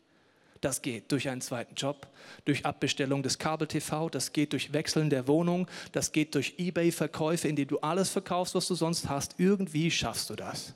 Das 0.60 0.82
geht 0.82 1.12
durch 1.12 1.28
einen 1.28 1.40
zweiten 1.40 1.74
Job, 1.76 2.08
durch 2.44 2.66
Abbestellung 2.66 3.22
des 3.22 3.38
Kabel-TV, 3.38 4.10
das 4.10 4.32
geht 4.32 4.52
durch 4.52 4.72
Wechseln 4.72 5.08
der 5.08 5.28
Wohnung, 5.28 5.68
das 5.92 6.10
geht 6.10 6.34
durch 6.34 6.54
Ebay-Verkäufe, 6.58 7.46
indem 7.46 7.68
du 7.68 7.78
alles 7.78 8.10
verkaufst, 8.10 8.56
was 8.56 8.66
du 8.66 8.74
sonst 8.74 9.08
hast. 9.08 9.36
Irgendwie 9.38 9.90
schaffst 9.90 10.28
du 10.30 10.34
das. 10.34 10.74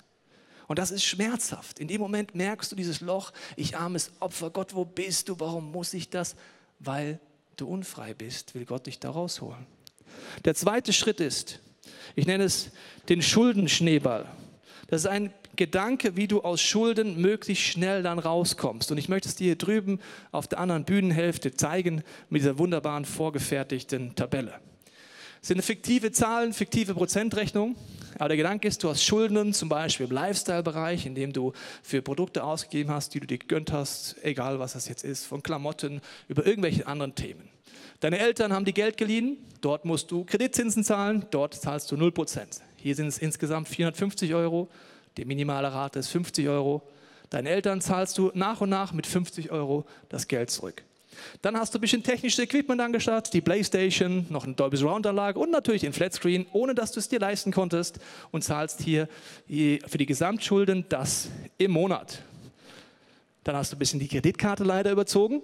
Und 0.69 0.79
das 0.79 0.93
ist 0.93 1.05
schmerzhaft. 1.05 1.81
In 1.81 1.89
dem 1.89 2.01
Moment 2.01 2.35
merkst 2.35 2.71
du 2.71 2.77
dieses 2.77 3.01
Loch, 3.01 3.33
ich 3.57 3.77
armes 3.77 4.13
Opfer, 4.21 4.51
Gott, 4.51 4.75
wo 4.75 4.85
bist 4.85 5.29
du? 5.29 5.39
Warum 5.41 5.73
muss 5.73 5.93
ich 5.93 6.09
das? 6.09 6.37
Weil 6.79 7.21
du 7.63 7.69
unfrei 7.69 8.13
bist, 8.15 8.55
will 8.55 8.65
Gott 8.65 8.87
dich 8.87 8.99
da 8.99 9.11
rausholen. 9.11 9.67
Der 10.45 10.55
zweite 10.55 10.93
Schritt 10.93 11.21
ist, 11.21 11.61
ich 12.15 12.27
nenne 12.27 12.45
es 12.45 12.71
den 13.09 13.23
Schuldenschneeball. 13.23 14.27
Das 14.89 15.03
ist 15.03 15.07
ein 15.07 15.33
Gedanke, 15.57 16.17
wie 16.17 16.29
du 16.29 16.43
aus 16.43 16.61
Schulden 16.61 17.21
möglichst 17.21 17.65
schnell 17.65 18.03
dann 18.03 18.19
rauskommst. 18.19 18.91
Und 18.91 18.99
ich 18.99 19.09
möchte 19.09 19.29
es 19.29 19.37
dir 19.37 19.45
hier 19.45 19.57
drüben 19.57 20.01
auf 20.33 20.49
der 20.49 20.59
anderen 20.59 20.85
Bühnenhälfte 20.85 21.55
zeigen 21.55 22.03
mit 22.31 22.43
dieser 22.43 22.59
wunderbaren 22.59 23.05
vorgefertigten 23.05 24.15
Tabelle. 24.15 24.55
Es 25.41 25.49
sind 25.49 25.63
fiktive 25.63 26.13
Zahlen, 26.13 26.53
fiktive 26.53 26.95
Prozentrechnungen. 26.95 27.77
Aber 28.19 28.29
der 28.29 28.37
Gedanke 28.37 28.69
ist, 28.69 28.83
du 28.83 28.91
hast 28.91 29.03
Schulden, 29.03 29.53
zum 29.53 29.69
Beispiel 29.69 30.07
im 30.07 30.13
Lifestyle-Bereich, 30.13 31.07
in 31.07 31.15
dem 31.15 31.33
du 31.33 31.53
für 31.83 32.03
Produkte 32.03 32.45
ausgegeben 32.45 32.91
hast, 32.91 33.15
die 33.15 33.21
du 33.21 33.27
dir 33.27 33.39
gegönnt 33.39 33.73
hast, 33.73 34.17
egal 34.23 34.59
was 34.59 34.75
das 34.75 34.89
jetzt 34.89 35.05
ist, 35.05 35.25
von 35.25 35.43
Klamotten 35.43 36.01
über 36.29 36.47
irgendwelche 36.47 36.87
anderen 36.87 37.15
Themen. 37.15 37.52
Deine 38.01 38.19
Eltern 38.19 38.53
haben 38.53 38.65
dir 38.65 38.73
Geld 38.73 38.97
geliehen, 38.97 39.37
dort 39.61 39.85
musst 39.85 40.11
du 40.11 40.25
Kreditzinsen 40.25 40.83
zahlen, 40.83 41.25
dort 41.31 41.55
zahlst 41.55 41.91
du 41.93 41.97
0%. 41.97 42.61
Hier 42.77 42.97
sind 42.97 43.07
es 43.07 43.19
insgesamt 43.19 43.69
450 43.69 44.35
Euro, 44.35 44.69
die 45.17 45.25
minimale 45.25 45.73
Rate 45.73 46.01
ist 46.01 46.09
50 46.09 46.49
Euro. 46.49 46.83
Deinen 47.31 47.47
Eltern 47.47 47.81
zahlst 47.81 48.19
du 48.19 48.33
nach 48.35 48.61
und 48.61 48.71
nach 48.71 48.93
mit 48.93 49.07
50 49.07 49.53
Euro 49.53 49.87
das 50.09 50.27
Geld 50.27 50.51
zurück. 50.51 50.83
Dann 51.43 51.57
hast 51.57 51.75
du 51.75 51.79
ein 51.79 51.81
bisschen 51.81 52.03
technisches 52.03 52.41
Equipment 52.41 52.81
angeschaut, 52.81 53.33
die 53.33 53.41
Playstation, 53.41 54.27
noch 54.31 54.45
eine 54.45 54.55
Dolby 54.55 54.77
Surround 54.79 55.07
Anlage 55.07 55.39
und 55.39 55.51
natürlich 55.51 55.83
den 55.83 55.93
Flatscreen, 55.93 56.47
ohne 56.53 56.75
dass 56.75 56.91
du 56.91 57.01
es 57.01 57.09
dir 57.09 57.21
leisten 57.21 57.53
konntest 57.53 58.01
und 58.33 58.43
zahlst 58.43 58.83
hier 58.83 59.09
für 59.47 59.99
die 59.99 60.07
Gesamtschulden 60.07 60.87
das 60.89 61.29
im 61.59 61.71
Monat. 61.71 62.23
Dann 63.45 63.55
hast 63.55 63.73
du 63.73 63.77
ein 63.77 63.79
bisschen 63.79 64.01
die 64.01 64.09
Kreditkarte 64.09 64.65
leider 64.65 64.91
überzogen, 64.91 65.43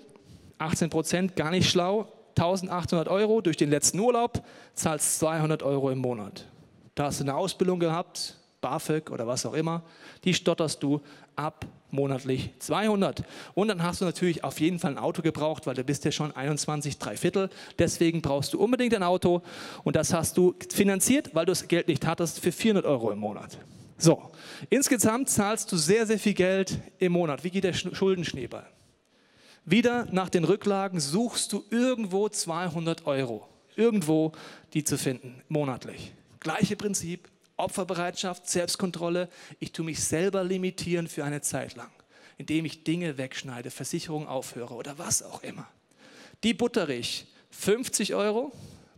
18 0.59 0.91
Prozent, 0.91 1.37
gar 1.37 1.51
nicht 1.51 1.71
schlau, 1.71 2.09
1800 2.37 3.09
Euro 3.09 3.41
durch 3.41 3.57
den 3.57 3.71
letzten 3.71 3.99
Urlaub, 3.99 4.43
zahlst 4.75 5.19
200 5.19 5.63
Euro 5.63 5.91
im 5.91 5.99
Monat. 5.99 6.47
Da 6.95 7.05
hast 7.05 7.21
du 7.21 7.25
eine 7.25 7.35
Ausbildung 7.35 7.81
gehabt, 7.81 8.37
BAföG 8.61 9.11
oder 9.11 9.27
was 9.27 9.47
auch 9.47 9.55
immer, 9.55 9.83
die 10.25 10.35
stotterst 10.35 10.83
du 10.83 11.01
ab 11.37 11.67
monatlich 11.91 12.51
200. 12.59 13.23
Und 13.55 13.69
dann 13.69 13.83
hast 13.83 14.01
du 14.01 14.05
natürlich 14.05 14.45
auf 14.45 14.61
jeden 14.61 14.79
Fall 14.79 14.93
ein 14.93 14.99
Auto 14.99 15.23
gebraucht, 15.23 15.67
weil 15.67 15.75
du 15.75 15.85
bist 15.85 16.05
ja 16.05 16.13
schon 16.13 16.35
21, 16.35 16.99
drei 16.99 17.17
Viertel. 17.17 17.51
Deswegen 17.79 18.21
brauchst 18.21 18.53
du 18.53 18.61
unbedingt 18.61 18.95
ein 18.95 19.03
Auto 19.03 19.43
und 19.85 19.97
das 19.97 20.13
hast 20.13 20.37
du 20.37 20.55
finanziert, 20.71 21.35
weil 21.35 21.47
du 21.47 21.53
das 21.53 21.69
Geld 21.69 21.89
nicht 21.89 22.07
hattest, 22.07 22.41
für 22.41 22.53
400 22.53 22.85
Euro 22.85 23.11
im 23.11 23.19
Monat. 23.19 23.59
So, 23.97 24.31
insgesamt 24.71 25.29
zahlst 25.29 25.73
du 25.73 25.77
sehr, 25.77 26.07
sehr 26.07 26.19
viel 26.19 26.35
Geld 26.35 26.79
im 26.99 27.13
Monat. 27.13 27.43
Wie 27.43 27.51
geht 27.51 27.65
der 27.65 27.73
Schuldenschneeball? 27.73 28.67
Wieder 29.71 30.07
nach 30.11 30.31
den 30.31 30.45
Rücklagen 30.45 30.99
suchst 30.99 31.53
du 31.53 31.63
irgendwo 31.69 32.31
200 32.31 33.05
Euro, 33.07 33.47
irgendwo 33.77 34.33
die 34.73 34.83
zu 34.83 34.97
finden, 34.97 35.43
monatlich. 35.49 36.15
Gleiche 36.41 36.75
Prinzip, 36.75 37.29
Opferbereitschaft, 37.59 38.49
Selbstkontrolle. 38.49 39.29
Ich 39.61 39.73
tue 39.73 39.85
mich 39.85 40.03
selber 40.03 40.43
limitieren 40.43 41.07
für 41.07 41.23
eine 41.23 41.43
Zeit 41.43 41.77
lang, 41.77 41.91
indem 42.39 42.65
ich 42.65 42.83
Dinge 42.85 43.19
wegschneide, 43.19 43.71
Versicherungen 43.71 44.27
aufhöre 44.27 44.73
oder 44.73 44.97
was 44.97 45.23
auch 45.23 45.43
immer. 45.43 45.69
Die 46.45 46.55
buttere 46.55 46.95
ich 46.95 47.27
50 47.51 48.15
Euro 48.15 48.53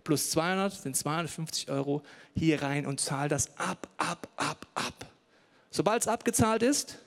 plus 0.05 0.31
200 0.31 0.73
sind 0.73 0.97
250 0.97 1.69
Euro 1.69 2.05
hier 2.37 2.63
rein 2.63 2.87
und 2.87 3.01
zahle 3.01 3.29
das 3.29 3.59
ab, 3.59 3.89
ab, 3.97 4.29
ab, 4.37 4.69
ab. 4.77 5.07
Sobald 5.73 6.03
es 6.03 6.07
abgezahlt 6.09 6.63
ist, 6.63 6.99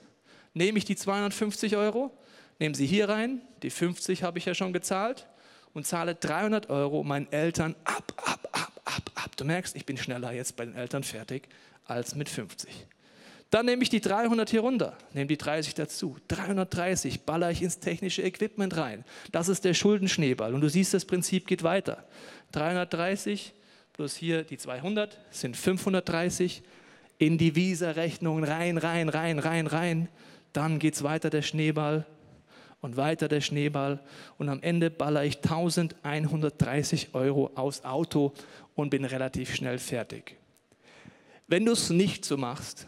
nehme 0.52 0.76
ich 0.76 0.84
die 0.84 0.96
250 0.96 1.76
Euro, 1.76 2.14
nehme 2.58 2.74
sie 2.74 2.86
hier 2.86 3.08
rein, 3.08 3.42
die 3.62 3.70
50 3.70 4.22
habe 4.22 4.38
ich 4.38 4.44
ja 4.44 4.54
schon 4.54 4.72
gezahlt 4.72 5.26
und 5.72 5.86
zahle 5.86 6.14
300 6.14 6.70
Euro 6.70 7.02
meinen 7.02 7.30
Eltern 7.32 7.74
ab, 7.84 8.12
ab, 8.16 8.48
ab, 8.52 8.80
ab, 8.84 9.10
ab. 9.14 9.36
Du 9.36 9.44
merkst, 9.44 9.76
ich 9.76 9.86
bin 9.86 9.96
schneller 9.96 10.32
jetzt 10.32 10.56
bei 10.56 10.64
den 10.64 10.74
Eltern 10.74 11.02
fertig 11.02 11.48
als 11.84 12.14
mit 12.14 12.28
50. 12.28 12.70
Dann 13.50 13.66
nehme 13.66 13.82
ich 13.82 13.88
die 13.88 14.00
300 14.00 14.50
hier 14.50 14.62
runter, 14.62 14.96
nehme 15.12 15.26
die 15.26 15.36
30 15.36 15.74
dazu. 15.74 16.16
330 16.28 17.22
baller 17.22 17.50
ich 17.50 17.62
ins 17.62 17.78
technische 17.78 18.22
Equipment 18.22 18.76
rein. 18.76 19.04
Das 19.30 19.48
ist 19.48 19.64
der 19.64 19.74
Schuldenschneeball. 19.74 20.54
Und 20.54 20.60
du 20.60 20.68
siehst, 20.68 20.92
das 20.92 21.04
Prinzip 21.04 21.46
geht 21.46 21.62
weiter. 21.62 22.04
330 22.52 23.52
plus 23.92 24.16
hier 24.16 24.42
die 24.42 24.58
200 24.58 25.20
sind 25.30 25.56
530. 25.56 26.62
In 27.18 27.38
die 27.38 27.54
Visa-Rechnungen 27.54 28.42
rein, 28.42 28.76
rein, 28.76 29.08
rein, 29.08 29.38
rein, 29.38 29.68
rein. 29.68 30.08
Dann 30.52 30.80
geht 30.80 30.94
es 30.94 31.04
weiter 31.04 31.30
der 31.30 31.42
Schneeball 31.42 32.06
und 32.84 32.98
weiter 32.98 33.28
der 33.28 33.40
Schneeball. 33.40 33.98
Und 34.36 34.50
am 34.50 34.62
Ende 34.62 34.90
baller 34.90 35.24
ich 35.24 35.38
1130 35.38 37.14
Euro 37.14 37.50
aus 37.54 37.82
Auto 37.82 38.34
und 38.74 38.90
bin 38.90 39.06
relativ 39.06 39.54
schnell 39.54 39.78
fertig. 39.78 40.36
Wenn 41.48 41.64
du 41.64 41.72
es 41.72 41.88
nicht 41.88 42.26
so 42.26 42.36
machst, 42.36 42.86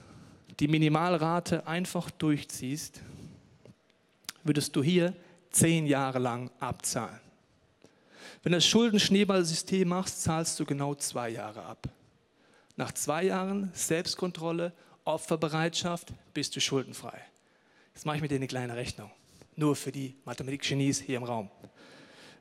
die 0.61 0.69
Minimalrate 0.69 1.67
einfach 1.67 2.11
durchziehst, 2.11 3.01
würdest 4.45 4.77
du 4.77 4.83
hier 4.83 5.15
zehn 5.51 5.87
Jahre 5.87 6.19
lang 6.19 6.51
abzahlen. 6.61 7.21
Wenn 8.43 8.53
du 8.53 8.59
das 8.59 8.67
Schuldenschneeballsystem 8.67 9.89
machst, 9.89 10.23
zahlst 10.23 10.61
du 10.61 10.67
genau 10.67 10.95
zwei 10.95 11.31
Jahre 11.31 11.63
ab. 11.63 11.89
Nach 12.77 12.93
zwei 12.93 13.25
Jahren 13.25 13.71
Selbstkontrolle, 13.73 14.75
Opferbereitschaft 15.07 16.13
bist 16.35 16.55
du 16.55 16.61
schuldenfrei. 16.61 17.19
Jetzt 17.95 18.05
mache 18.05 18.17
ich 18.17 18.23
mit 18.23 18.31
dir 18.31 18.37
eine 18.37 18.47
kleine 18.47 18.77
Rechnung. 18.77 19.11
Nur 19.57 19.75
für 19.75 19.93
die 19.93 20.15
Mathematik-Genies 20.25 21.01
hier 21.01 21.17
im 21.17 21.25
Raum. 21.25 21.51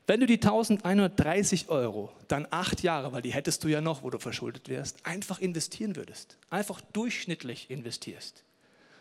Wenn 0.06 0.20
du 0.20 0.26
die 0.26 0.34
1130 0.34 1.68
Euro 1.68 2.12
dann 2.28 2.46
acht 2.50 2.82
Jahre, 2.82 3.12
weil 3.12 3.22
die 3.22 3.32
hättest 3.32 3.64
du 3.64 3.68
ja 3.68 3.80
noch, 3.80 4.04
wo 4.04 4.10
du 4.10 4.18
verschuldet 4.18 4.68
wärst, 4.68 5.04
einfach 5.04 5.40
investieren 5.40 5.96
würdest, 5.96 6.38
einfach 6.48 6.80
durchschnittlich 6.92 7.70
investierst, 7.70 8.44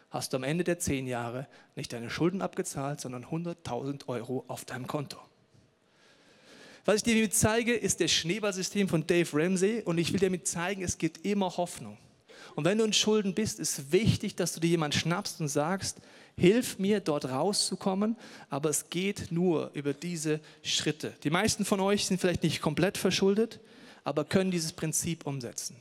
hast 0.10 0.34
du 0.34 0.38
am 0.38 0.44
Ende 0.44 0.64
der 0.64 0.80
zehn 0.80 1.06
Jahre 1.06 1.48
nicht 1.76 1.94
deine 1.94 2.10
Schulden 2.10 2.42
abgezahlt, 2.42 3.02
sondern 3.02 3.26
100.000 3.26 4.08
Euro 4.08 4.46
auf 4.48 4.66
deinem 4.66 4.88
Konto. 4.88 5.18
Was 6.86 6.98
ich 6.98 7.04
dir 7.04 7.16
damit 7.16 7.36
zeige, 7.36 7.74
ist 7.74 8.00
das 8.00 8.12
Schneeballsystem 8.12 8.88
von 8.88 9.06
Dave 9.06 9.30
Ramsey 9.34 9.82
und 9.84 9.98
ich 9.98 10.12
will 10.12 10.20
dir 10.20 10.28
damit 10.28 10.48
zeigen, 10.48 10.84
es 10.84 10.98
gibt 10.98 11.26
immer 11.26 11.58
Hoffnung. 11.58 11.98
Und 12.56 12.64
wenn 12.66 12.78
du 12.78 12.84
in 12.84 12.94
Schulden 12.94 13.34
bist, 13.34 13.60
ist 13.60 13.92
wichtig, 13.92 14.36
dass 14.36 14.54
du 14.54 14.60
dir 14.60 14.70
jemanden 14.70 14.98
schnappst 14.98 15.42
und 15.42 15.50
sagst, 15.50 16.00
hilf 16.38 16.80
mir 16.80 17.00
dort 17.00 17.26
rauszukommen, 17.26 18.18
aber 18.50 18.70
es 18.70 18.90
geht 18.90 19.32
nur 19.32 19.72
über 19.74 19.94
diese 19.94 20.40
Schritte. 20.64 21.14
Die 21.24 21.30
meisten 21.30 21.66
von 21.66 21.80
euch 21.80 22.06
sind 22.06 22.20
vielleicht 22.20 22.44
nicht 22.44 22.62
komplett 22.62 22.98
verschuldet, 22.98 23.60
aber 24.04 24.26
können 24.26 24.52
dieses 24.52 24.74
Prinzip 24.74 25.26
umsetzen. 25.26 25.76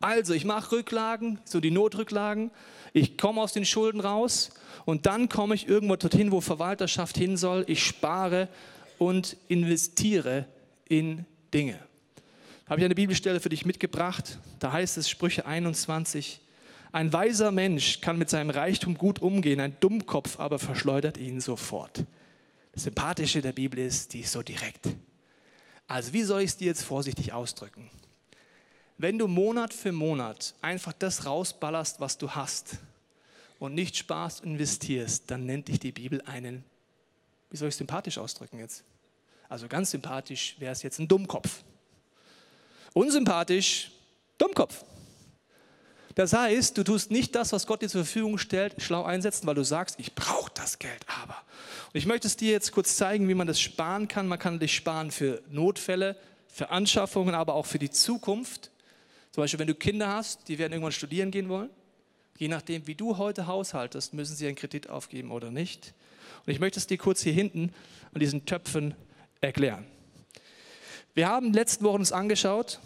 Also, 0.00 0.32
ich 0.32 0.44
mache 0.44 0.76
Rücklagen, 0.76 1.38
so 1.44 1.60
die 1.60 1.70
Notrücklagen, 1.70 2.50
ich 2.92 3.18
komme 3.18 3.40
aus 3.40 3.52
den 3.52 3.64
Schulden 3.64 4.00
raus 4.00 4.50
und 4.84 5.06
dann 5.06 5.28
komme 5.28 5.54
ich 5.54 5.68
irgendwo 5.68 5.96
dorthin, 5.96 6.32
wo 6.32 6.40
Verwalterschaft 6.40 7.16
hin 7.16 7.36
soll. 7.36 7.64
Ich 7.68 7.84
spare 7.84 8.48
und 8.98 9.36
investiere 9.48 10.46
in 10.88 11.24
Dinge. 11.54 11.78
Habe 12.66 12.80
ich 12.80 12.84
eine 12.84 12.94
Bibelstelle 12.94 13.40
für 13.40 13.48
dich 13.48 13.64
mitgebracht. 13.64 14.38
Da 14.58 14.72
heißt 14.72 14.96
es 14.96 15.08
Sprüche 15.08 15.46
21. 15.46 16.40
Ein 16.92 17.12
weiser 17.12 17.52
Mensch 17.52 18.00
kann 18.00 18.18
mit 18.18 18.30
seinem 18.30 18.50
Reichtum 18.50 18.98
gut 18.98 19.20
umgehen, 19.22 19.60
ein 19.60 19.76
Dummkopf 19.78 20.40
aber 20.40 20.58
verschleudert 20.58 21.18
ihn 21.18 21.40
sofort. 21.40 22.04
Das 22.72 22.84
Sympathische 22.84 23.42
der 23.42 23.52
Bibel 23.52 23.78
ist, 23.78 24.12
die 24.12 24.20
ist 24.20 24.32
so 24.32 24.42
direkt. 24.42 24.88
Also 25.86 26.12
wie 26.12 26.22
soll 26.22 26.42
ich 26.42 26.50
es 26.50 26.56
dir 26.56 26.66
jetzt 26.66 26.82
vorsichtig 26.82 27.32
ausdrücken? 27.32 27.90
Wenn 28.98 29.18
du 29.18 29.28
Monat 29.28 29.72
für 29.72 29.92
Monat 29.92 30.54
einfach 30.62 30.92
das 30.92 31.26
rausballerst, 31.26 32.00
was 32.00 32.18
du 32.18 32.32
hast 32.32 32.78
und 33.58 33.74
nicht 33.74 33.96
sparst 33.96 34.42
und 34.42 34.52
investierst, 34.52 35.30
dann 35.30 35.46
nennt 35.46 35.68
dich 35.68 35.78
die 35.78 35.92
Bibel 35.92 36.20
einen, 36.22 36.64
wie 37.50 37.56
soll 37.56 37.68
ich 37.68 37.74
es 37.74 37.78
sympathisch 37.78 38.18
ausdrücken 38.18 38.58
jetzt? 38.58 38.84
Also 39.48 39.68
ganz 39.68 39.90
sympathisch 39.90 40.56
wäre 40.58 40.72
es 40.72 40.82
jetzt 40.82 40.98
ein 40.98 41.08
Dummkopf. 41.08 41.62
Unsympathisch, 42.92 43.90
Dummkopf. 44.38 44.84
Das 46.20 46.34
heißt, 46.34 46.76
du 46.76 46.84
tust 46.84 47.10
nicht 47.10 47.34
das, 47.34 47.50
was 47.54 47.66
Gott 47.66 47.80
dir 47.80 47.88
zur 47.88 48.04
Verfügung 48.04 48.36
stellt, 48.36 48.82
schlau 48.82 49.04
einsetzen, 49.04 49.46
weil 49.46 49.54
du 49.54 49.64
sagst, 49.64 49.98
ich 49.98 50.14
brauche 50.14 50.50
das 50.52 50.78
Geld 50.78 51.00
aber. 51.22 51.34
Und 51.86 51.94
ich 51.98 52.04
möchte 52.04 52.26
es 52.26 52.36
dir 52.36 52.50
jetzt 52.50 52.72
kurz 52.72 52.94
zeigen, 52.96 53.26
wie 53.26 53.32
man 53.32 53.46
das 53.46 53.58
sparen 53.58 54.06
kann. 54.06 54.28
Man 54.28 54.38
kann 54.38 54.58
dich 54.58 54.74
sparen 54.74 55.12
für 55.12 55.40
Notfälle, 55.48 56.18
für 56.46 56.68
Anschaffungen, 56.68 57.34
aber 57.34 57.54
auch 57.54 57.64
für 57.64 57.78
die 57.78 57.88
Zukunft. 57.88 58.70
Zum 59.30 59.44
Beispiel, 59.44 59.60
wenn 59.60 59.66
du 59.66 59.74
Kinder 59.74 60.08
hast, 60.08 60.46
die 60.48 60.58
werden 60.58 60.74
irgendwann 60.74 60.92
studieren 60.92 61.30
gehen 61.30 61.48
wollen. 61.48 61.70
Je 62.36 62.48
nachdem, 62.48 62.86
wie 62.86 62.94
du 62.94 63.16
heute 63.16 63.46
haushaltest, 63.46 64.12
müssen 64.12 64.36
sie 64.36 64.46
einen 64.46 64.56
Kredit 64.56 64.90
aufgeben 64.90 65.30
oder 65.30 65.50
nicht. 65.50 65.94
Und 66.44 66.52
ich 66.52 66.60
möchte 66.60 66.78
es 66.78 66.86
dir 66.86 66.98
kurz 66.98 67.22
hier 67.22 67.32
hinten 67.32 67.72
an 68.12 68.20
diesen 68.20 68.44
Töpfen 68.44 68.94
erklären. 69.40 69.86
Wir 71.14 71.28
haben 71.28 71.54
letzten 71.54 71.82
Wochen 71.86 72.00
uns 72.00 72.12
angeschaut, 72.12 72.78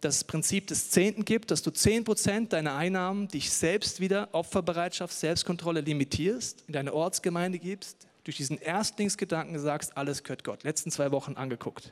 das 0.00 0.24
Prinzip 0.24 0.66
des 0.66 0.90
Zehnten 0.90 1.24
gibt, 1.24 1.50
dass 1.50 1.62
du 1.62 1.70
10% 1.70 2.48
deiner 2.48 2.74
Einnahmen 2.74 3.28
dich 3.28 3.50
selbst 3.50 4.00
wieder 4.00 4.28
Opferbereitschaft, 4.32 5.12
Selbstkontrolle 5.12 5.80
limitierst, 5.80 6.64
in 6.66 6.72
deine 6.72 6.94
Ortsgemeinde 6.94 7.58
gibst, 7.58 8.08
durch 8.24 8.36
diesen 8.36 8.58
Erstlingsgedanken 8.58 9.58
sagst, 9.58 9.96
alles 9.96 10.22
gehört 10.22 10.44
Gott. 10.44 10.62
Letzten 10.62 10.90
zwei 10.90 11.10
Wochen 11.10 11.34
angeguckt. 11.34 11.90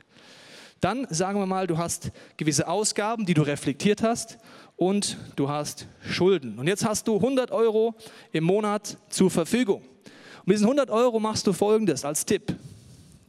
Dann 0.81 1.05
sagen 1.09 1.39
wir 1.39 1.45
mal, 1.45 1.67
du 1.67 1.77
hast 1.77 2.11
gewisse 2.37 2.67
Ausgaben, 2.67 3.25
die 3.25 3.33
du 3.33 3.41
reflektiert 3.41 4.01
hast 4.01 4.37
und 4.77 5.17
du 5.35 5.49
hast 5.49 5.87
Schulden. 6.01 6.57
Und 6.57 6.67
jetzt 6.67 6.85
hast 6.85 7.07
du 7.07 7.15
100 7.15 7.51
Euro 7.51 7.95
im 8.31 8.45
Monat 8.45 8.97
zur 9.09 9.29
Verfügung. 9.29 9.81
Und 9.81 10.47
mit 10.47 10.55
diesen 10.55 10.65
100 10.65 10.89
Euro 10.89 11.19
machst 11.19 11.45
du 11.47 11.53
folgendes 11.53 12.05
als 12.05 12.25
Tipp. 12.25 12.55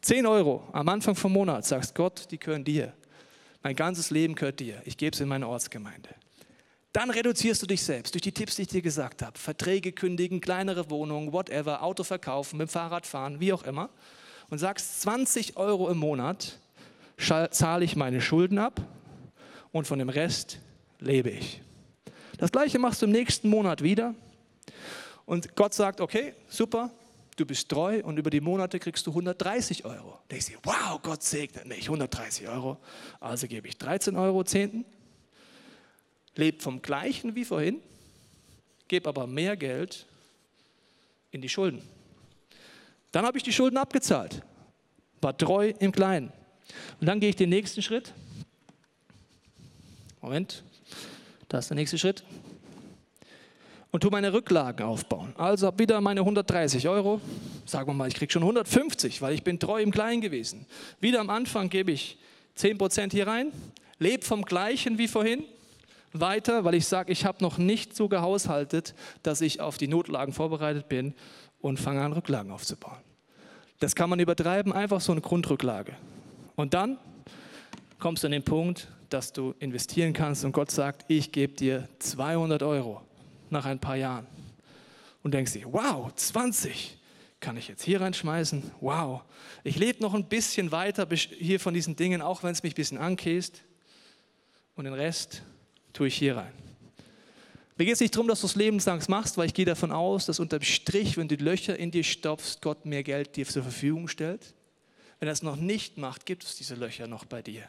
10 0.03 0.27
Euro 0.27 0.63
am 0.73 0.89
Anfang 0.89 1.15
vom 1.15 1.33
Monat 1.33 1.67
sagst 1.67 1.95
Gott, 1.95 2.29
die 2.31 2.39
gehören 2.39 2.65
dir. 2.65 2.93
Mein 3.63 3.77
ganzes 3.77 4.11
Leben 4.11 4.35
gehört 4.35 4.61
dir. 4.61 4.81
Ich 4.85 4.97
gebe 4.97 5.15
es 5.15 5.21
in 5.21 5.29
meine 5.29 5.49
Ortsgemeinde. 5.49 6.11
Dann 6.93 7.11
reduzierst 7.11 7.63
du 7.63 7.67
dich 7.67 7.83
selbst 7.83 8.15
durch 8.15 8.23
die 8.23 8.33
Tipps, 8.33 8.57
die 8.57 8.63
ich 8.63 8.69
dir 8.69 8.83
gesagt 8.83 9.23
habe. 9.23 9.39
Verträge 9.39 9.93
kündigen, 9.93 10.41
kleinere 10.41 10.91
Wohnungen, 10.91 11.33
whatever, 11.33 11.83
Auto 11.83 12.03
verkaufen, 12.03 12.57
mit 12.57 12.69
dem 12.69 12.71
Fahrrad 12.71 13.07
fahren, 13.07 13.39
wie 13.39 13.53
auch 13.53 13.63
immer. 13.63 13.91
Und 14.49 14.59
sagst, 14.59 15.03
20 15.03 15.57
Euro 15.57 15.89
im 15.89 15.99
Monat 15.99 16.59
zahle 17.17 17.85
ich 17.85 17.95
meine 17.95 18.21
Schulden 18.21 18.59
ab 18.59 18.81
und 19.73 19.87
von 19.87 19.99
dem 19.99 20.09
Rest 20.09 20.59
lebe 20.99 21.31
ich. 21.31 21.63
Das 22.39 22.51
gleiche 22.51 22.79
machst 22.79 23.03
du 23.03 23.07
im 23.07 23.13
nächsten 23.13 23.49
Monat 23.49 23.83
wieder. 23.83 24.15
Und 25.27 25.55
Gott 25.55 25.75
sagt, 25.75 26.01
okay, 26.01 26.35
super, 26.49 26.91
du 27.41 27.47
bist 27.47 27.69
treu 27.69 28.03
und 28.05 28.19
über 28.19 28.31
die 28.31 28.41
Monate 28.41 28.79
kriegst 28.79 29.07
du 29.07 29.11
130 29.11 29.85
Euro. 29.85 30.19
Da 30.29 30.33
denkst 30.33 30.47
du, 30.47 30.53
wow, 30.63 31.01
Gott 31.03 31.23
segnet 31.23 31.67
mich, 31.67 31.85
130 31.85 32.47
Euro. 32.49 32.77
Also 33.19 33.49
gebe 33.49 33.67
ich 33.67 33.79
13 33.79 34.17
Euro 34.17 34.45
Zehnten, 34.45 34.85
lebe 36.37 36.61
vom 36.61 36.83
gleichen 36.83 37.35
wie 37.35 37.45
vorhin, 37.45 37.81
gebe 38.89 39.09
aber 39.09 39.27
mehr 39.27 39.57
Geld 39.57 40.07
in 41.31 41.41
die 41.41 41.49
Schulden. 41.49 41.83
Dann 43.13 43.25
habe 43.25 43.39
ich 43.39 43.43
die 43.43 43.53
Schulden 43.53 43.79
abgezahlt, 43.79 44.43
war 45.21 45.37
treu 45.37 45.73
im 45.79 45.93
Kleinen. 45.93 46.33
Und 47.01 47.07
dann 47.07 47.19
gehe 47.21 47.31
ich 47.31 47.37
den 47.37 47.49
nächsten 47.49 47.83
Schritt. 47.83 48.13
Moment, 50.21 50.63
da 51.49 51.59
ist 51.59 51.71
der 51.71 51.75
nächste 51.77 51.99
Schritt 51.99 52.23
und 53.91 54.01
tue 54.01 54.11
meine 54.11 54.33
Rücklagen 54.33 54.87
aufbauen. 54.87 55.33
Also 55.37 55.67
habe 55.67 55.79
wieder 55.79 56.01
meine 56.01 56.21
130 56.21 56.89
Euro. 56.89 57.21
Sagen 57.67 57.89
wir 57.89 57.95
mal, 57.95 58.09
ich 58.09 58.15
kriege 58.15 58.33
schon 58.33 58.43
150, 58.43 59.21
weil 59.23 59.35
ich 59.35 59.43
bin 59.43 59.59
treu 59.59 59.83
im 59.83 59.91
Kleinen 59.91 60.21
gewesen. 60.21 60.67
Wieder 61.01 61.21
am 61.21 61.31
Anfang 61.31 61.69
gebe 61.69 61.93
ich 61.93 62.19
10% 62.57 63.11
hier 63.11 63.27
rein, 63.27 63.53
lebe 63.99 64.25
vom 64.25 64.45
Gleichen 64.45 64.99
wie 64.99 65.09
vorhin, 65.09 65.45
weiter, 66.13 66.65
weil 66.65 66.75
ich 66.75 66.87
sage, 66.87 67.13
ich 67.13 67.25
habe 67.25 67.43
noch 67.43 67.59
nicht 67.59 67.95
so 67.95 68.09
gehaushaltet, 68.09 68.95
dass 69.23 69.41
ich 69.41 69.61
auf 69.61 69.79
die 69.79 69.89
Notlagen 69.89 70.33
vorbereitet 70.33 70.89
bin 70.89 71.15
und 71.61 71.79
fange 71.79 72.03
an, 72.03 72.13
Rücklagen 72.13 72.51
aufzubauen. 72.51 72.99
Das 73.79 73.95
kann 73.95 74.11
man 74.11 74.19
übertreiben, 74.19 74.73
einfach 74.73 75.01
so 75.01 75.13
eine 75.13 75.21
Grundrücklage. 75.21 75.93
Und 76.57 76.75
dann 76.75 76.99
kommst 77.99 78.23
du 78.23 78.27
an 78.27 78.33
den 78.33 78.43
Punkt, 78.43 78.89
dass 79.09 79.33
du 79.33 79.55
investieren 79.59 80.13
kannst 80.13 80.45
und 80.45 80.53
Gott 80.53 80.71
sagt, 80.71 81.05
ich 81.09 81.33
gebe 81.33 81.55
dir 81.55 81.89
200 81.99 82.63
Euro 82.63 83.03
nach 83.53 83.65
ein 83.65 83.79
paar 83.79 83.97
Jahren 83.97 84.27
und 85.23 85.33
denkst 85.33 85.53
dir, 85.53 85.73
wow, 85.73 86.13
20 86.15 86.97
kann 87.41 87.57
ich 87.57 87.69
jetzt 87.69 87.83
hier 87.83 88.01
reinschmeißen, 88.01 88.71
wow. 88.81 89.23
Ich 89.65 89.77
lebe 89.77 90.03
noch 90.03 90.15
ein 90.15 90.29
bisschen 90.29 90.73
weiter 90.73 91.09
hier 91.11 91.59
von 91.59 91.75
diesen 91.75 91.97
Dingen, 91.97 92.21
auch 92.23 92.43
wenn 92.43 92.53
es 92.53 92.63
mich 92.63 92.73
ein 92.73 92.77
bisschen 92.77 92.99
ankäst 92.99 93.63
und 94.77 94.85
den 94.85 94.95
Rest 94.95 95.43
tue 95.93 96.09
ich 96.09 96.17
hier 96.17 96.37
rein. 96.37 96.53
Mir 97.77 97.87
geht 97.87 97.95
es 97.95 98.01
nicht 98.01 98.15
darum, 98.15 98.29
dass 98.29 98.43
du 98.43 98.47
es 98.47 98.57
lebenslang 98.57 99.03
machst, 99.09 99.39
weil 99.39 99.47
ich 99.47 99.55
gehe 99.55 99.65
davon 99.65 99.91
aus, 99.91 100.27
dass 100.27 100.39
unterm 100.39 100.61
Strich, 100.63 101.17
wenn 101.17 101.29
du 101.29 101.39
die 101.39 101.43
Löcher 101.43 101.79
in 101.79 101.91
dir 101.91 102.05
stopfst, 102.05 102.61
Gott 102.61 102.85
mehr 102.85 103.03
Geld 103.03 103.37
dir 103.37 103.47
zur 103.47 103.63
Verfügung 103.63 104.07
stellt. 104.07 104.55
Wenn 105.19 105.29
er 105.29 105.33
es 105.33 105.43
noch 105.43 105.57
nicht 105.57 105.97
macht, 105.97 106.27
gibt 106.27 106.45
es 106.45 106.57
diese 106.57 106.75
Löcher 106.75 107.07
noch 107.07 107.25
bei 107.25 107.41
dir. 107.41 107.63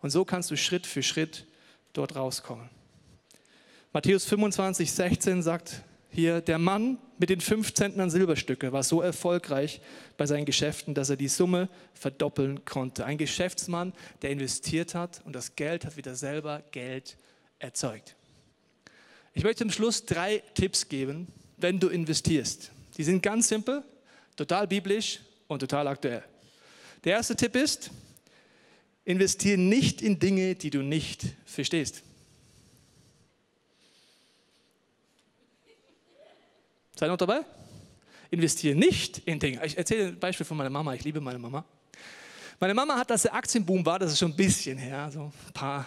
Und 0.00 0.10
so 0.10 0.24
kannst 0.24 0.50
du 0.50 0.56
Schritt 0.56 0.84
für 0.84 1.04
Schritt 1.04 1.46
dort 1.92 2.16
rauskommen. 2.16 2.68
Matthäus 3.94 4.24
25, 4.24 4.90
16 4.90 5.40
sagt 5.44 5.84
hier 6.10 6.40
der 6.40 6.58
Mann 6.58 6.98
mit 7.16 7.30
den 7.30 7.40
fünf 7.40 7.74
Zentnern 7.74 8.10
Silberstücke 8.10 8.72
war 8.72 8.82
so 8.82 9.00
erfolgreich 9.00 9.80
bei 10.16 10.26
seinen 10.26 10.46
Geschäften, 10.46 10.94
dass 10.94 11.10
er 11.10 11.16
die 11.16 11.28
Summe 11.28 11.68
verdoppeln 11.92 12.64
konnte. 12.64 13.04
Ein 13.04 13.18
Geschäftsmann, 13.18 13.92
der 14.22 14.30
investiert 14.30 14.96
hat 14.96 15.22
und 15.24 15.32
das 15.32 15.54
Geld 15.54 15.84
hat 15.84 15.96
wieder 15.96 16.16
selber 16.16 16.64
Geld 16.72 17.16
erzeugt. 17.60 18.16
Ich 19.32 19.44
möchte 19.44 19.62
zum 19.62 19.70
Schluss 19.70 20.04
drei 20.04 20.42
Tipps 20.54 20.88
geben, 20.88 21.28
wenn 21.56 21.78
du 21.78 21.86
investierst. 21.86 22.72
Die 22.96 23.04
sind 23.04 23.22
ganz 23.22 23.46
simpel, 23.46 23.84
total 24.34 24.66
biblisch 24.66 25.20
und 25.46 25.60
total 25.60 25.86
aktuell. 25.86 26.24
Der 27.04 27.12
erste 27.12 27.36
Tipp 27.36 27.54
ist, 27.54 27.92
investiere 29.04 29.56
nicht 29.56 30.02
in 30.02 30.18
Dinge, 30.18 30.56
die 30.56 30.70
du 30.70 30.82
nicht 30.82 31.26
verstehst. 31.44 32.02
Seid 36.96 37.08
ihr 37.08 37.12
noch 37.12 37.18
dabei? 37.18 37.40
Investiere 38.30 38.76
nicht 38.76 39.18
in 39.18 39.38
Dinge. 39.38 39.64
Ich 39.64 39.76
erzähle 39.76 40.08
ein 40.08 40.18
Beispiel 40.18 40.46
von 40.46 40.56
meiner 40.56 40.70
Mama. 40.70 40.94
Ich 40.94 41.04
liebe 41.04 41.20
meine 41.20 41.38
Mama. 41.38 41.64
Meine 42.60 42.74
Mama 42.74 42.96
hat, 42.96 43.10
dass 43.10 43.22
der 43.22 43.34
Aktienboom 43.34 43.84
war, 43.84 43.98
das 43.98 44.12
ist 44.12 44.18
schon 44.18 44.30
ein 44.30 44.36
bisschen 44.36 44.78
her, 44.78 45.10
so 45.12 45.24
ein 45.24 45.52
paar 45.52 45.86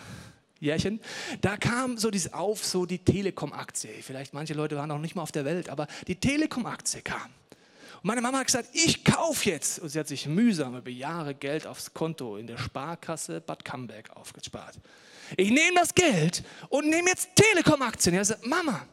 Jährchen, 0.60 1.00
da 1.40 1.56
kam 1.56 1.98
so 1.98 2.12
dieses 2.12 2.34
auf, 2.34 2.66
so 2.66 2.86
die 2.86 3.00
Telekom-Aktie. 3.00 3.90
Vielleicht 4.02 4.34
manche 4.34 4.54
Leute 4.54 4.76
waren 4.76 4.90
noch 4.90 5.00
nicht 5.00 5.16
mal 5.16 5.22
auf 5.22 5.32
der 5.32 5.46
Welt, 5.46 5.70
aber 5.70 5.88
die 6.08 6.16
Telekom-Aktie 6.16 7.02
kam. 7.02 7.32
Und 7.96 8.06
meine 8.06 8.22
Mama 8.22 8.40
hat 8.40 8.48
gesagt, 8.48 8.70
ich 8.74 9.04
kaufe 9.04 9.50
jetzt. 9.50 9.80
Und 9.80 9.90
sie 9.90 10.00
hat 10.00 10.08
sich 10.08 10.28
mühsam 10.28 10.78
über 10.78 10.90
Jahre 10.90 11.34
Geld 11.34 11.66
aufs 11.66 11.94
Konto 11.94 12.38
in 12.38 12.48
der 12.48 12.58
Sparkasse 12.58 13.40
Bad 13.40 13.64
Camberg 13.64 14.10
aufgespart. 14.16 14.76
Ich 15.36 15.50
nehme 15.50 15.76
das 15.76 15.94
Geld 15.94 16.44
und 16.70 16.90
nehme 16.90 17.10
jetzt 17.10 17.30
Telekom-Aktien. 17.36 18.16
Ja, 18.16 18.24
sagt, 18.24 18.46
Mama, 18.46 18.86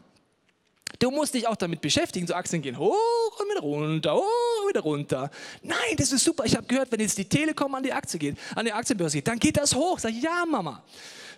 Du 0.98 1.10
musst 1.10 1.34
dich 1.34 1.46
auch 1.46 1.56
damit 1.56 1.80
beschäftigen. 1.80 2.26
So 2.26 2.34
Aktien 2.34 2.62
gehen 2.62 2.78
hoch 2.78 3.40
und 3.40 3.50
wieder 3.50 3.60
runter, 3.60 4.14
hoch 4.14 4.62
und 4.62 4.68
wieder 4.68 4.80
runter. 4.80 5.30
Nein, 5.62 5.96
das 5.96 6.12
ist 6.12 6.24
super. 6.24 6.44
Ich 6.44 6.56
habe 6.56 6.66
gehört, 6.66 6.92
wenn 6.92 7.00
jetzt 7.00 7.18
die 7.18 7.28
Telekom 7.28 7.74
an 7.74 7.82
die 7.82 7.92
Aktie 7.92 8.18
geht, 8.18 8.38
an 8.54 8.64
die 8.64 8.72
Aktienbörse 8.72 9.18
geht, 9.18 9.28
dann 9.28 9.38
geht 9.38 9.56
das 9.56 9.74
hoch. 9.74 9.98
Sag 9.98 10.12
ich, 10.12 10.22
ja, 10.22 10.44
Mama. 10.46 10.82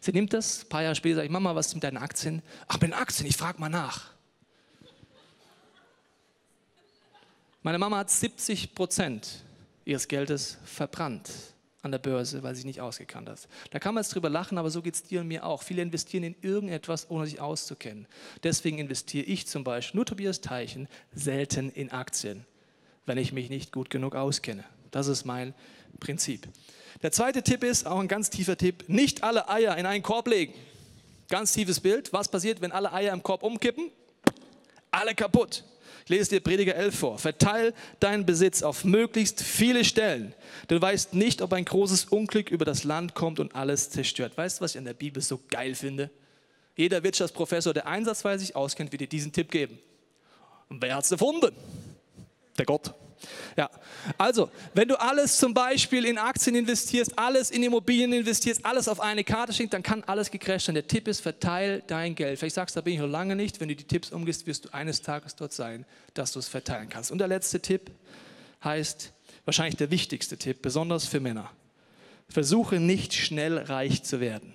Sie 0.01 0.13
nimmt 0.13 0.33
das, 0.33 0.63
ein 0.63 0.69
paar 0.69 0.83
Jahre 0.83 0.95
später 0.95 1.17
sage 1.17 1.27
ich, 1.27 1.33
Mama, 1.33 1.55
was 1.55 1.69
ist 1.69 1.75
mit 1.75 1.85
deinen 1.85 1.97
Aktien? 1.97 2.43
Ach, 2.69 2.75
mit 2.75 2.85
den 2.85 2.93
Aktien, 2.93 3.27
ich 3.27 3.37
frage 3.37 3.59
mal 3.59 3.69
nach. 3.69 4.11
Meine 7.63 7.79
Mama 7.79 7.99
hat 7.99 8.11
70 8.11 8.75
Prozent 8.75 9.43
ihres 9.85 10.07
Geldes 10.07 10.59
verbrannt 10.65 11.31
an 11.87 11.93
der 11.93 11.99
Börse, 11.99 12.43
weil 12.43 12.55
sie 12.55 12.59
sich 12.59 12.67
nicht 12.67 12.81
ausgekannt 12.81 13.29
hat. 13.29 13.49
Da 13.71 13.79
kann 13.79 13.95
man 13.95 14.03
jetzt 14.03 14.15
drüber 14.15 14.29
lachen, 14.29 14.59
aber 14.59 14.71
so 14.71 14.83
geht 14.83 14.95
es 14.95 15.03
dir 15.03 15.23
und 15.23 15.29
mir 15.29 15.47
auch. 15.47 15.63
Viele 15.63 15.83
investieren 15.83 16.25
in 16.25 16.37
irgendetwas, 16.43 17.09
ohne 17.11 17.27
sich 17.27 17.41
auszukennen. 17.41 18.07
Deswegen 18.43 18.79
investiere 18.79 19.25
ich 19.25 19.47
zum 19.47 19.65
Beispiel, 19.65 19.97
nur 19.97 20.05
Tobias 20.05 20.41
Teichen, 20.43 20.89
selten 21.15 21.71
in 21.71 21.91
Aktien, 21.91 22.45
wenn 23.07 23.17
ich 23.17 23.33
mich 23.33 23.49
nicht 23.49 23.73
gut 23.73 23.89
genug 23.89 24.15
auskenne. 24.15 24.65
Das 24.91 25.07
ist 25.07 25.25
mein 25.25 25.55
Prinzip. 25.99 26.49
Der 27.03 27.13
zweite 27.13 27.43
Tipp 27.43 27.65
ist, 27.65 27.87
auch 27.87 27.99
ein 27.99 28.09
ganz 28.09 28.31
tiefer 28.31 28.57
Tipp, 28.57 28.85
nicht 28.89 29.23
alle 29.23 29.49
Eier 29.49 29.77
in 29.77 29.87
einen 29.87 30.03
Korb 30.03 30.29
legen. 30.29 30.55
Ganz 31.29 31.53
tiefes 31.53 31.81
Bild. 31.81 32.13
Was 32.13 32.29
passiert, 32.29 32.61
wenn 32.61 32.73
alle 32.73 32.93
Eier 32.93 33.13
im 33.13 33.23
Korb 33.23 33.43
umkippen? 33.43 33.91
Alle 34.91 35.15
kaputt. 35.15 35.65
Lese 36.09 36.31
dir 36.31 36.41
Prediger 36.41 36.77
11 36.77 36.99
vor. 36.99 37.19
Verteil 37.19 37.75
deinen 37.99 38.25
Besitz 38.25 38.63
auf 38.63 38.85
möglichst 38.85 39.43
viele 39.43 39.85
Stellen. 39.85 40.35
Du 40.69 40.81
weißt 40.81 41.15
nicht, 41.15 41.43
ob 41.43 41.53
ein 41.53 41.65
großes 41.65 42.07
Unglück 42.07 42.51
über 42.51 42.65
das 42.65 42.85
Land 42.85 43.15
kommt 43.15 43.41
und 43.41 43.55
alles 43.57 43.91
zerstört. 43.91 44.37
Weißt 44.37 44.59
du, 44.59 44.65
was 44.65 44.73
ich 44.73 44.79
an 44.79 44.85
der 44.85 44.95
Bibel 44.95 45.21
so 45.21 45.41
geil 45.49 45.75
finde? 45.75 46.11
Jeder 46.77 47.03
Wirtschaftsprofessor, 47.03 47.75
der 47.75 47.87
einsatzweise 47.87 48.45
sich 48.45 48.55
auskennt, 48.55 48.93
wird 48.93 49.01
dir 49.01 49.09
diesen 49.09 49.33
Tipp 49.33 49.51
geben. 49.51 49.79
Und 50.69 50.81
wer 50.83 50.95
hat 50.95 51.05
es 51.05 51.11
erfunden? 51.11 51.55
Der 52.57 52.67
Gott. 52.67 52.95
Ja, 53.57 53.71
also, 54.19 54.51
wenn 54.75 54.89
du 54.89 55.01
alles 55.01 55.39
zum 55.39 55.55
Beispiel 55.55 56.05
in 56.05 56.19
Aktien 56.19 56.57
investierst, 56.57 57.19
alles 57.19 57.51
in 57.51 57.63
Immobilien 57.63 58.13
investierst, 58.13 58.65
alles 58.65 58.89
auf 58.89 59.01
eine 59.01 59.25
Karte 59.25 59.53
schickst, 59.53 59.73
dann 59.73 59.83
kann 59.83 60.05
alles 60.05 60.31
gecrasht 60.31 60.67
sein. 60.67 60.75
Der 60.75 60.87
Tipp 60.87 61.09
ist, 61.09 61.21
verteil 61.21 61.83
dein 61.87 62.15
Geld. 62.15 62.39
Vielleicht 62.39 62.55
sagst 62.55 62.77
du, 62.77 62.81
da 62.81 62.85
bin 62.85 62.95
ich 62.95 63.01
noch 63.01 63.09
lange 63.09 63.37
nicht. 63.37 63.61
Wenn 63.61 63.69
du 63.69 63.77
die 63.77 63.85
Tipps 63.85 64.13
umgehst, 64.13 64.47
wirst 64.47 64.67
du 64.67 64.75
eines 64.75 65.03
Tages 65.03 65.37
dort 65.37 65.53
sein, 65.53 65.85
dass 66.15 66.33
du 66.33 66.39
es 66.39 66.49
verteilen 66.49 66.89
kannst. 66.89 67.11
Und 67.11 67.19
der 67.19 67.29
letzte 67.29 67.61
Tipp 67.61 67.91
heißt, 68.63 69.13
wahrscheinlich 69.45 69.77
der 69.77 69.91
wichtigste 69.91 70.37
Tipp, 70.37 70.63
besonders 70.63 71.07
für 71.07 71.21
Männer. 71.21 71.51
Versuche 72.29 72.81
nicht 72.81 73.15
schnell 73.15 73.59
reich 73.59 74.03
zu 74.03 74.21
werden. 74.21 74.53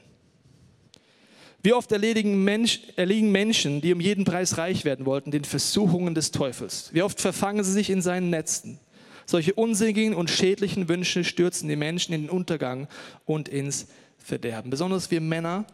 Wie 1.64 1.74
oft 1.74 1.92
erledigen 1.92 2.44
Mensch, 2.44 2.82
erliegen 2.96 3.32
Menschen, 3.32 3.82
die 3.82 3.94
um 3.94 4.00
jeden 4.00 4.26
Preis 4.26 4.58
reich 4.58 4.84
werden 4.84 5.06
wollten, 5.06 5.30
den 5.30 5.44
Versuchungen 5.44 6.16
des 6.16 6.32
Teufels? 6.32 6.90
Wie 6.92 7.04
oft 7.04 7.22
verfangen 7.22 7.64
sie 7.64 7.72
sich 7.72 7.90
in 7.90 8.02
seinen 8.02 8.32
Netzen? 8.32 8.80
Solche 9.28 9.54
unsinnigen 9.54 10.16
und 10.16 10.30
schädlichen 10.30 10.90
Wünsche 10.90 11.24
stürzen 11.24 11.70
die 11.70 11.76
Menschen 11.76 12.14
in 12.14 12.24
den 12.24 12.30
Untergang 12.30 12.88
und 13.26 13.48
ins 13.48 13.88
Verderben. 14.18 14.72
Besonders 14.72 15.12
wir 15.12 15.22
Männer 15.22 15.66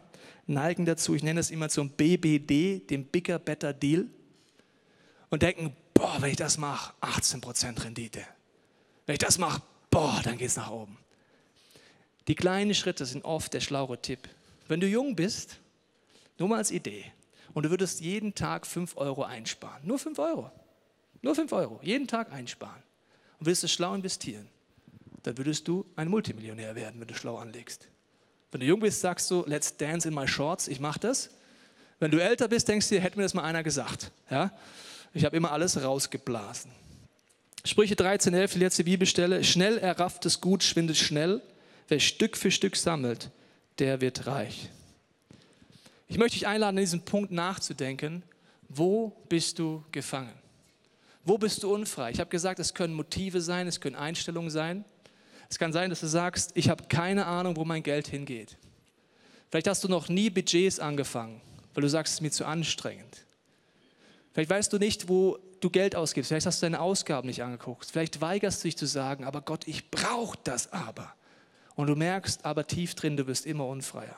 neigen 0.46 0.84
dazu, 0.84 1.14
ich 1.14 1.22
nenne 1.22 1.40
es 1.40 1.50
immer 1.50 1.68
zum 1.68 1.90
BBD, 1.90 2.80
dem 2.80 3.04
Bigger 3.04 3.38
Better 3.38 3.72
Deal, 3.72 4.06
und 5.30 5.42
denken, 5.42 5.74
boah, 5.94 6.16
wenn 6.20 6.30
ich 6.30 6.36
das 6.36 6.58
mache, 6.58 6.94
18% 7.02 7.84
Rendite. 7.84 8.20
Wenn 9.06 9.14
ich 9.14 9.18
das 9.18 9.38
mache, 9.38 9.62
boah, 9.90 10.20
dann 10.22 10.38
geht 10.38 10.48
es 10.48 10.56
nach 10.56 10.70
oben. 10.70 10.96
Die 12.28 12.34
kleinen 12.34 12.74
Schritte 12.74 13.06
sind 13.06 13.24
oft 13.24 13.52
der 13.54 13.60
schlaue 13.60 14.00
Tipp. 14.00 14.28
Wenn 14.68 14.80
du 14.80 14.86
jung 14.86 15.16
bist, 15.16 15.58
nur 16.38 16.48
mal 16.48 16.56
als 16.56 16.70
Idee. 16.70 17.04
Und 17.54 17.64
du 17.64 17.70
würdest 17.70 18.00
jeden 18.00 18.34
Tag 18.34 18.66
5 18.66 18.96
Euro 18.96 19.24
einsparen. 19.24 19.86
Nur 19.86 19.98
5 19.98 20.18
Euro. 20.18 20.50
Nur 21.22 21.34
5 21.34 21.52
Euro. 21.52 21.80
Jeden 21.82 22.06
Tag 22.06 22.32
einsparen. 22.32 22.82
Und 23.38 23.46
würdest 23.46 23.64
es 23.64 23.72
schlau 23.72 23.94
investieren. 23.94 24.48
Dann 25.22 25.36
würdest 25.36 25.66
du 25.66 25.84
ein 25.96 26.08
Multimillionär 26.08 26.74
werden, 26.74 27.00
wenn 27.00 27.08
du 27.08 27.14
schlau 27.14 27.36
anlegst. 27.36 27.88
Wenn 28.50 28.60
du 28.60 28.66
jung 28.66 28.80
bist, 28.80 29.00
sagst 29.00 29.30
du, 29.30 29.44
let's 29.46 29.76
dance 29.76 30.08
in 30.08 30.14
my 30.14 30.26
shorts, 30.26 30.68
ich 30.68 30.80
mache 30.80 31.00
das. 31.00 31.30
Wenn 31.98 32.10
du 32.10 32.18
älter 32.18 32.48
bist, 32.48 32.68
denkst 32.68 32.88
du 32.88 32.94
dir, 32.94 33.00
hätte 33.00 33.16
mir 33.16 33.24
das 33.24 33.34
mal 33.34 33.42
einer 33.42 33.62
gesagt. 33.62 34.12
Ja? 34.30 34.52
Ich 35.12 35.24
habe 35.24 35.36
immer 35.36 35.52
alles 35.52 35.82
rausgeblasen. 35.82 36.70
Sprüche 37.64 37.94
13,11, 37.94 38.52
die 38.52 38.58
letzte 38.60 38.84
Bibelstelle. 38.84 39.42
Schnell 39.42 39.78
errafftes 39.78 40.40
Gut 40.40 40.62
schwindet 40.62 40.96
schnell. 40.96 41.42
Wer 41.88 42.00
Stück 42.00 42.36
für 42.36 42.50
Stück 42.50 42.76
sammelt, 42.76 43.30
der 43.78 44.00
wird 44.00 44.26
reich. 44.26 44.70
Ich 46.08 46.16
möchte 46.16 46.38
dich 46.38 46.46
einladen, 46.46 46.78
an 46.78 46.82
diesem 46.82 47.02
Punkt 47.02 47.30
nachzudenken. 47.30 48.22
Wo 48.68 49.12
bist 49.28 49.58
du 49.58 49.84
gefangen? 49.92 50.32
Wo 51.24 51.36
bist 51.36 51.62
du 51.62 51.72
unfrei? 51.72 52.10
Ich 52.10 52.20
habe 52.20 52.30
gesagt, 52.30 52.58
es 52.58 52.72
können 52.72 52.94
Motive 52.94 53.42
sein, 53.42 53.66
es 53.66 53.80
können 53.80 53.96
Einstellungen 53.96 54.50
sein. 54.50 54.84
Es 55.50 55.58
kann 55.58 55.72
sein, 55.72 55.90
dass 55.90 56.00
du 56.00 56.06
sagst, 56.06 56.52
ich 56.54 56.70
habe 56.70 56.84
keine 56.88 57.26
Ahnung, 57.26 57.56
wo 57.56 57.64
mein 57.64 57.82
Geld 57.82 58.08
hingeht. 58.08 58.56
Vielleicht 59.50 59.68
hast 59.68 59.84
du 59.84 59.88
noch 59.88 60.08
nie 60.08 60.30
Budgets 60.30 60.80
angefangen, 60.80 61.40
weil 61.74 61.82
du 61.82 61.88
sagst, 61.88 62.12
es 62.12 62.16
ist 62.16 62.22
mir 62.22 62.30
zu 62.30 62.46
anstrengend. 62.46 63.26
Vielleicht 64.32 64.50
weißt 64.50 64.72
du 64.72 64.78
nicht, 64.78 65.08
wo 65.08 65.38
du 65.60 65.68
Geld 65.70 65.96
ausgibst. 65.96 66.28
Vielleicht 66.28 66.46
hast 66.46 66.62
du 66.62 66.66
deine 66.66 66.80
Ausgaben 66.80 67.28
nicht 67.28 67.42
angeguckt. 67.42 67.86
Vielleicht 67.86 68.20
weigerst 68.20 68.62
du 68.62 68.68
dich 68.68 68.76
zu 68.76 68.86
sagen, 68.86 69.24
aber 69.24 69.42
Gott, 69.42 69.66
ich 69.66 69.90
brauche 69.90 70.38
das 70.44 70.72
aber. 70.72 71.14
Und 71.74 71.88
du 71.88 71.96
merkst 71.96 72.44
aber 72.44 72.66
tief 72.66 72.94
drin, 72.94 73.16
du 73.16 73.24
bist 73.24 73.46
immer 73.46 73.66
unfreier. 73.66 74.16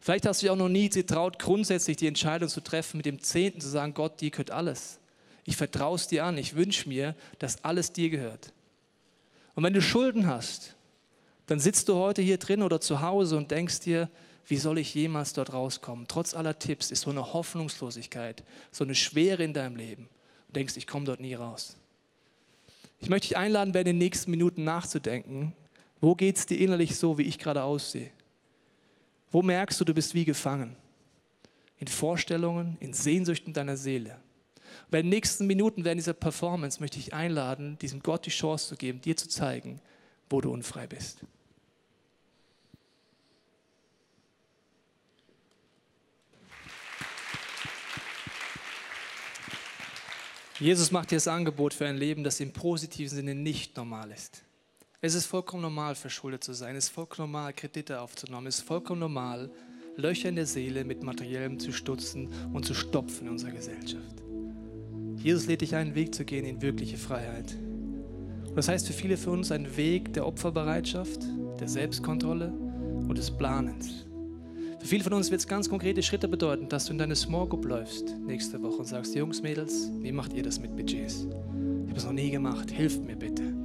Vielleicht 0.00 0.26
hast 0.26 0.40
du 0.40 0.44
dich 0.44 0.50
auch 0.50 0.56
noch 0.56 0.68
nie 0.70 0.88
getraut, 0.88 1.38
grundsätzlich 1.38 1.98
die 1.98 2.06
Entscheidung 2.06 2.48
zu 2.48 2.62
treffen, 2.62 2.96
mit 2.96 3.06
dem 3.06 3.20
Zehnten 3.20 3.60
zu 3.60 3.68
sagen, 3.68 3.92
Gott, 3.92 4.20
dir 4.20 4.30
gehört 4.30 4.50
alles. 4.50 4.98
Ich 5.44 5.56
vertraue 5.56 5.96
es 5.96 6.06
dir 6.06 6.24
an. 6.24 6.38
Ich 6.38 6.56
wünsche 6.56 6.88
mir, 6.88 7.14
dass 7.38 7.64
alles 7.64 7.92
dir 7.92 8.08
gehört. 8.08 8.52
Und 9.54 9.64
wenn 9.64 9.74
du 9.74 9.82
Schulden 9.82 10.26
hast, 10.26 10.74
dann 11.46 11.60
sitzt 11.60 11.88
du 11.88 11.96
heute 11.96 12.22
hier 12.22 12.38
drin 12.38 12.62
oder 12.62 12.80
zu 12.80 13.02
Hause 13.02 13.36
und 13.36 13.50
denkst 13.50 13.80
dir, 13.80 14.08
wie 14.46 14.56
soll 14.56 14.78
ich 14.78 14.94
jemals 14.94 15.32
dort 15.32 15.52
rauskommen? 15.52 16.06
Trotz 16.08 16.34
aller 16.34 16.58
Tipps 16.58 16.90
ist 16.90 17.02
so 17.02 17.10
eine 17.10 17.32
Hoffnungslosigkeit, 17.32 18.42
so 18.70 18.84
eine 18.84 18.94
Schwere 18.94 19.44
in 19.44 19.52
deinem 19.52 19.76
Leben. 19.76 20.08
Du 20.48 20.54
denkst, 20.54 20.76
ich 20.76 20.86
komme 20.86 21.04
dort 21.04 21.20
nie 21.20 21.34
raus. 21.34 21.76
Ich 23.00 23.08
möchte 23.08 23.28
dich 23.28 23.36
einladen, 23.36 23.72
bei 23.72 23.84
den 23.84 23.98
nächsten 23.98 24.30
Minuten 24.30 24.64
nachzudenken, 24.64 25.52
wo 26.00 26.14
geht 26.14 26.36
es 26.36 26.46
dir 26.46 26.58
innerlich 26.58 26.96
so, 26.96 27.18
wie 27.18 27.22
ich 27.22 27.38
gerade 27.38 27.62
aussehe? 27.62 28.10
Wo 29.30 29.42
merkst 29.42 29.80
du, 29.80 29.84
du 29.84 29.94
bist 29.94 30.14
wie 30.14 30.24
gefangen? 30.24 30.76
In 31.78 31.86
Vorstellungen, 31.86 32.76
in 32.80 32.92
Sehnsüchten 32.92 33.52
deiner 33.52 33.76
Seele. 33.76 34.20
Bei 34.90 35.02
den 35.02 35.08
nächsten 35.08 35.46
Minuten 35.46 35.84
während 35.84 36.00
dieser 36.00 36.12
Performance 36.12 36.80
möchte 36.80 36.98
ich 36.98 37.14
einladen, 37.14 37.78
diesem 37.78 38.00
Gott 38.00 38.26
die 38.26 38.30
Chance 38.30 38.68
zu 38.68 38.76
geben, 38.76 39.00
dir 39.00 39.16
zu 39.16 39.28
zeigen, 39.28 39.80
wo 40.28 40.40
du 40.40 40.52
unfrei 40.52 40.86
bist. 40.86 41.20
Jesus 50.58 50.90
macht 50.90 51.10
dir 51.10 51.16
das 51.16 51.26
Angebot 51.26 51.72
für 51.72 51.86
ein 51.86 51.96
Leben, 51.96 52.22
das 52.22 52.38
im 52.38 52.52
positiven 52.52 53.16
Sinne 53.16 53.34
nicht 53.34 53.76
normal 53.76 54.10
ist. 54.10 54.42
Es 55.02 55.14
ist 55.14 55.24
vollkommen 55.24 55.62
normal, 55.62 55.94
verschuldet 55.94 56.44
zu 56.44 56.52
sein. 56.52 56.76
Es 56.76 56.84
ist 56.84 56.90
vollkommen 56.90 57.32
normal, 57.32 57.54
Kredite 57.54 58.02
aufzunehmen. 58.02 58.46
Es 58.46 58.58
ist 58.58 58.66
vollkommen 58.66 59.00
normal, 59.00 59.50
Löcher 59.96 60.28
in 60.28 60.36
der 60.36 60.44
Seele 60.44 60.84
mit 60.84 61.02
Materiellem 61.02 61.58
zu 61.58 61.72
stutzen 61.72 62.28
und 62.52 62.66
zu 62.66 62.74
stopfen 62.74 63.26
in 63.26 63.32
unserer 63.32 63.52
Gesellschaft. 63.52 64.22
Jesus 65.16 65.46
lädt 65.46 65.62
dich 65.62 65.74
ein, 65.74 65.86
einen 65.86 65.94
Weg 65.94 66.14
zu 66.14 66.26
gehen 66.26 66.44
in 66.44 66.60
wirkliche 66.60 66.98
Freiheit. 66.98 67.56
Und 68.46 68.54
das 68.54 68.68
heißt 68.68 68.86
für 68.86 68.92
viele 68.92 69.16
von 69.16 69.38
uns 69.38 69.50
ein 69.50 69.74
Weg 69.78 70.12
der 70.12 70.26
Opferbereitschaft, 70.26 71.22
der 71.58 71.68
Selbstkontrolle 71.68 72.52
und 72.52 73.16
des 73.16 73.30
Planens. 73.30 74.06
Für 74.80 74.86
viele 74.86 75.04
von 75.04 75.14
uns 75.14 75.30
wird 75.30 75.40
es 75.40 75.48
ganz 75.48 75.70
konkrete 75.70 76.02
Schritte 76.02 76.28
bedeuten, 76.28 76.68
dass 76.68 76.84
du 76.84 76.92
in 76.92 76.98
deine 76.98 77.16
Small 77.16 77.48
Group 77.48 77.64
läufst 77.64 78.18
nächste 78.18 78.62
Woche 78.62 78.76
und 78.76 78.86
sagst, 78.86 79.14
Jungs, 79.14 79.40
Mädels, 79.40 79.90
wie 80.00 80.12
macht 80.12 80.34
ihr 80.34 80.42
das 80.42 80.60
mit 80.60 80.76
Budgets? 80.76 81.26
Ich 81.84 81.88
habe 81.88 81.96
es 81.96 82.04
noch 82.04 82.12
nie 82.12 82.30
gemacht, 82.30 82.70
hilft 82.70 83.02
mir 83.02 83.16
bitte. 83.16 83.59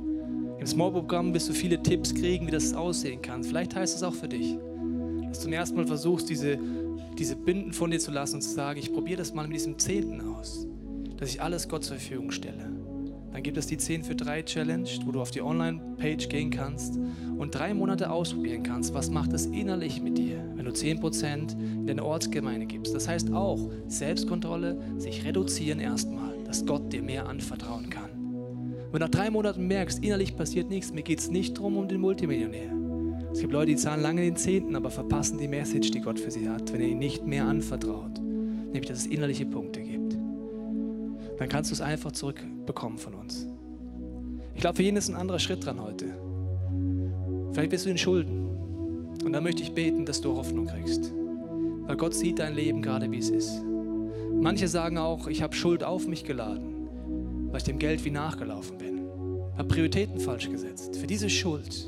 Im 0.66 0.72
Small 0.72 0.94
Programm 0.94 1.32
wirst 1.32 1.48
du 1.48 1.54
viele 1.54 1.84
Tipps 1.84 2.12
kriegen, 2.12 2.48
wie 2.48 2.52
das 2.52 2.74
aussehen 2.74 3.22
kann. 3.22 3.44
Vielleicht 3.44 3.76
heißt 3.76 3.96
es 3.96 4.02
auch 4.02 4.16
für 4.16 4.28
dich, 4.28 4.58
dass 5.28 5.38
du 5.38 5.44
zum 5.44 5.54
ersten 5.54 5.78
Mal 5.78 5.86
versuchst, 5.86 6.28
diese, 6.28 6.58
diese 7.20 7.36
Binden 7.36 7.72
von 7.72 7.92
dir 7.92 8.00
zu 8.00 8.10
lassen 8.10 8.38
und 8.38 8.42
zu 8.42 8.50
sagen, 8.50 8.80
ich 8.80 8.92
probiere 8.92 9.20
das 9.20 9.32
mal 9.32 9.46
mit 9.46 9.58
diesem 9.58 9.78
Zehnten 9.78 10.22
aus, 10.22 10.66
dass 11.18 11.30
ich 11.30 11.40
alles 11.40 11.70
Gott 11.70 11.84
zur 11.84 11.98
Verfügung 11.98 12.32
stelle. 12.32 12.68
Dann 13.32 13.44
gibt 13.44 13.58
es 13.58 13.68
die 13.68 13.78
10 13.78 14.06
für 14.06 14.16
3 14.16 14.42
Challenge, 14.42 14.90
wo 15.06 15.12
du 15.12 15.22
auf 15.22 15.30
die 15.30 15.44
Online-Page 15.44 16.30
gehen 16.30 16.50
kannst 16.50 16.98
und 17.38 17.54
drei 17.54 17.76
Monate 17.76 18.10
ausprobieren 18.10 18.64
kannst, 18.64 18.92
was 18.96 19.12
macht 19.12 19.34
es 19.34 19.46
innerlich 19.46 20.02
mit 20.02 20.18
dir, 20.18 20.44
wenn 20.56 20.66
du 20.66 20.72
10% 20.72 21.52
in 21.60 21.86
deine 21.86 22.04
Ortsgemeinde 22.04 22.66
gibst. 22.66 22.96
Das 22.96 23.08
heißt 23.08 23.32
auch 23.34 23.70
Selbstkontrolle, 23.88 24.80
sich 24.98 25.26
reduzieren 25.26 25.80
erstmal, 25.80 26.34
dass 26.44 26.66
Gott 26.66 26.92
dir 26.92 27.04
mehr 27.04 27.28
anvertrauen 27.28 27.88
kann. 27.92 28.05
Wenn 28.96 29.02
du 29.02 29.08
nach 29.08 29.12
drei 29.12 29.30
Monaten 29.30 29.68
merkst, 29.68 30.02
innerlich 30.04 30.38
passiert 30.38 30.70
nichts, 30.70 30.94
mir 30.94 31.04
geht 31.04 31.20
es 31.20 31.30
nicht 31.30 31.58
darum 31.58 31.76
um 31.76 31.90
den 31.90 32.00
Multimillionär. 32.00 32.72
Es 33.34 33.42
gibt 33.42 33.52
Leute, 33.52 33.72
die 33.72 33.76
zahlen 33.76 34.02
lange 34.02 34.22
den 34.22 34.38
Zehnten, 34.38 34.74
aber 34.74 34.90
verpassen 34.90 35.38
die 35.38 35.50
Message, 35.50 35.92
die 35.92 36.00
Gott 36.00 36.18
für 36.18 36.32
sie 36.32 36.48
hat, 36.48 36.72
wenn 36.72 36.80
er 36.80 36.88
ihnen 36.88 37.00
nicht 37.00 37.28
mehr 37.28 37.46
anvertraut. 37.46 38.22
Nämlich, 38.22 38.86
dass 38.86 39.00
es 39.00 39.08
innerliche 39.08 39.46
Punkte 39.46 39.82
gibt 39.82 39.96
dann 41.38 41.50
kannst 41.50 41.72
du 41.72 41.74
es 41.74 41.82
einfach 41.82 42.12
zurückbekommen 42.12 42.98
von 42.98 43.14
uns. 43.14 43.48
Ich 44.54 44.62
glaube, 44.62 44.78
für 44.78 44.84
jeden 44.84 44.98
ist 44.98 45.10
ein 45.10 45.16
anderer 45.16 45.40
Schritt 45.40 45.66
dran 45.66 45.82
heute. 45.82 46.06
Vielleicht 47.52 47.72
bist 47.72 47.86
du 47.86 47.90
in 47.90 47.98
Schulden. 47.98 48.46
Und 49.24 49.34
dann 49.34 49.44
möchte 49.44 49.64
ich 49.64 49.74
beten, 49.74 50.06
dass 50.06 50.22
du 50.22 50.36
Hoffnung 50.36 50.68
kriegst. 50.68 51.12
Weil 51.88 51.98
Gott 51.98 52.14
sieht 52.14 52.40
dein 52.40 52.56
Leben 52.56 52.82
gerade, 52.82 53.12
wie 53.12 53.18
es 53.18 53.30
ist. 53.30 53.62
Manche 54.40 54.68
sagen 54.68 54.98
auch, 54.98 55.28
ich 55.28 55.42
habe 55.42 55.56
Schuld 55.56 55.84
auf 55.84 56.08
mich 56.08 56.24
geladen, 56.24 56.65
weil 57.56 57.60
ich 57.60 57.64
dem 57.64 57.80
Geld 57.80 58.04
wie 58.04 58.12
nachgelaufen 58.12 58.78
bin. 58.78 59.00
Habe 59.58 59.70
Prioritäten 59.70 60.20
falsch 60.20 60.50
gesetzt. 60.50 60.98
Für 60.98 61.08
diese 61.08 61.30
Schuld 61.30 61.88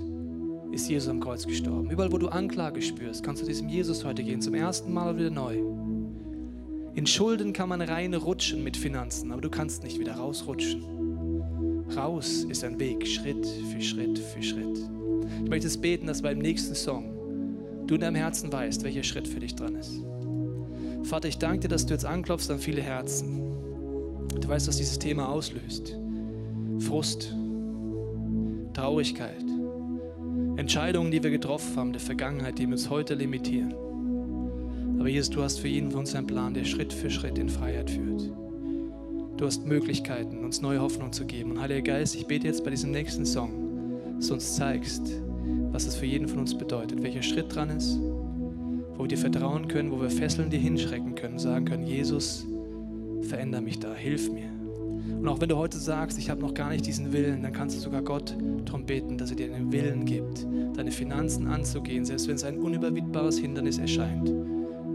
ist 0.71 0.87
Jesus 0.87 1.09
am 1.09 1.19
Kreuz 1.19 1.45
gestorben. 1.45 1.91
Überall, 1.91 2.09
wo 2.09 2.17
du 2.17 2.29
Anklage 2.29 2.81
spürst, 2.81 3.21
kannst 3.21 3.41
du 3.41 3.45
diesem 3.45 3.67
Jesus 3.67 4.05
heute 4.05 4.23
gehen, 4.23 4.41
zum 4.41 4.53
ersten 4.53 4.93
Mal 4.93 5.17
wieder 5.17 5.29
neu. 5.29 5.57
In 6.93 7.05
Schulden 7.05 7.51
kann 7.51 7.67
man 7.67 7.81
reinrutschen 7.81 8.63
mit 8.63 8.77
Finanzen, 8.77 9.33
aber 9.33 9.41
du 9.41 9.49
kannst 9.49 9.83
nicht 9.83 9.99
wieder 9.99 10.13
rausrutschen. 10.13 10.85
Raus 11.93 12.45
ist 12.45 12.63
ein 12.63 12.79
Weg, 12.79 13.05
Schritt 13.05 13.45
für 13.45 13.81
Schritt 13.81 14.17
für 14.19 14.41
Schritt. 14.41 14.79
Ich 15.43 15.49
möchte 15.49 15.67
es 15.67 15.75
beten, 15.75 16.07
dass 16.07 16.21
beim 16.21 16.37
nächsten 16.37 16.75
Song 16.75 17.83
du 17.87 17.95
in 17.95 17.99
deinem 17.99 18.15
Herzen 18.15 18.53
weißt, 18.53 18.85
welcher 18.85 19.03
Schritt 19.03 19.27
für 19.27 19.41
dich 19.41 19.53
dran 19.53 19.75
ist. 19.75 20.01
Vater, 21.03 21.27
ich 21.27 21.39
danke 21.39 21.59
dir, 21.59 21.67
dass 21.67 21.85
du 21.85 21.93
jetzt 21.93 22.05
anklopfst 22.05 22.49
an 22.51 22.59
viele 22.59 22.81
Herzen. 22.81 23.56
Du 24.35 24.47
weißt, 24.47 24.67
was 24.67 24.77
dieses 24.77 24.99
Thema 24.99 25.29
auslöst. 25.29 25.97
Frust, 26.79 27.33
Traurigkeit, 28.73 29.43
Entscheidungen, 30.57 31.11
die 31.11 31.23
wir 31.23 31.31
getroffen 31.31 31.75
haben, 31.75 31.91
der 31.91 32.01
Vergangenheit, 32.01 32.59
die 32.59 32.65
uns 32.65 32.89
heute 32.89 33.15
limitieren. 33.15 33.73
Aber 34.99 35.07
Jesus, 35.07 35.29
du 35.29 35.43
hast 35.43 35.59
für 35.59 35.67
jeden 35.67 35.91
von 35.91 36.01
uns 36.01 36.15
einen 36.15 36.27
Plan, 36.27 36.53
der 36.53 36.65
Schritt 36.65 36.91
für 36.91 37.09
Schritt 37.09 37.37
in 37.37 37.49
Freiheit 37.49 37.89
führt. 37.89 38.31
Du 39.37 39.45
hast 39.45 39.65
Möglichkeiten, 39.65 40.43
uns 40.43 40.61
neue 40.61 40.81
Hoffnung 40.81 41.13
zu 41.13 41.25
geben. 41.25 41.51
Und 41.51 41.61
Heiliger 41.61 41.93
Geist, 41.93 42.15
ich 42.15 42.25
bete 42.25 42.47
jetzt 42.47 42.63
bei 42.63 42.71
diesem 42.71 42.91
nächsten 42.91 43.25
Song, 43.25 43.51
dass 44.17 44.27
du 44.27 44.33
uns 44.33 44.55
zeigst, 44.55 45.03
was 45.71 45.85
es 45.85 45.95
für 45.95 46.07
jeden 46.07 46.27
von 46.27 46.39
uns 46.39 46.57
bedeutet, 46.57 47.03
welcher 47.03 47.21
Schritt 47.21 47.53
dran 47.53 47.69
ist, 47.69 47.99
wo 47.99 49.03
wir 49.03 49.07
dir 49.07 49.17
vertrauen 49.17 49.67
können, 49.67 49.91
wo 49.91 50.01
wir 50.01 50.09
Fesseln 50.09 50.49
dir 50.49 50.59
hinschrecken 50.59 51.13
können, 51.13 51.37
sagen 51.37 51.65
können, 51.65 51.85
Jesus, 51.85 52.47
veränder 53.21 53.61
mich 53.61 53.79
da, 53.79 53.93
hilf 53.93 54.31
mir. 54.31 54.49
Und 55.19 55.27
auch 55.27 55.41
wenn 55.41 55.49
du 55.49 55.57
heute 55.57 55.77
sagst, 55.77 56.17
ich 56.17 56.29
habe 56.29 56.41
noch 56.41 56.53
gar 56.53 56.69
nicht 56.69 56.85
diesen 56.85 57.11
Willen, 57.11 57.41
dann 57.41 57.53
kannst 57.53 57.75
du 57.75 57.79
sogar 57.79 58.01
Gott 58.01 58.35
darum 58.65 58.85
beten, 58.85 59.17
dass 59.17 59.31
er 59.31 59.35
dir 59.35 59.47
den 59.47 59.71
Willen 59.71 60.05
gibt, 60.05 60.45
deine 60.75 60.91
Finanzen 60.91 61.47
anzugehen, 61.47 62.05
selbst 62.05 62.27
wenn 62.27 62.35
es 62.35 62.43
ein 62.43 62.59
unüberwindbares 62.59 63.39
Hindernis 63.39 63.77
erscheint. 63.77 64.31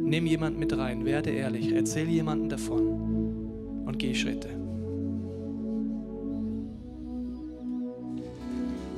Nimm 0.04 0.26
jemanden 0.26 0.58
mit 0.58 0.76
rein, 0.76 1.04
werde 1.04 1.30
ehrlich, 1.30 1.72
erzähl 1.72 2.08
jemanden 2.08 2.48
davon 2.48 3.84
und 3.86 3.98
geh 3.98 4.14
Schritte. 4.14 4.48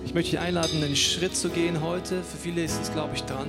Ich 0.04 0.14
möchte 0.14 0.32
dich 0.32 0.40
einladen, 0.40 0.82
einen 0.82 0.94
Schritt 0.94 1.34
zu 1.34 1.48
gehen 1.48 1.82
heute. 1.82 2.22
Für 2.22 2.36
viele 2.36 2.62
ist 2.62 2.80
es, 2.80 2.92
glaube 2.92 3.14
ich, 3.14 3.22
dran, 3.22 3.48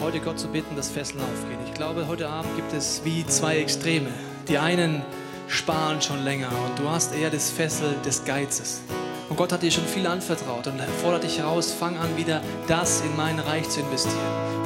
heute 0.00 0.20
Gott 0.20 0.38
zu 0.38 0.48
bitten, 0.48 0.76
dass 0.76 0.90
Fesseln 0.90 1.20
aufgehen. 1.20 1.58
Ich 1.66 1.74
glaube, 1.74 2.08
heute 2.08 2.28
Abend 2.28 2.54
gibt 2.56 2.72
es 2.72 3.02
wie 3.04 3.26
zwei 3.26 3.58
Extreme. 3.58 4.08
Die 4.48 4.58
einen 4.58 5.02
sparen 5.48 6.02
schon 6.02 6.22
länger 6.22 6.48
und 6.48 6.78
du 6.78 6.88
hast 6.90 7.14
eher 7.14 7.30
das 7.30 7.50
Fessel 7.50 7.94
des 8.04 8.26
Geizes. 8.26 8.82
Und 9.30 9.36
Gott 9.36 9.52
hat 9.52 9.62
dir 9.62 9.70
schon 9.70 9.86
viel 9.86 10.06
anvertraut 10.06 10.66
und 10.66 10.78
fordert 11.00 11.24
dich 11.24 11.38
heraus, 11.38 11.72
fang 11.72 11.96
an, 11.96 12.14
wieder 12.18 12.42
das 12.68 13.00
in 13.00 13.16
mein 13.16 13.38
Reich 13.38 13.66
zu 13.70 13.80
investieren. 13.80 14.20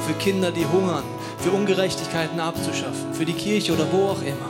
Für 0.05 0.13
Kinder, 0.15 0.51
die 0.51 0.65
hungern, 0.65 1.03
für 1.37 1.51
Ungerechtigkeiten 1.51 2.41
abzuschaffen, 2.41 3.13
für 3.13 3.23
die 3.23 3.33
Kirche 3.33 3.71
oder 3.71 3.89
wo 3.89 4.09
auch 4.09 4.21
immer. 4.21 4.49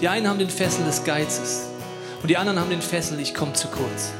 Die 0.00 0.06
einen 0.06 0.28
haben 0.28 0.38
den 0.38 0.50
Fessel 0.50 0.84
des 0.84 1.02
Geizes 1.02 1.66
und 2.22 2.28
die 2.30 2.36
anderen 2.36 2.60
haben 2.60 2.70
den 2.70 2.82
Fessel, 2.82 3.18
ich 3.18 3.34
komme 3.34 3.54
zu 3.54 3.66
kurz. 3.66 4.12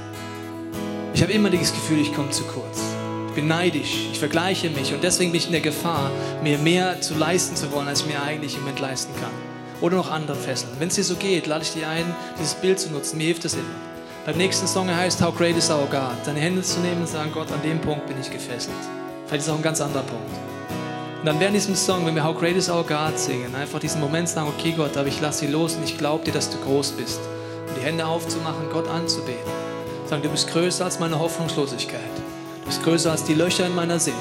Ich 1.14 1.22
habe 1.22 1.32
immer 1.32 1.50
das 1.50 1.72
Gefühl, 1.72 2.00
ich 2.00 2.12
komme 2.12 2.30
zu 2.30 2.42
kurz. 2.44 2.80
Ich 3.28 3.34
bin 3.34 3.46
neidisch, 3.46 4.08
ich 4.10 4.18
vergleiche 4.18 4.70
mich 4.70 4.92
und 4.92 5.04
deswegen 5.04 5.30
bin 5.30 5.40
ich 5.40 5.46
in 5.46 5.52
der 5.52 5.60
Gefahr, 5.60 6.10
mir 6.42 6.58
mehr 6.58 7.00
zu 7.00 7.14
leisten 7.14 7.54
zu 7.54 7.70
wollen, 7.70 7.86
als 7.86 8.00
ich 8.00 8.06
mir 8.08 8.20
eigentlich 8.20 8.54
im 8.54 8.62
Moment 8.62 8.80
leisten 8.80 9.14
kann. 9.20 9.47
Oder 9.80 9.96
noch 9.96 10.10
andere 10.10 10.36
Fesseln. 10.36 10.72
Wenn 10.78 10.88
es 10.88 10.96
dir 10.96 11.04
so 11.04 11.14
geht, 11.14 11.46
lade 11.46 11.62
ich 11.62 11.72
dir 11.72 11.88
ein, 11.88 12.04
dieses 12.38 12.54
Bild 12.54 12.80
zu 12.80 12.90
nutzen. 12.90 13.16
Mir 13.18 13.26
hilft 13.26 13.44
es 13.44 13.54
immer. 13.54 13.62
Beim 14.26 14.36
nächsten 14.36 14.66
Song 14.66 14.94
heißt 14.94 15.22
How 15.22 15.34
Great 15.34 15.56
is 15.56 15.70
Our 15.70 15.86
God. 15.86 16.16
Deine 16.26 16.40
Hände 16.40 16.62
zu 16.62 16.80
nehmen 16.80 17.00
und 17.00 17.08
sagen, 17.08 17.30
Gott, 17.32 17.50
an 17.52 17.62
dem 17.62 17.80
Punkt 17.80 18.06
bin 18.06 18.20
ich 18.20 18.30
gefesselt. 18.30 18.74
Vielleicht 19.26 19.40
ist 19.40 19.46
es 19.46 19.52
auch 19.52 19.56
ein 19.56 19.62
ganz 19.62 19.80
anderer 19.80 20.02
Punkt. 20.02 20.30
Und 21.20 21.26
dann 21.26 21.40
während 21.40 21.56
diesem 21.56 21.74
Song, 21.74 22.04
wenn 22.06 22.14
wir 22.14 22.24
How 22.24 22.38
Great 22.38 22.56
is 22.56 22.68
Our 22.68 22.84
God 22.84 23.18
singen, 23.18 23.54
einfach 23.54 23.78
diesen 23.78 24.00
Moment 24.00 24.28
sagen, 24.28 24.48
okay 24.48 24.72
Gott, 24.76 24.96
aber 24.96 25.08
ich 25.08 25.20
lasse 25.20 25.40
sie 25.40 25.46
los 25.46 25.76
und 25.76 25.84
ich 25.84 25.96
glaube 25.96 26.24
dir, 26.24 26.32
dass 26.32 26.50
du 26.50 26.58
groß 26.58 26.92
bist. 26.92 27.20
Und 27.68 27.76
die 27.76 27.80
Hände 27.80 28.06
aufzumachen, 28.06 28.68
Gott 28.72 28.88
anzubeten. 28.88 29.50
Sagen, 30.06 30.22
du 30.22 30.28
bist 30.28 30.48
größer 30.48 30.84
als 30.84 30.98
meine 30.98 31.18
Hoffnungslosigkeit. 31.18 32.00
Du 32.62 32.66
bist 32.66 32.82
größer 32.82 33.10
als 33.10 33.24
die 33.24 33.34
Löcher 33.34 33.66
in 33.66 33.74
meiner 33.74 33.98
Seele. 33.98 34.16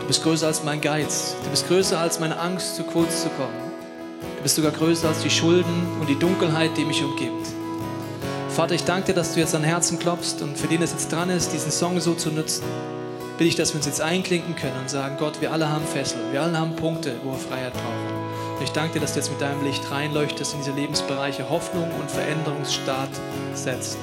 Du 0.00 0.06
bist 0.06 0.22
größer 0.22 0.46
als 0.46 0.64
mein 0.64 0.80
Geiz. 0.80 1.36
Du 1.44 1.50
bist 1.50 1.68
größer 1.68 1.98
als 1.98 2.20
meine 2.20 2.38
Angst, 2.38 2.76
zu 2.76 2.84
kurz 2.84 3.22
zu 3.22 3.28
kommen. 3.30 3.65
Bist 4.46 4.54
sogar 4.54 4.70
größer 4.70 5.08
als 5.08 5.22
die 5.22 5.30
Schulden 5.30 5.88
und 6.00 6.08
die 6.08 6.16
Dunkelheit, 6.16 6.76
die 6.76 6.84
mich 6.84 7.02
umgibt. 7.02 7.48
Vater, 8.48 8.76
ich 8.76 8.84
danke 8.84 9.08
dir, 9.08 9.14
dass 9.14 9.34
du 9.34 9.40
jetzt 9.40 9.56
an 9.56 9.64
Herzen 9.64 9.98
klopfst 9.98 10.40
und 10.40 10.56
für 10.56 10.68
den 10.68 10.82
es 10.82 10.92
jetzt 10.92 11.10
dran 11.10 11.30
ist, 11.30 11.52
diesen 11.52 11.72
Song 11.72 11.98
so 11.98 12.14
zu 12.14 12.30
nutzen 12.30 12.62
bitte 13.36 13.48
ich, 13.48 13.56
dass 13.56 13.72
wir 13.72 13.78
uns 13.78 13.86
jetzt 13.86 14.00
einklinken 14.00 14.54
können 14.54 14.78
und 14.80 14.88
sagen, 14.88 15.16
Gott, 15.18 15.40
wir 15.40 15.52
alle 15.52 15.68
haben 15.68 15.84
Fesseln, 15.84 16.32
wir 16.32 16.42
alle 16.42 16.58
haben 16.58 16.76
Punkte, 16.76 17.16
wo 17.24 17.32
wir 17.32 17.38
Freiheit 17.38 17.72
brauchen. 17.72 18.56
Und 18.56 18.62
ich 18.62 18.70
danke 18.70 18.94
dir, 18.94 19.00
dass 19.00 19.14
du 19.14 19.18
jetzt 19.18 19.30
mit 19.30 19.40
deinem 19.40 19.64
Licht 19.64 19.90
reinleuchtest 19.90 20.54
in 20.54 20.60
diese 20.60 20.72
Lebensbereiche 20.72 21.50
Hoffnung 21.50 21.90
und 22.00 22.08
Veränderungsstart 22.08 23.10
setzt. 23.52 23.98